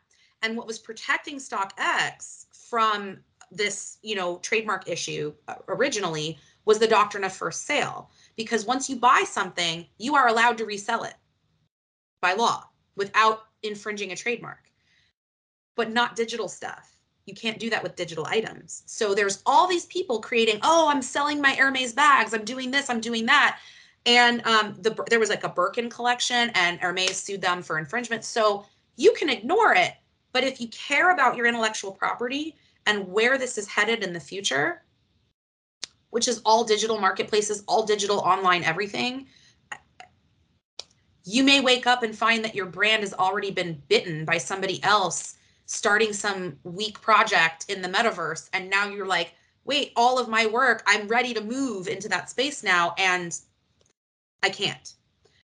And 0.41 0.55
what 0.55 0.67
was 0.67 0.79
protecting 0.79 1.37
StockX 1.37 2.45
from 2.69 3.23
this, 3.51 3.97
you 4.01 4.15
know, 4.15 4.37
trademark 4.39 4.87
issue 4.89 5.33
uh, 5.47 5.55
originally 5.67 6.37
was 6.65 6.79
the 6.79 6.87
doctrine 6.87 7.23
of 7.23 7.33
first 7.33 7.65
sale. 7.65 8.09
Because 8.35 8.65
once 8.65 8.89
you 8.89 8.95
buy 8.95 9.23
something, 9.27 9.85
you 9.97 10.15
are 10.15 10.27
allowed 10.27 10.57
to 10.57 10.65
resell 10.65 11.03
it 11.03 11.15
by 12.21 12.33
law 12.33 12.63
without 12.95 13.43
infringing 13.63 14.11
a 14.11 14.15
trademark, 14.15 14.71
but 15.75 15.91
not 15.91 16.15
digital 16.15 16.47
stuff. 16.47 16.95
You 17.25 17.33
can't 17.33 17.59
do 17.59 17.69
that 17.71 17.81
with 17.81 17.95
digital 17.95 18.25
items. 18.27 18.83
So 18.85 19.15
there's 19.15 19.41
all 19.45 19.67
these 19.67 19.85
people 19.87 20.21
creating, 20.21 20.59
oh, 20.63 20.87
I'm 20.89 21.01
selling 21.01 21.41
my 21.41 21.53
Hermes 21.55 21.93
bags, 21.93 22.33
I'm 22.33 22.45
doing 22.45 22.71
this, 22.71 22.89
I'm 22.89 23.01
doing 23.01 23.25
that. 23.25 23.59
And 24.05 24.45
um, 24.45 24.75
the, 24.79 24.95
there 25.09 25.19
was 25.19 25.29
like 25.29 25.43
a 25.43 25.49
Birkin 25.49 25.89
collection, 25.89 26.51
and 26.53 26.79
Hermes 26.79 27.17
sued 27.17 27.41
them 27.41 27.63
for 27.63 27.79
infringement. 27.79 28.23
So 28.23 28.65
you 28.97 29.13
can 29.13 29.29
ignore 29.29 29.73
it, 29.73 29.93
but 30.31 30.43
if 30.43 30.61
you 30.61 30.67
care 30.67 31.11
about 31.11 31.35
your 31.35 31.47
intellectual 31.47 31.91
property 31.91 32.55
and 32.85 33.07
where 33.07 33.37
this 33.39 33.57
is 33.57 33.67
headed 33.67 34.03
in 34.03 34.13
the 34.13 34.19
future, 34.19 34.83
which 36.11 36.27
is 36.27 36.41
all 36.45 36.63
digital 36.63 36.99
marketplaces, 36.99 37.63
all 37.67 37.83
digital 37.83 38.19
online 38.19 38.63
everything, 38.63 39.25
you 41.23 41.43
may 41.43 41.59
wake 41.59 41.87
up 41.87 42.03
and 42.03 42.15
find 42.15 42.45
that 42.45 42.53
your 42.53 42.67
brand 42.67 43.01
has 43.01 43.13
already 43.13 43.49
been 43.49 43.81
bitten 43.87 44.25
by 44.25 44.37
somebody 44.37 44.81
else 44.83 45.35
starting 45.65 46.13
some 46.13 46.57
weak 46.63 47.01
project 47.01 47.65
in 47.69 47.81
the 47.81 47.89
metaverse. 47.89 48.49
And 48.53 48.69
now 48.69 48.87
you're 48.87 49.05
like, 49.05 49.33
wait, 49.63 49.91
all 49.95 50.19
of 50.19 50.27
my 50.27 50.45
work, 50.45 50.83
I'm 50.85 51.07
ready 51.07 51.33
to 51.33 51.41
move 51.41 51.87
into 51.87 52.07
that 52.09 52.29
space 52.29 52.63
now. 52.63 52.93
And 52.97 53.37
I 54.43 54.49
can't. 54.49 54.93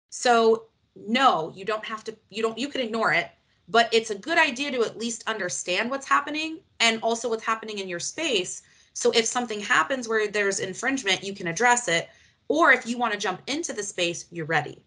So, 0.09 0.65
no, 0.95 1.51
you 1.55 1.65
don't 1.65 1.85
have 1.85 2.03
to, 2.03 2.15
you 2.29 2.43
don't, 2.43 2.57
you 2.57 2.67
can 2.67 2.81
ignore 2.81 3.13
it, 3.13 3.31
but 3.67 3.89
it's 3.93 4.09
a 4.11 4.15
good 4.15 4.37
idea 4.37 4.71
to 4.71 4.83
at 4.83 4.97
least 4.97 5.23
understand 5.27 5.89
what's 5.89 6.07
happening 6.07 6.59
and 6.79 6.99
also 7.01 7.29
what's 7.29 7.43
happening 7.43 7.79
in 7.79 7.87
your 7.87 7.99
space 7.99 8.61
so 8.93 9.11
if 9.11 9.25
something 9.25 9.59
happens 9.59 10.07
where 10.07 10.27
there's 10.27 10.59
infringement, 10.59 11.23
you 11.23 11.33
can 11.33 11.47
address 11.47 11.87
it. 11.87 12.09
Or 12.47 12.71
if 12.71 12.85
you 12.85 12.97
want 12.97 13.13
to 13.13 13.19
jump 13.19 13.41
into 13.47 13.73
the 13.73 13.83
space, 13.83 14.25
you're 14.31 14.45
ready. 14.45 14.83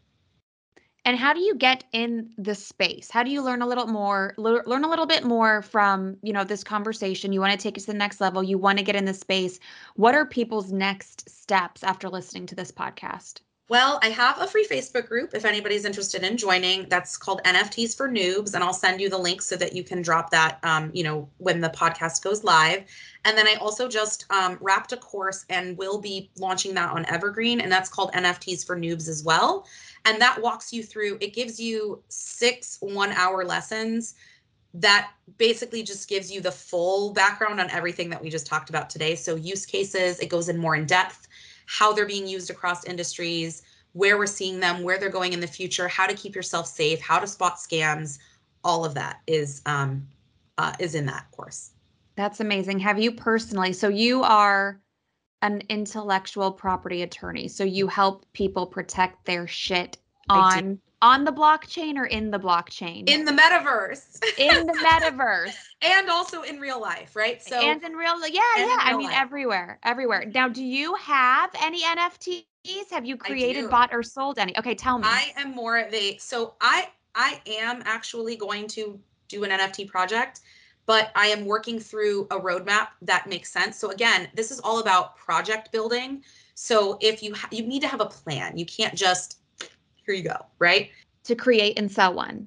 And 1.06 1.18
how 1.18 1.32
do 1.34 1.40
you 1.40 1.54
get 1.54 1.84
in 1.92 2.32
the 2.38 2.54
space? 2.54 3.10
How 3.10 3.22
do 3.22 3.30
you 3.30 3.42
learn 3.42 3.62
a 3.62 3.66
little 3.66 3.86
more, 3.86 4.34
learn 4.38 4.84
a 4.84 4.88
little 4.88 5.06
bit 5.06 5.24
more 5.24 5.62
from, 5.62 6.16
you 6.22 6.32
know, 6.32 6.44
this 6.44 6.64
conversation? 6.64 7.32
You 7.32 7.40
want 7.40 7.52
to 7.52 7.62
take 7.62 7.76
it 7.76 7.82
to 7.82 7.86
the 7.88 7.94
next 7.94 8.20
level. 8.20 8.42
You 8.42 8.58
want 8.58 8.78
to 8.78 8.84
get 8.84 8.96
in 8.96 9.04
the 9.04 9.14
space. 9.14 9.60
What 9.96 10.14
are 10.14 10.24
people's 10.26 10.72
next 10.72 11.28
steps 11.30 11.84
after 11.84 12.08
listening 12.08 12.46
to 12.46 12.54
this 12.54 12.72
podcast? 12.72 13.40
Well, 13.70 13.98
I 14.02 14.10
have 14.10 14.38
a 14.42 14.46
free 14.46 14.66
Facebook 14.70 15.08
group 15.08 15.30
if 15.32 15.46
anybody's 15.46 15.86
interested 15.86 16.22
in 16.22 16.36
joining. 16.36 16.86
That's 16.90 17.16
called 17.16 17.42
NFTs 17.44 17.96
for 17.96 18.10
Noobs, 18.10 18.52
and 18.52 18.62
I'll 18.62 18.74
send 18.74 19.00
you 19.00 19.08
the 19.08 19.16
link 19.16 19.40
so 19.40 19.56
that 19.56 19.74
you 19.74 19.82
can 19.82 20.02
drop 20.02 20.28
that, 20.30 20.58
um, 20.64 20.90
you 20.92 21.02
know, 21.02 21.30
when 21.38 21.62
the 21.62 21.70
podcast 21.70 22.22
goes 22.22 22.44
live. 22.44 22.84
And 23.24 23.38
then 23.38 23.48
I 23.48 23.54
also 23.54 23.88
just 23.88 24.26
um, 24.30 24.58
wrapped 24.60 24.92
a 24.92 24.98
course 24.98 25.46
and 25.48 25.78
will 25.78 25.98
be 25.98 26.30
launching 26.36 26.74
that 26.74 26.90
on 26.90 27.06
Evergreen, 27.06 27.62
and 27.62 27.72
that's 27.72 27.88
called 27.88 28.12
NFTs 28.12 28.66
for 28.66 28.76
Noobs 28.76 29.08
as 29.08 29.24
well. 29.24 29.66
And 30.04 30.20
that 30.20 30.42
walks 30.42 30.70
you 30.70 30.82
through. 30.82 31.16
It 31.22 31.32
gives 31.32 31.58
you 31.58 32.02
six 32.10 32.76
one-hour 32.82 33.46
lessons 33.46 34.14
that 34.74 35.12
basically 35.38 35.82
just 35.82 36.08
gives 36.08 36.30
you 36.30 36.42
the 36.42 36.52
full 36.52 37.14
background 37.14 37.60
on 37.60 37.70
everything 37.70 38.10
that 38.10 38.20
we 38.20 38.28
just 38.28 38.46
talked 38.46 38.68
about 38.68 38.90
today. 38.90 39.14
So 39.14 39.36
use 39.36 39.64
cases, 39.64 40.18
it 40.20 40.28
goes 40.28 40.50
in 40.50 40.58
more 40.58 40.76
in 40.76 40.84
depth 40.84 41.28
how 41.66 41.92
they're 41.92 42.06
being 42.06 42.26
used 42.26 42.50
across 42.50 42.84
industries, 42.84 43.62
where 43.92 44.18
we're 44.18 44.26
seeing 44.26 44.60
them, 44.60 44.82
where 44.82 44.98
they're 44.98 45.08
going 45.08 45.32
in 45.32 45.40
the 45.40 45.46
future, 45.46 45.88
how 45.88 46.06
to 46.06 46.14
keep 46.14 46.34
yourself 46.34 46.66
safe, 46.66 47.00
how 47.00 47.18
to 47.18 47.26
spot 47.26 47.56
scams. 47.56 48.18
All 48.62 48.84
of 48.84 48.94
that 48.94 49.20
is 49.26 49.62
um, 49.66 50.06
uh, 50.58 50.72
is 50.78 50.94
in 50.94 51.06
that 51.06 51.30
course. 51.30 51.70
That's 52.16 52.40
amazing. 52.40 52.78
Have 52.80 52.98
you 52.98 53.12
personally? 53.12 53.72
So 53.72 53.88
you 53.88 54.22
are 54.22 54.80
an 55.42 55.62
intellectual 55.68 56.50
property 56.50 57.02
attorney. 57.02 57.48
So 57.48 57.64
you 57.64 57.86
help 57.86 58.24
people 58.32 58.66
protect 58.66 59.26
their 59.26 59.46
shit 59.46 59.98
on 60.30 60.80
on 61.04 61.22
the 61.22 61.30
blockchain 61.30 61.96
or 61.96 62.06
in 62.06 62.30
the 62.30 62.38
blockchain? 62.38 63.08
In 63.10 63.26
the 63.26 63.30
metaverse. 63.32 64.24
in 64.38 64.66
the 64.66 64.72
metaverse. 64.84 65.54
and 65.82 66.08
also 66.08 66.42
in 66.42 66.58
real 66.58 66.80
life, 66.80 67.14
right? 67.14 67.42
So 67.42 67.60
and 67.60 67.82
in 67.84 67.92
real 67.92 68.18
life, 68.18 68.30
yeah, 68.32 68.40
yeah. 68.56 68.78
I 68.80 68.96
mean 68.96 69.08
life. 69.08 69.16
everywhere. 69.18 69.78
Everywhere. 69.82 70.24
Now, 70.34 70.48
do 70.48 70.64
you 70.64 70.94
have 70.94 71.50
any 71.62 71.82
NFTs? 71.82 72.44
Have 72.90 73.04
you 73.04 73.18
created, 73.18 73.68
bought, 73.68 73.90
or 73.92 74.02
sold 74.02 74.38
any? 74.38 74.56
Okay, 74.58 74.74
tell 74.74 74.96
me. 74.96 75.04
I 75.06 75.32
am 75.36 75.54
more 75.54 75.76
of 75.76 75.92
a 75.92 76.16
so 76.16 76.54
I 76.62 76.88
I 77.14 77.42
am 77.46 77.82
actually 77.84 78.36
going 78.36 78.66
to 78.68 78.98
do 79.28 79.44
an 79.44 79.50
NFT 79.50 79.86
project, 79.86 80.40
but 80.86 81.12
I 81.14 81.26
am 81.26 81.44
working 81.44 81.78
through 81.78 82.28
a 82.30 82.40
roadmap 82.40 82.88
that 83.02 83.28
makes 83.28 83.52
sense. 83.52 83.76
So 83.76 83.90
again, 83.90 84.28
this 84.34 84.50
is 84.50 84.58
all 84.60 84.78
about 84.78 85.18
project 85.18 85.70
building. 85.70 86.24
So 86.54 86.96
if 87.02 87.22
you 87.22 87.34
ha- 87.34 87.48
you 87.50 87.66
need 87.66 87.80
to 87.80 87.88
have 87.88 88.00
a 88.00 88.06
plan, 88.06 88.56
you 88.56 88.64
can't 88.64 88.94
just 88.94 89.43
here 90.06 90.14
you 90.14 90.22
go, 90.22 90.46
right? 90.58 90.90
To 91.24 91.34
create 91.34 91.78
and 91.78 91.90
sell 91.90 92.14
one. 92.14 92.46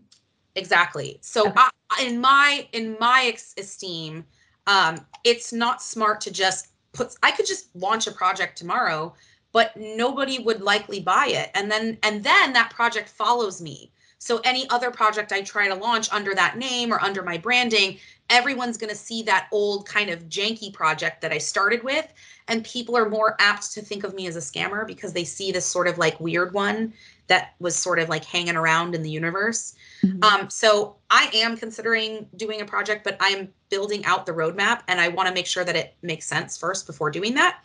Exactly. 0.55 1.19
So 1.21 1.47
okay. 1.47 1.53
I, 1.55 2.03
in 2.03 2.19
my 2.19 2.67
in 2.73 2.97
my 2.99 3.35
esteem, 3.57 4.25
um, 4.65 5.05
it's 5.23 5.53
not 5.53 5.81
smart 5.81 6.21
to 6.21 6.31
just 6.31 6.69
put. 6.93 7.15
I 7.23 7.31
could 7.31 7.45
just 7.45 7.75
launch 7.75 8.07
a 8.07 8.11
project 8.11 8.57
tomorrow, 8.57 9.13
but 9.51 9.75
nobody 9.77 10.39
would 10.39 10.61
likely 10.61 10.99
buy 10.99 11.27
it, 11.27 11.51
and 11.53 11.69
then 11.71 11.97
and 12.03 12.23
then 12.23 12.53
that 12.53 12.71
project 12.71 13.09
follows 13.09 13.61
me. 13.61 13.91
So 14.19 14.41
any 14.43 14.67
other 14.69 14.89
project 14.89 15.31
I 15.31 15.41
try 15.41 15.67
to 15.67 15.75
launch 15.75 16.11
under 16.11 16.33
that 16.33 16.57
name 16.57 16.91
or 16.91 16.99
under 16.99 17.21
my 17.21 17.37
branding, 17.37 17.99
everyone's 18.29 18.77
going 18.77 18.89
to 18.89 18.95
see 18.95 19.21
that 19.23 19.47
old 19.51 19.87
kind 19.87 20.09
of 20.09 20.27
janky 20.27 20.73
project 20.73 21.21
that 21.21 21.31
I 21.31 21.37
started 21.37 21.83
with. 21.83 22.11
And 22.47 22.65
people 22.65 22.97
are 22.97 23.09
more 23.09 23.35
apt 23.39 23.71
to 23.73 23.81
think 23.81 24.03
of 24.03 24.15
me 24.15 24.25
as 24.27 24.35
a 24.35 24.39
scammer 24.39 24.87
because 24.87 25.13
they 25.13 25.23
see 25.23 25.51
this 25.51 25.65
sort 25.65 25.87
of 25.87 25.97
like 25.97 26.19
weird 26.19 26.53
one 26.53 26.93
that 27.27 27.53
was 27.59 27.75
sort 27.75 27.99
of 27.99 28.09
like 28.09 28.23
hanging 28.23 28.55
around 28.55 28.95
in 28.95 29.03
the 29.03 29.09
universe. 29.09 29.75
Mm-hmm. 30.03 30.23
Um, 30.23 30.49
so 30.49 30.95
I 31.09 31.29
am 31.33 31.57
considering 31.57 32.27
doing 32.35 32.61
a 32.61 32.65
project, 32.65 33.03
but 33.03 33.17
I'm 33.19 33.49
building 33.69 34.05
out 34.05 34.25
the 34.25 34.31
roadmap 34.31 34.81
and 34.87 34.99
I 34.99 35.09
want 35.09 35.27
to 35.27 35.33
make 35.33 35.45
sure 35.45 35.63
that 35.63 35.75
it 35.75 35.95
makes 36.01 36.25
sense 36.25 36.57
first 36.57 36.87
before 36.87 37.11
doing 37.11 37.35
that. 37.35 37.63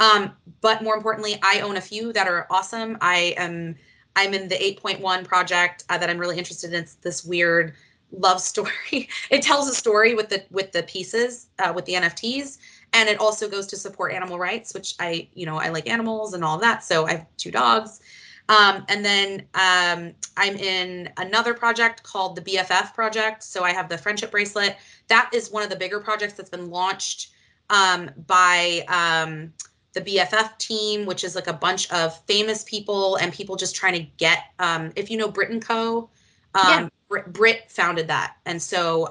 Um, 0.00 0.32
but 0.60 0.82
more 0.82 0.96
importantly, 0.96 1.38
I 1.42 1.60
own 1.60 1.76
a 1.76 1.80
few 1.80 2.12
that 2.12 2.26
are 2.26 2.46
awesome. 2.50 2.98
I 3.00 3.34
am 3.36 3.76
I'm 4.16 4.32
in 4.32 4.48
the 4.48 4.56
8.1 4.56 5.24
project 5.24 5.84
uh, 5.88 5.98
that 5.98 6.08
I'm 6.08 6.18
really 6.18 6.38
interested 6.38 6.72
in. 6.72 6.82
It's 6.82 6.94
this 6.96 7.24
weird 7.24 7.74
love 8.12 8.40
story. 8.40 8.72
it 9.30 9.42
tells 9.42 9.68
a 9.68 9.74
story 9.74 10.14
with 10.14 10.28
the 10.28 10.44
with 10.50 10.72
the 10.72 10.82
pieces 10.84 11.48
uh, 11.58 11.72
with 11.74 11.84
the 11.84 11.94
NFTs, 11.94 12.58
and 12.92 13.08
it 13.08 13.20
also 13.20 13.48
goes 13.48 13.66
to 13.68 13.76
support 13.76 14.12
animal 14.12 14.38
rights, 14.38 14.74
which 14.74 14.94
I 14.98 15.28
you 15.34 15.46
know 15.46 15.56
I 15.56 15.68
like 15.68 15.88
animals 15.88 16.34
and 16.34 16.44
all 16.44 16.58
that. 16.58 16.84
So 16.84 17.06
I 17.06 17.12
have 17.12 17.26
two 17.36 17.50
dogs. 17.50 18.00
Um, 18.48 18.84
and 18.88 19.04
then 19.04 19.40
um, 19.54 20.12
I'm 20.36 20.56
in 20.56 21.10
another 21.16 21.54
project 21.54 22.02
called 22.02 22.36
the 22.36 22.42
BFF 22.42 22.94
project. 22.94 23.42
So 23.42 23.64
I 23.64 23.72
have 23.72 23.88
the 23.88 23.96
friendship 23.96 24.30
bracelet. 24.30 24.76
That 25.08 25.30
is 25.32 25.50
one 25.50 25.62
of 25.62 25.70
the 25.70 25.76
bigger 25.76 26.00
projects 26.00 26.34
that's 26.34 26.50
been 26.50 26.70
launched 26.70 27.30
um, 27.70 28.10
by 28.26 28.84
um, 28.88 29.52
the 29.94 30.02
BFF 30.02 30.58
team, 30.58 31.06
which 31.06 31.24
is 31.24 31.34
like 31.34 31.46
a 31.46 31.52
bunch 31.52 31.90
of 31.90 32.18
famous 32.26 32.64
people 32.64 33.16
and 33.16 33.32
people 33.32 33.56
just 33.56 33.74
trying 33.74 33.94
to 33.94 34.10
get, 34.18 34.44
um, 34.58 34.92
if 34.96 35.10
you 35.10 35.16
know 35.16 35.28
Brit 35.28 35.50
and 35.50 35.64
Co. 35.64 36.10
Um, 36.54 36.90
yeah. 37.10 37.20
Brit 37.28 37.70
founded 37.70 38.08
that. 38.08 38.36
And 38.44 38.60
so 38.60 39.08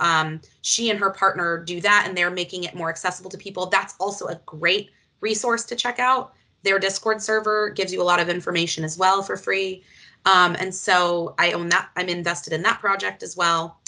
she 0.61 0.89
and 0.89 0.99
her 0.99 1.09
partner 1.09 1.63
do 1.63 1.79
that 1.81 2.05
and 2.07 2.17
they're 2.17 2.31
making 2.31 2.65
it 2.65 2.75
more 2.75 2.89
accessible 2.89 3.29
to 3.31 3.37
people. 3.37 3.67
That's 3.67 3.95
also 3.99 4.27
a 4.27 4.39
great 4.45 4.91
resource 5.21 5.63
to 5.65 5.75
check 5.75 5.99
out. 5.99 6.33
Their 6.63 6.79
Discord 6.79 7.21
server 7.21 7.69
gives 7.69 7.93
you 7.93 8.01
a 8.01 8.03
lot 8.03 8.19
of 8.19 8.29
information 8.29 8.83
as 8.83 8.97
well 8.97 9.21
for 9.21 9.37
free. 9.37 9.83
Um, 10.25 10.55
and 10.59 10.73
so 10.73 11.35
I 11.37 11.51
own 11.51 11.69
that. 11.69 11.89
I'm 11.95 12.09
invested 12.09 12.53
in 12.53 12.61
that 12.63 12.79
project 12.79 13.23
as 13.23 13.35
well. 13.35 13.79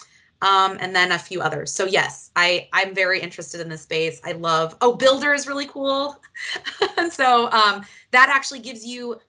Um, 0.41 0.77
and 0.81 0.95
then 0.95 1.13
a 1.13 1.17
few 1.17 1.41
others. 1.41 1.71
So 1.71 1.85
yes, 1.85 2.29
I 2.35 2.67
I'm 2.73 2.93
very 2.93 3.21
interested 3.21 3.61
in 3.61 3.69
this 3.69 3.81
space. 3.81 4.19
I 4.23 4.33
love. 4.33 4.75
Oh, 4.81 4.93
Builder 4.95 5.33
is 5.33 5.47
really 5.47 5.67
cool. 5.67 6.21
so 7.09 7.49
um, 7.51 7.85
that 8.11 8.29
actually 8.29 8.59
gives 8.59 8.85
you 8.85 9.19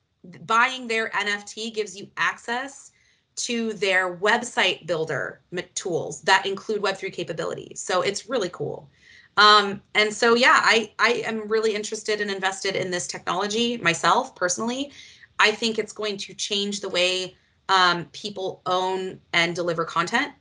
buying 0.44 0.88
their 0.88 1.10
NFT 1.10 1.72
gives 1.72 1.96
you 1.96 2.08
access 2.16 2.90
to 3.36 3.74
their 3.74 4.16
website 4.16 4.86
builder 4.86 5.42
tools 5.74 6.22
that 6.22 6.46
include 6.46 6.82
Web3 6.82 7.12
capabilities. 7.12 7.80
So 7.80 8.00
it's 8.00 8.28
really 8.28 8.48
cool. 8.50 8.88
Um, 9.36 9.82
and 9.94 10.12
so, 10.12 10.34
yeah, 10.34 10.60
I, 10.62 10.92
I 10.98 11.22
am 11.26 11.46
really 11.48 11.74
interested 11.74 12.20
and 12.20 12.30
invested 12.30 12.74
in 12.74 12.90
this 12.90 13.06
technology 13.06 13.76
myself 13.78 14.34
personally. 14.34 14.92
I 15.38 15.50
think 15.50 15.78
it's 15.78 15.92
going 15.92 16.16
to 16.18 16.34
change 16.34 16.80
the 16.80 16.88
way 16.88 17.36
um, 17.68 18.06
people 18.12 18.62
own 18.66 19.20
and 19.32 19.54
deliver 19.54 19.84
content. 19.84 20.32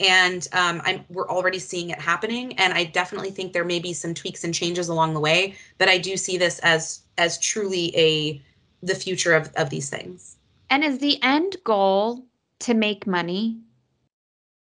And 0.00 0.48
um, 0.52 0.82
I'm, 0.84 1.04
we're 1.10 1.28
already 1.28 1.60
seeing 1.60 1.90
it 1.90 2.00
happening. 2.00 2.58
And 2.58 2.72
I 2.72 2.84
definitely 2.84 3.30
think 3.30 3.52
there 3.52 3.64
may 3.64 3.78
be 3.78 3.92
some 3.92 4.14
tweaks 4.14 4.42
and 4.42 4.52
changes 4.52 4.88
along 4.88 5.14
the 5.14 5.20
way. 5.20 5.54
But 5.78 5.88
I 5.88 5.98
do 5.98 6.16
see 6.16 6.36
this 6.36 6.58
as 6.60 7.00
as 7.18 7.38
truly 7.38 7.96
a 7.96 8.42
the 8.82 8.96
future 8.96 9.34
of, 9.34 9.52
of 9.54 9.70
these 9.70 9.88
things. 9.88 10.38
And 10.70 10.82
is 10.82 10.98
the 10.98 11.22
end 11.22 11.56
goal 11.62 12.24
to 12.60 12.74
make 12.74 13.06
money? 13.06 13.58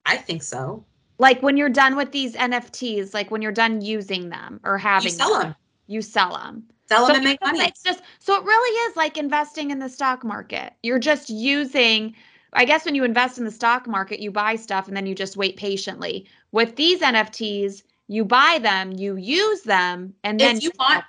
I 0.06 0.16
think 0.16 0.44
so 0.44 0.86
like 1.20 1.42
when 1.42 1.58
you're 1.58 1.70
done 1.70 1.96
with 1.96 2.12
these 2.12 2.36
NFTs, 2.36 3.14
like 3.14 3.32
when 3.32 3.42
you're 3.42 3.52
done 3.52 3.82
using 3.82 4.30
them 4.30 4.60
or 4.64 4.78
having 4.78 5.12
you 5.12 5.18
sell 5.18 5.34
them, 5.34 5.42
them. 5.42 5.56
you 5.88 6.02
sell 6.02 6.38
them. 6.38 6.64
Sell 6.88 7.06
them 7.06 7.16
so 7.16 7.16
and 7.16 7.24
make 7.24 7.42
money. 7.42 7.62
It's 7.62 7.84
just 7.84 8.02
so 8.20 8.36
it 8.36 8.44
really 8.44 8.76
is 8.90 8.96
like 8.96 9.18
investing 9.18 9.72
in 9.72 9.80
the 9.80 9.90
stock 9.90 10.24
market. 10.24 10.74
You're 10.84 11.00
just 11.00 11.30
using 11.30 12.16
I 12.54 12.66
guess 12.66 12.86
when 12.86 12.96
you 12.96 13.04
invest 13.04 13.38
in 13.38 13.46
the 13.46 13.52
stock 13.52 13.88
market, 13.88 14.20
you 14.20 14.32
buy 14.32 14.56
stuff 14.56 14.88
and 14.88 14.96
then 14.96 15.06
you 15.06 15.14
just 15.14 15.36
wait 15.36 15.58
patiently. 15.58 16.26
With 16.52 16.76
these 16.76 17.02
NFTs, 17.02 17.84
you 18.08 18.24
buy 18.24 18.60
them, 18.62 18.94
you 18.94 19.18
use 19.18 19.62
them, 19.64 20.14
and 20.24 20.40
then 20.40 20.58
if 20.58 20.64
you 20.64 20.72
want 20.80 21.04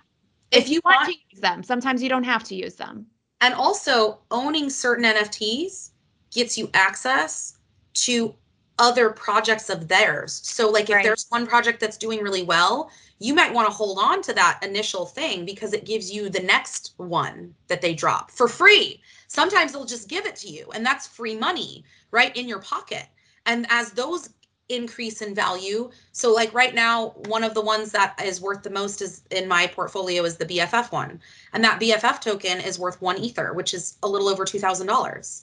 if, 0.51 0.65
if 0.65 0.71
you 0.71 0.81
want, 0.85 0.97
want 0.97 1.13
to 1.13 1.19
use 1.31 1.41
them, 1.41 1.63
sometimes 1.63 2.03
you 2.03 2.09
don't 2.09 2.25
have 2.25 2.43
to 2.45 2.55
use 2.55 2.75
them. 2.75 3.07
And 3.41 3.55
also 3.55 4.19
owning 4.31 4.69
certain 4.71 5.05
NFTs 5.05 5.91
gets 6.33 6.59
you 6.59 6.71
access 6.75 7.57
to 7.95 8.35
other 8.79 9.11
projects 9.11 9.71
of 9.71 9.89
theirs. 9.89 10.41
So 10.45 10.71
like 10.71 10.89
if 10.89 10.97
right. 10.97 11.05
there's 11.05 11.27
one 11.31 11.47
project 11.47 11.81
that's 11.81 11.97
doing 11.97 12.21
really 12.21 12.43
well, 12.43 12.91
you 13.19 13.35
might 13.35 13.53
want 13.53 13.69
to 13.69 13.75
hold 13.75 13.99
on 13.99 14.23
to 14.23 14.33
that 14.35 14.61
initial 14.63 15.07
thing 15.07 15.45
because 15.45 15.73
it 15.73 15.85
gives 15.85 16.11
you 16.11 16.29
the 16.29 16.41
next 16.41 16.95
one 16.97 17.55
that 17.67 17.81
they 17.81 17.95
drop 17.95 18.31
for 18.31 18.49
free. 18.49 19.01
Sometimes 19.27 19.73
they'll 19.73 19.85
just 19.85 20.09
give 20.09 20.27
it 20.27 20.37
to 20.37 20.49
you 20.49 20.71
and 20.75 20.87
that's 20.87 21.07
free 21.07 21.37
money 21.37 21.85
right 22.11 22.35
in 22.37 22.49
your 22.49 22.61
pocket. 22.61 23.07
And 23.47 23.67
as 23.71 23.91
those 23.93 24.31
increase 24.69 25.23
in 25.23 25.35
value, 25.35 25.91
so 26.13 26.33
like 26.33 26.53
right 26.53 26.75
now 26.75 27.15
one 27.27 27.43
of 27.43 27.55
the 27.55 27.61
ones 27.61 27.91
that 27.93 28.21
is 28.23 28.41
worth 28.41 28.63
the 28.63 28.71
most 28.71 29.03
is 29.03 29.23
in 29.31 29.49
my 29.49 29.67
portfolio 29.67 30.23
is 30.25 30.37
the 30.37 30.45
BFF 30.45 30.93
one. 30.93 31.21
And 31.53 31.65
that 31.65 31.81
BFF 31.81 32.21
token 32.21 32.61
is 32.61 32.79
worth 32.79 33.01
1 33.01 33.19
ether, 33.19 33.55
which 33.55 33.75
is 33.75 33.97
a 34.03 34.09
little 34.09 34.29
over 34.29 34.45
$2000. 34.45 35.43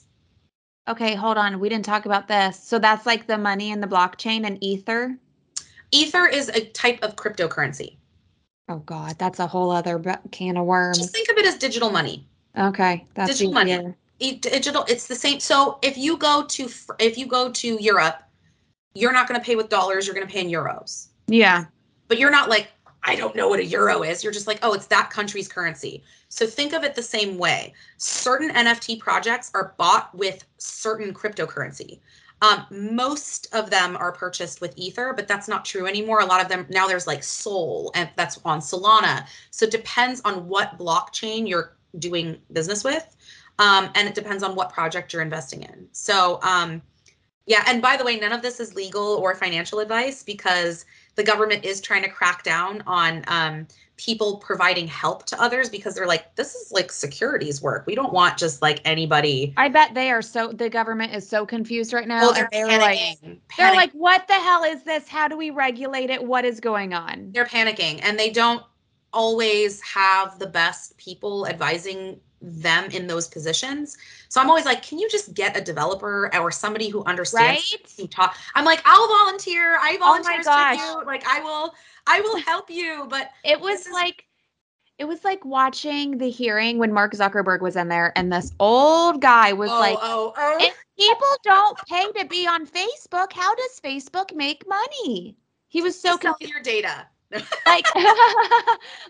Okay, 0.88 1.14
hold 1.14 1.36
on. 1.36 1.58
We 1.58 1.68
didn't 1.68 1.84
talk 1.84 2.06
about 2.06 2.28
this. 2.28 2.62
So 2.62 2.78
that's 2.78 3.06
like 3.06 3.26
the 3.26 3.38
money 3.38 3.70
in 3.70 3.80
the 3.80 3.86
blockchain 3.86 4.46
and 4.46 4.62
Ether? 4.62 5.18
Ether 5.90 6.26
is 6.26 6.48
a 6.48 6.66
type 6.66 7.02
of 7.02 7.16
cryptocurrency. 7.16 7.96
Oh 8.68 8.78
God, 8.78 9.16
that's 9.18 9.38
a 9.38 9.46
whole 9.46 9.70
other 9.70 10.02
can 10.32 10.56
of 10.56 10.66
worms. 10.66 10.98
Just 10.98 11.12
think 11.12 11.28
of 11.28 11.36
it 11.38 11.46
as 11.46 11.56
digital 11.56 11.90
money. 11.90 12.26
Okay, 12.58 13.04
that's 13.14 13.32
digital 13.32 13.52
money. 13.52 13.94
digital. 14.18 14.84
It's 14.88 15.06
the 15.06 15.14
same. 15.14 15.40
So 15.40 15.78
if 15.82 15.96
you 15.96 16.16
go 16.16 16.44
to 16.44 16.68
if 16.98 17.16
you 17.16 17.26
go 17.26 17.50
to 17.52 17.82
Europe, 17.82 18.22
you're 18.94 19.12
not 19.12 19.28
going 19.28 19.38
to 19.40 19.44
pay 19.44 19.54
with 19.54 19.68
dollars. 19.68 20.06
You're 20.06 20.14
going 20.14 20.26
to 20.26 20.32
pay 20.32 20.40
in 20.40 20.48
euros. 20.48 21.08
Yeah. 21.28 21.66
But 22.08 22.18
you're 22.18 22.30
not 22.30 22.48
like 22.48 22.68
I 23.06 23.14
don't 23.14 23.36
know 23.36 23.48
what 23.48 23.60
a 23.60 23.64
euro 23.64 24.02
is. 24.02 24.24
You're 24.24 24.32
just 24.32 24.48
like, 24.48 24.58
oh, 24.62 24.74
it's 24.74 24.86
that 24.86 25.10
country's 25.10 25.48
currency. 25.48 26.02
So 26.28 26.46
think 26.46 26.72
of 26.72 26.82
it 26.82 26.94
the 26.94 27.02
same 27.02 27.38
way. 27.38 27.72
Certain 27.98 28.50
NFT 28.50 28.98
projects 28.98 29.50
are 29.54 29.74
bought 29.78 30.12
with 30.14 30.44
certain 30.58 31.14
cryptocurrency. 31.14 32.00
Um, 32.42 32.66
most 32.70 33.46
of 33.54 33.70
them 33.70 33.96
are 33.96 34.12
purchased 34.12 34.60
with 34.60 34.74
Ether, 34.76 35.14
but 35.14 35.28
that's 35.28 35.48
not 35.48 35.64
true 35.64 35.86
anymore. 35.86 36.20
A 36.20 36.26
lot 36.26 36.42
of 36.42 36.48
them 36.48 36.66
now 36.68 36.86
there's 36.86 37.06
like 37.06 37.22
Sol, 37.22 37.90
and 37.94 38.10
that's 38.16 38.38
on 38.44 38.58
Solana. 38.58 39.26
So 39.50 39.64
it 39.64 39.70
depends 39.70 40.20
on 40.24 40.46
what 40.46 40.76
blockchain 40.76 41.48
you're 41.48 41.76
doing 41.98 42.36
business 42.52 42.84
with, 42.84 43.16
um, 43.58 43.88
and 43.94 44.06
it 44.06 44.14
depends 44.14 44.42
on 44.42 44.54
what 44.54 44.70
project 44.70 45.12
you're 45.12 45.22
investing 45.22 45.62
in. 45.62 45.88
So 45.92 46.38
um, 46.42 46.82
yeah, 47.46 47.62
and 47.66 47.80
by 47.80 47.96
the 47.96 48.04
way, 48.04 48.18
none 48.18 48.32
of 48.32 48.42
this 48.42 48.58
is 48.58 48.74
legal 48.74 49.06
or 49.06 49.34
financial 49.34 49.78
advice 49.78 50.22
because 50.22 50.84
the 51.14 51.22
government 51.22 51.64
is 51.64 51.80
trying 51.80 52.02
to 52.02 52.08
crack 52.08 52.42
down 52.42 52.82
on 52.86 53.24
um, 53.28 53.66
people 53.96 54.38
providing 54.38 54.88
help 54.88 55.24
to 55.26 55.40
others 55.40 55.68
because 55.68 55.94
they're 55.94 56.08
like, 56.08 56.34
this 56.34 56.54
is 56.54 56.72
like 56.72 56.90
securities 56.90 57.62
work. 57.62 57.86
We 57.86 57.94
don't 57.94 58.12
want 58.12 58.36
just 58.36 58.62
like 58.62 58.80
anybody. 58.84 59.54
I 59.56 59.68
bet 59.68 59.94
they 59.94 60.10
are 60.10 60.22
so. 60.22 60.52
The 60.52 60.68
government 60.68 61.14
is 61.14 61.26
so 61.28 61.46
confused 61.46 61.92
right 61.92 62.08
now. 62.08 62.20
Well, 62.20 62.34
they're 62.34 62.48
and 62.52 62.70
panicking. 62.70 62.80
like, 62.80 62.98
panicking. 62.98 63.38
they're 63.56 63.74
like, 63.74 63.92
what 63.92 64.26
the 64.26 64.34
hell 64.34 64.64
is 64.64 64.82
this? 64.82 65.08
How 65.08 65.28
do 65.28 65.36
we 65.36 65.50
regulate 65.50 66.10
it? 66.10 66.22
What 66.22 66.44
is 66.44 66.60
going 66.60 66.94
on? 66.94 67.30
they're 67.32 67.44
panicking 67.44 68.00
and 68.02 68.18
they 68.18 68.30
don't 68.30 68.62
always 69.12 69.80
have 69.82 70.38
the 70.38 70.46
best 70.46 70.96
people 70.98 71.46
advising 71.46 72.20
them 72.42 72.90
in 72.90 73.06
those 73.06 73.28
positions. 73.28 73.96
So 74.28 74.40
I'm 74.40 74.48
always 74.48 74.64
like, 74.64 74.82
can 74.82 74.98
you 74.98 75.08
just 75.08 75.34
get 75.34 75.56
a 75.56 75.60
developer 75.60 76.30
or 76.34 76.50
somebody 76.50 76.88
who 76.88 77.04
understands 77.04 77.72
Right? 77.72 77.92
who 77.96 78.06
talk? 78.06 78.36
I'm 78.54 78.64
like, 78.64 78.82
I'll 78.84 79.08
volunteer. 79.08 79.76
I 79.80 79.96
Oh 79.96 79.98
volunteer 79.98 80.42
you. 80.72 81.04
Like 81.04 81.26
I 81.26 81.40
will, 81.40 81.74
I 82.06 82.20
will 82.20 82.38
help 82.46 82.70
you. 82.70 83.06
But 83.08 83.30
It 83.44 83.60
was 83.60 83.88
like 83.92 84.26
it 84.98 85.04
was 85.04 85.24
like 85.24 85.44
watching 85.44 86.16
the 86.18 86.30
hearing 86.30 86.78
when 86.78 86.92
Mark 86.92 87.12
Zuckerberg 87.12 87.60
was 87.60 87.76
in 87.76 87.88
there 87.88 88.12
and 88.16 88.32
this 88.32 88.52
old 88.58 89.20
guy 89.20 89.52
was 89.52 89.70
oh, 89.70 89.78
like 89.78 89.98
oh, 90.00 90.32
oh. 90.36 90.56
if 90.58 90.74
people 90.98 91.36
don't 91.42 91.78
pay 91.86 92.10
to 92.18 92.26
be 92.26 92.46
on 92.46 92.66
Facebook, 92.66 93.32
how 93.32 93.54
does 93.54 93.80
Facebook 93.84 94.34
make 94.34 94.66
money? 94.66 95.36
He 95.68 95.82
was 95.82 96.00
so 96.00 96.16
confused. 96.16 96.52
your 96.52 96.62
data. 96.62 97.06
Like, 97.66 97.84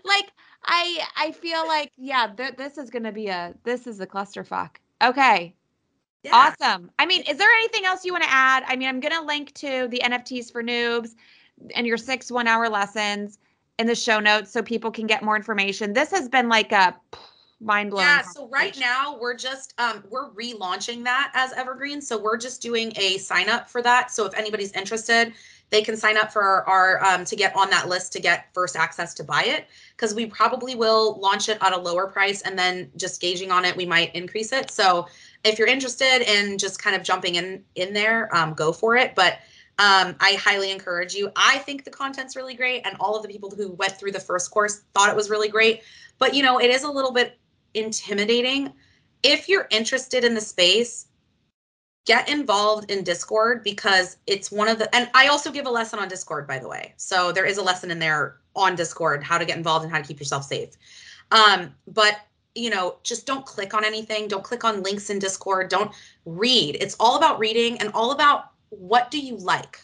like 0.03 0.31
I 0.63 0.99
I 1.15 1.31
feel 1.31 1.65
like 1.67 1.91
yeah, 1.97 2.27
th- 2.35 2.55
this 2.57 2.77
is 2.77 2.89
gonna 2.89 3.11
be 3.11 3.27
a 3.27 3.53
this 3.63 3.87
is 3.87 3.99
a 3.99 4.07
clusterfuck. 4.07 4.77
Okay, 5.03 5.55
Yeah. 6.23 6.53
awesome. 6.59 6.91
I 6.99 7.05
mean, 7.05 7.23
is 7.29 7.37
there 7.37 7.49
anything 7.49 7.85
else 7.85 8.03
you 8.03 8.11
want 8.11 8.23
to 8.23 8.31
add? 8.31 8.63
I 8.67 8.75
mean, 8.75 8.87
I'm 8.87 8.99
gonna 8.99 9.23
link 9.23 9.53
to 9.55 9.87
the 9.89 10.01
NFTs 10.03 10.51
for 10.51 10.63
noobs 10.63 11.15
and 11.75 11.87
your 11.87 11.97
six 11.97 12.31
one 12.31 12.47
hour 12.47 12.69
lessons 12.69 13.39
in 13.79 13.87
the 13.87 13.95
show 13.95 14.19
notes 14.19 14.51
so 14.51 14.61
people 14.61 14.91
can 14.91 15.07
get 15.07 15.23
more 15.23 15.35
information. 15.35 15.93
This 15.93 16.11
has 16.11 16.27
been 16.27 16.49
like 16.49 16.71
a 16.71 16.95
mind 17.59 17.91
blowing. 17.91 18.05
Yeah, 18.05 18.21
so 18.21 18.47
right 18.49 18.77
now 18.79 19.17
we're 19.19 19.35
just 19.35 19.73
um 19.79 20.03
we're 20.09 20.29
relaunching 20.31 21.03
that 21.05 21.31
as 21.33 21.53
Evergreen. 21.53 22.01
So 22.01 22.17
we're 22.17 22.37
just 22.37 22.61
doing 22.61 22.91
a 22.95 23.17
sign 23.17 23.49
up 23.49 23.69
for 23.69 23.81
that. 23.81 24.11
So 24.11 24.25
if 24.25 24.33
anybody's 24.35 24.71
interested, 24.73 25.33
they 25.69 25.81
can 25.81 25.97
sign 25.97 26.17
up 26.17 26.31
for 26.31 26.67
our, 26.67 27.03
um 27.03 27.25
to 27.25 27.35
get 27.35 27.55
on 27.55 27.69
that 27.69 27.87
list 27.87 28.13
to 28.13 28.19
get 28.19 28.47
first 28.53 28.75
access 28.75 29.13
to 29.13 29.23
buy 29.23 29.43
it 29.43 29.67
because 29.95 30.13
we 30.13 30.25
probably 30.25 30.75
will 30.75 31.19
launch 31.19 31.49
it 31.49 31.57
at 31.61 31.73
a 31.73 31.77
lower 31.77 32.07
price 32.07 32.41
and 32.41 32.57
then 32.57 32.89
just 32.95 33.19
gauging 33.21 33.51
on 33.51 33.65
it 33.65 33.75
we 33.75 33.85
might 33.85 34.15
increase 34.15 34.51
it. 34.51 34.71
So 34.71 35.07
if 35.43 35.59
you're 35.59 35.67
interested 35.67 36.21
in 36.21 36.57
just 36.57 36.81
kind 36.81 36.95
of 36.95 37.03
jumping 37.03 37.35
in 37.35 37.63
in 37.75 37.93
there, 37.93 38.33
um 38.35 38.53
go 38.53 38.71
for 38.71 38.95
it, 38.95 39.15
but 39.15 39.39
um, 39.79 40.15
I 40.19 40.33
highly 40.33 40.71
encourage 40.71 41.13
you. 41.13 41.31
I 41.35 41.59
think 41.59 41.83
the 41.83 41.91
content's 41.91 42.35
really 42.35 42.55
great, 42.55 42.81
and 42.85 42.97
all 42.99 43.15
of 43.15 43.21
the 43.21 43.29
people 43.29 43.51
who 43.51 43.73
went 43.73 43.93
through 43.93 44.11
the 44.11 44.19
first 44.19 44.49
course 44.49 44.81
thought 44.95 45.09
it 45.09 45.15
was 45.15 45.29
really 45.29 45.49
great. 45.49 45.83
But 46.17 46.33
you 46.33 46.41
know, 46.41 46.59
it 46.59 46.71
is 46.71 46.83
a 46.83 46.89
little 46.89 47.11
bit 47.11 47.37
intimidating. 47.75 48.73
If 49.21 49.47
you're 49.47 49.67
interested 49.69 50.23
in 50.23 50.33
the 50.33 50.41
space, 50.41 51.07
get 52.07 52.29
involved 52.29 52.89
in 52.89 53.03
Discord 53.03 53.63
because 53.63 54.15
it's 54.27 54.49
one 54.49 54.69
of 54.69 54.79
the 54.79 54.93
and 54.95 55.09
I 55.13 55.27
also 55.27 55.51
give 55.51 55.67
a 55.67 55.69
lesson 55.69 55.99
on 55.99 56.07
Discord 56.07 56.47
by 56.47 56.57
the 56.57 56.67
way. 56.67 56.93
So 56.95 57.33
there 57.33 57.45
is 57.45 57.57
a 57.57 57.61
lesson 57.61 57.91
in 57.91 57.99
there 57.99 58.37
on 58.55 58.75
Discord 58.75 59.21
how 59.21 59.37
to 59.37 59.45
get 59.45 59.57
involved 59.57 59.83
and 59.83 59.91
how 59.91 60.01
to 60.01 60.07
keep 60.07 60.17
yourself 60.17 60.45
safe. 60.45 60.69
Um 61.31 61.75
but 61.85 62.21
you 62.55 62.71
know, 62.71 62.95
just 63.03 63.27
don't 63.27 63.45
click 63.45 63.73
on 63.73 63.85
anything, 63.85 64.27
don't 64.27 64.43
click 64.43 64.63
on 64.63 64.81
links 64.81 65.11
in 65.11 65.19
Discord, 65.19 65.69
don't 65.69 65.91
read. 66.25 66.77
It's 66.79 66.95
all 66.99 67.17
about 67.17 67.39
reading 67.39 67.77
and 67.79 67.91
all 67.93 68.13
about 68.13 68.51
what 68.69 69.11
do 69.11 69.19
you 69.19 69.35
like? 69.35 69.81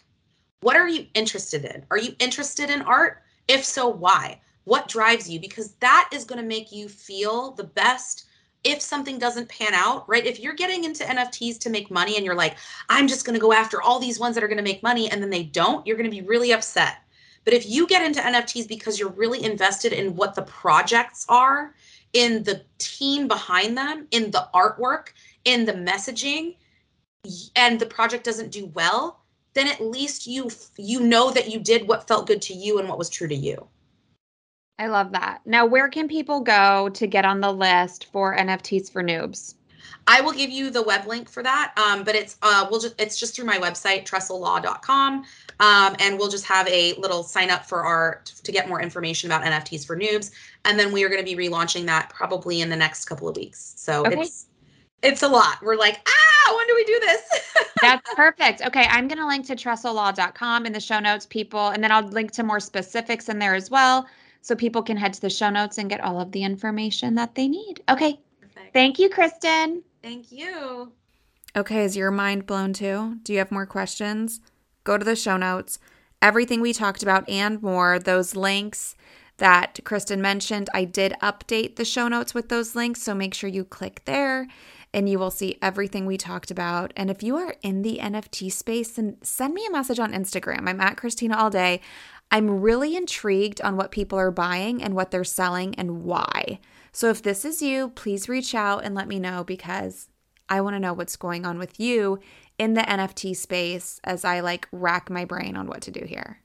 What 0.62 0.78
are 0.78 0.88
you 0.88 1.06
interested 1.14 1.66
in? 1.66 1.86
Are 1.92 1.98
you 1.98 2.16
interested 2.20 2.70
in 2.70 2.82
art? 2.84 3.22
If 3.50 3.66
so, 3.66 3.90
why? 3.90 4.40
What 4.64 4.88
drives 4.88 5.30
you? 5.30 5.42
Because 5.42 5.74
that 5.82 6.10
is 6.14 6.24
going 6.24 6.42
to 6.42 6.48
make 6.48 6.72
you 6.72 6.88
feel 6.88 7.52
the 7.52 7.66
best 7.66 8.26
if 8.64 8.82
something 8.82 9.20
doesn't 9.20 9.50
pan 9.50 9.74
out, 9.74 10.08
right? 10.08 10.26
If 10.26 10.40
you're 10.40 10.54
getting 10.54 10.84
into 10.84 11.04
NFTs 11.04 11.60
to 11.60 11.70
make 11.70 11.92
money 11.92 12.16
and 12.16 12.26
you're 12.26 12.36
like, 12.36 12.56
I'm 12.90 13.08
just 13.08 13.26
going 13.26 13.34
to 13.34 13.42
go 13.42 13.54
after 13.54 13.82
all 13.82 14.00
these 14.00 14.20
ones 14.20 14.36
that 14.36 14.44
are 14.44 14.48
going 14.48 14.58
to 14.58 14.64
make 14.64 14.84
money 14.84 15.10
and 15.12 15.22
then 15.22 15.30
they 15.30 15.44
don't, 15.44 15.86
you're 15.86 15.98
going 15.98 16.10
to 16.10 16.16
be 16.16 16.26
really 16.26 16.54
upset. 16.54 16.98
But 17.46 17.54
if 17.54 17.68
you 17.68 17.88
get 17.88 18.06
into 18.06 18.22
NFTs 18.22 18.68
because 18.68 19.00
you're 19.00 19.10
really 19.12 19.44
invested 19.44 19.92
in 19.92 20.16
what 20.16 20.34
the 20.34 20.44
projects 20.44 21.26
are, 21.28 21.76
in 22.14 22.44
the 22.44 22.64
team 22.78 23.28
behind 23.28 23.78
them, 23.78 24.08
in 24.12 24.32
the 24.32 24.48
artwork, 24.54 25.08
in 25.46 25.66
the 25.66 25.74
messaging, 25.74 26.56
and 27.56 27.80
the 27.80 27.86
project 27.86 28.24
doesn't 28.24 28.52
do 28.52 28.68
well, 28.68 29.20
then 29.54 29.68
at 29.68 29.82
least 29.82 30.26
you 30.28 30.50
you 30.78 31.00
know 31.00 31.32
that 31.32 31.52
you 31.52 31.60
did 31.60 31.88
what 31.88 32.08
felt 32.08 32.28
good 32.28 32.42
to 32.42 32.54
you 32.54 32.80
and 32.80 32.88
what 32.88 32.98
was 32.98 33.10
true 33.10 33.28
to 33.28 33.36
you. 33.36 33.68
I 34.80 34.88
love 34.88 35.12
that. 35.12 35.42
Now, 35.46 35.66
where 35.66 35.88
can 35.88 36.08
people 36.08 36.42
go 36.42 36.90
to 36.90 37.08
get 37.08 37.26
on 37.26 37.42
the 37.42 37.52
list 37.52 38.08
for 38.12 38.36
NFTs 38.36 38.92
for 38.92 39.04
noobs? 39.04 39.56
I 40.08 40.22
will 40.22 40.34
give 40.34 40.50
you 40.50 40.70
the 40.70 40.82
web 40.82 41.06
link 41.06 41.30
for 41.30 41.44
that. 41.44 41.74
Um, 41.78 42.04
but 42.04 42.16
it's 42.16 42.38
uh 42.42 42.68
we'll 42.70 42.80
just 42.80 43.00
it's 43.00 43.18
just 43.18 43.36
through 43.36 43.46
my 43.46 43.58
website, 43.58 44.06
tressellaw.com. 44.06 45.24
Um, 45.60 45.96
and 46.00 46.18
we'll 46.18 46.30
just 46.30 46.46
have 46.46 46.68
a 46.68 46.94
little 46.96 47.24
sign 47.24 47.50
up 47.50 47.66
for 47.66 47.84
our 47.84 48.22
to 48.44 48.52
get 48.52 48.68
more 48.68 48.82
information 48.82 49.32
about 49.32 49.44
NFTs 49.44 49.86
for 49.86 49.96
noobs. 49.96 50.32
And 50.66 50.78
then 50.78 50.92
we 50.92 51.04
are 51.04 51.10
going 51.10 51.24
to 51.24 51.36
be 51.36 51.50
relaunching 51.50 51.86
that 51.86 52.10
probably 52.10 52.62
in 52.62 52.70
the 52.70 52.76
next 52.76 53.06
couple 53.06 53.28
of 53.28 53.36
weeks. 53.36 53.74
So 53.78 54.06
Okay. 54.06 54.22
it's 54.22 54.48
it's 55.04 55.22
a 55.22 55.28
lot. 55.28 55.62
We're 55.62 55.76
like, 55.76 56.00
ah, 56.08 56.56
when 56.56 56.66
do 56.66 56.76
we 56.76 56.86
do 56.86 57.00
this? 57.02 57.22
That's 57.82 58.14
perfect. 58.16 58.62
Okay, 58.62 58.86
I'm 58.90 59.10
going 59.10 59.18
to 59.18 59.28
link 59.28 59.46
to 59.48 59.56
tressellaw.com 59.56 60.66
in 60.66 60.72
the 60.72 60.80
show 60.80 61.00
notes, 61.00 61.26
people, 61.26 61.68
and 61.70 61.84
then 61.84 61.92
I'll 61.92 62.08
link 62.08 62.32
to 62.32 62.44
more 62.44 62.62
specifics 62.62 63.28
in 63.28 63.38
there 63.38 63.54
as 63.54 63.70
well 63.70 64.08
so 64.44 64.56
people 64.56 64.84
can 64.84 64.98
head 64.98 65.14
to 65.14 65.22
the 65.22 65.30
show 65.30 65.50
notes 65.50 65.78
and 65.78 65.90
get 65.90 66.02
all 66.02 66.20
of 66.20 66.34
the 66.34 66.44
information 66.44 67.16
that 67.16 67.34
they 67.34 67.48
need. 67.48 67.82
Okay, 67.90 68.20
Perfect. 68.42 68.74
thank 68.74 69.00
you, 69.00 69.10
Kristen. 69.10 69.84
Thank 70.04 70.34
you. 70.34 70.92
Okay, 71.56 71.86
is 71.86 71.96
your 71.96 72.12
mind 72.12 72.46
blown 72.46 72.74
too? 72.74 73.20
Do 73.24 73.32
you 73.32 73.40
have 73.40 73.52
more 73.52 73.66
questions? 73.66 74.42
Go 74.84 74.98
to 74.98 75.06
the 75.06 75.16
show 75.16 75.38
notes. 75.38 75.80
Everything 76.22 76.60
we 76.60 76.74
talked 76.74 77.02
about 77.02 77.28
and 77.30 77.64
more, 77.64 78.00
those 78.00 78.36
links 78.36 78.96
that 79.38 79.80
Kristen 79.86 80.22
mentioned, 80.22 80.70
I 80.74 80.84
did 80.84 81.16
update 81.22 81.78
the 81.78 81.86
show 81.86 82.10
notes 82.10 82.34
with 82.34 82.50
those 82.50 82.76
links. 82.76 83.02
So 83.02 83.16
make 83.16 83.34
sure 83.34 83.50
you 83.50 83.64
click 83.64 84.04
there 84.04 84.48
and 84.94 85.10
you 85.10 85.18
will 85.18 85.32
see 85.32 85.58
everything 85.62 86.06
we 86.06 86.18
talked 86.18 86.52
about. 86.52 86.94
And 86.96 87.10
if 87.10 87.24
you 87.24 87.36
are 87.38 87.56
in 87.64 87.82
the 87.82 88.00
NFT 88.02 88.52
space, 88.52 88.92
then 88.92 89.18
send 89.24 89.54
me 89.54 89.66
a 89.66 89.72
message 89.72 90.00
on 90.00 90.14
Instagram. 90.14 90.70
I'm 90.70 90.80
at 90.80 90.98
Christina 90.98 91.36
all 91.36 91.50
day. 91.50 91.82
I'm 92.34 92.62
really 92.62 92.96
intrigued 92.96 93.62
on 93.62 93.78
what 93.78 93.92
people 93.92 94.18
are 94.18 94.32
buying 94.32 94.82
and 94.82 94.96
what 94.96 95.12
they're 95.12 95.24
selling 95.24 95.76
and 95.76 96.04
why. 96.04 96.60
So 96.92 97.10
if 97.10 97.22
this 97.22 97.46
is 97.46 97.62
you, 97.62 97.90
please 97.90 98.28
reach 98.28 98.56
out 98.56 98.84
and 98.84 98.96
let 98.96 99.08
me 99.08 99.20
know 99.20 99.44
because 99.44 100.10
I 100.50 100.60
want 100.62 100.76
to 100.76 100.80
know 100.80 100.94
what's 100.94 101.16
going 101.16 101.46
on 101.46 101.60
with 101.60 101.80
you 101.80 102.20
in 102.58 102.74
the 102.74 102.82
NFT 102.82 103.36
space 103.36 104.02
as 104.04 104.26
I 104.26 104.40
like 104.40 104.68
rack 104.72 105.12
my 105.12 105.26
brain 105.26 105.56
on 105.56 105.68
what 105.68 105.82
to 105.84 105.92
do 105.92 106.06
here. 106.06 106.40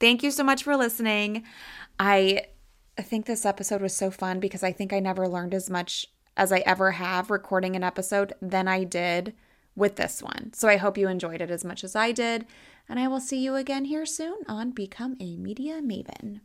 Thank 0.00 0.24
you 0.24 0.32
so 0.32 0.42
much 0.42 0.64
for 0.64 0.76
listening. 0.76 1.44
I 2.00 2.46
I 2.98 3.02
think 3.02 3.26
this 3.26 3.46
episode 3.46 3.80
was 3.80 3.96
so 3.96 4.10
fun 4.10 4.40
because 4.40 4.64
I 4.64 4.72
think 4.72 4.92
I 4.92 4.98
never 4.98 5.28
learned 5.28 5.54
as 5.54 5.70
much 5.70 6.06
as 6.36 6.50
I 6.50 6.58
ever 6.60 6.90
have 6.90 7.30
recording 7.30 7.76
an 7.76 7.84
episode 7.84 8.32
than 8.42 8.66
I 8.66 8.82
did 8.82 9.32
with 9.76 9.94
this 9.94 10.22
one. 10.22 10.52
So 10.54 10.68
I 10.68 10.76
hope 10.76 10.98
you 10.98 11.08
enjoyed 11.08 11.40
it 11.40 11.52
as 11.52 11.64
much 11.64 11.84
as 11.84 11.94
I 11.94 12.10
did. 12.10 12.46
And 12.90 12.98
I 12.98 13.06
will 13.06 13.20
see 13.20 13.38
you 13.38 13.54
again 13.54 13.84
here 13.84 14.04
soon 14.04 14.38
on 14.48 14.72
Become 14.72 15.16
a 15.20 15.36
Media 15.36 15.80
Maven. 15.80 16.40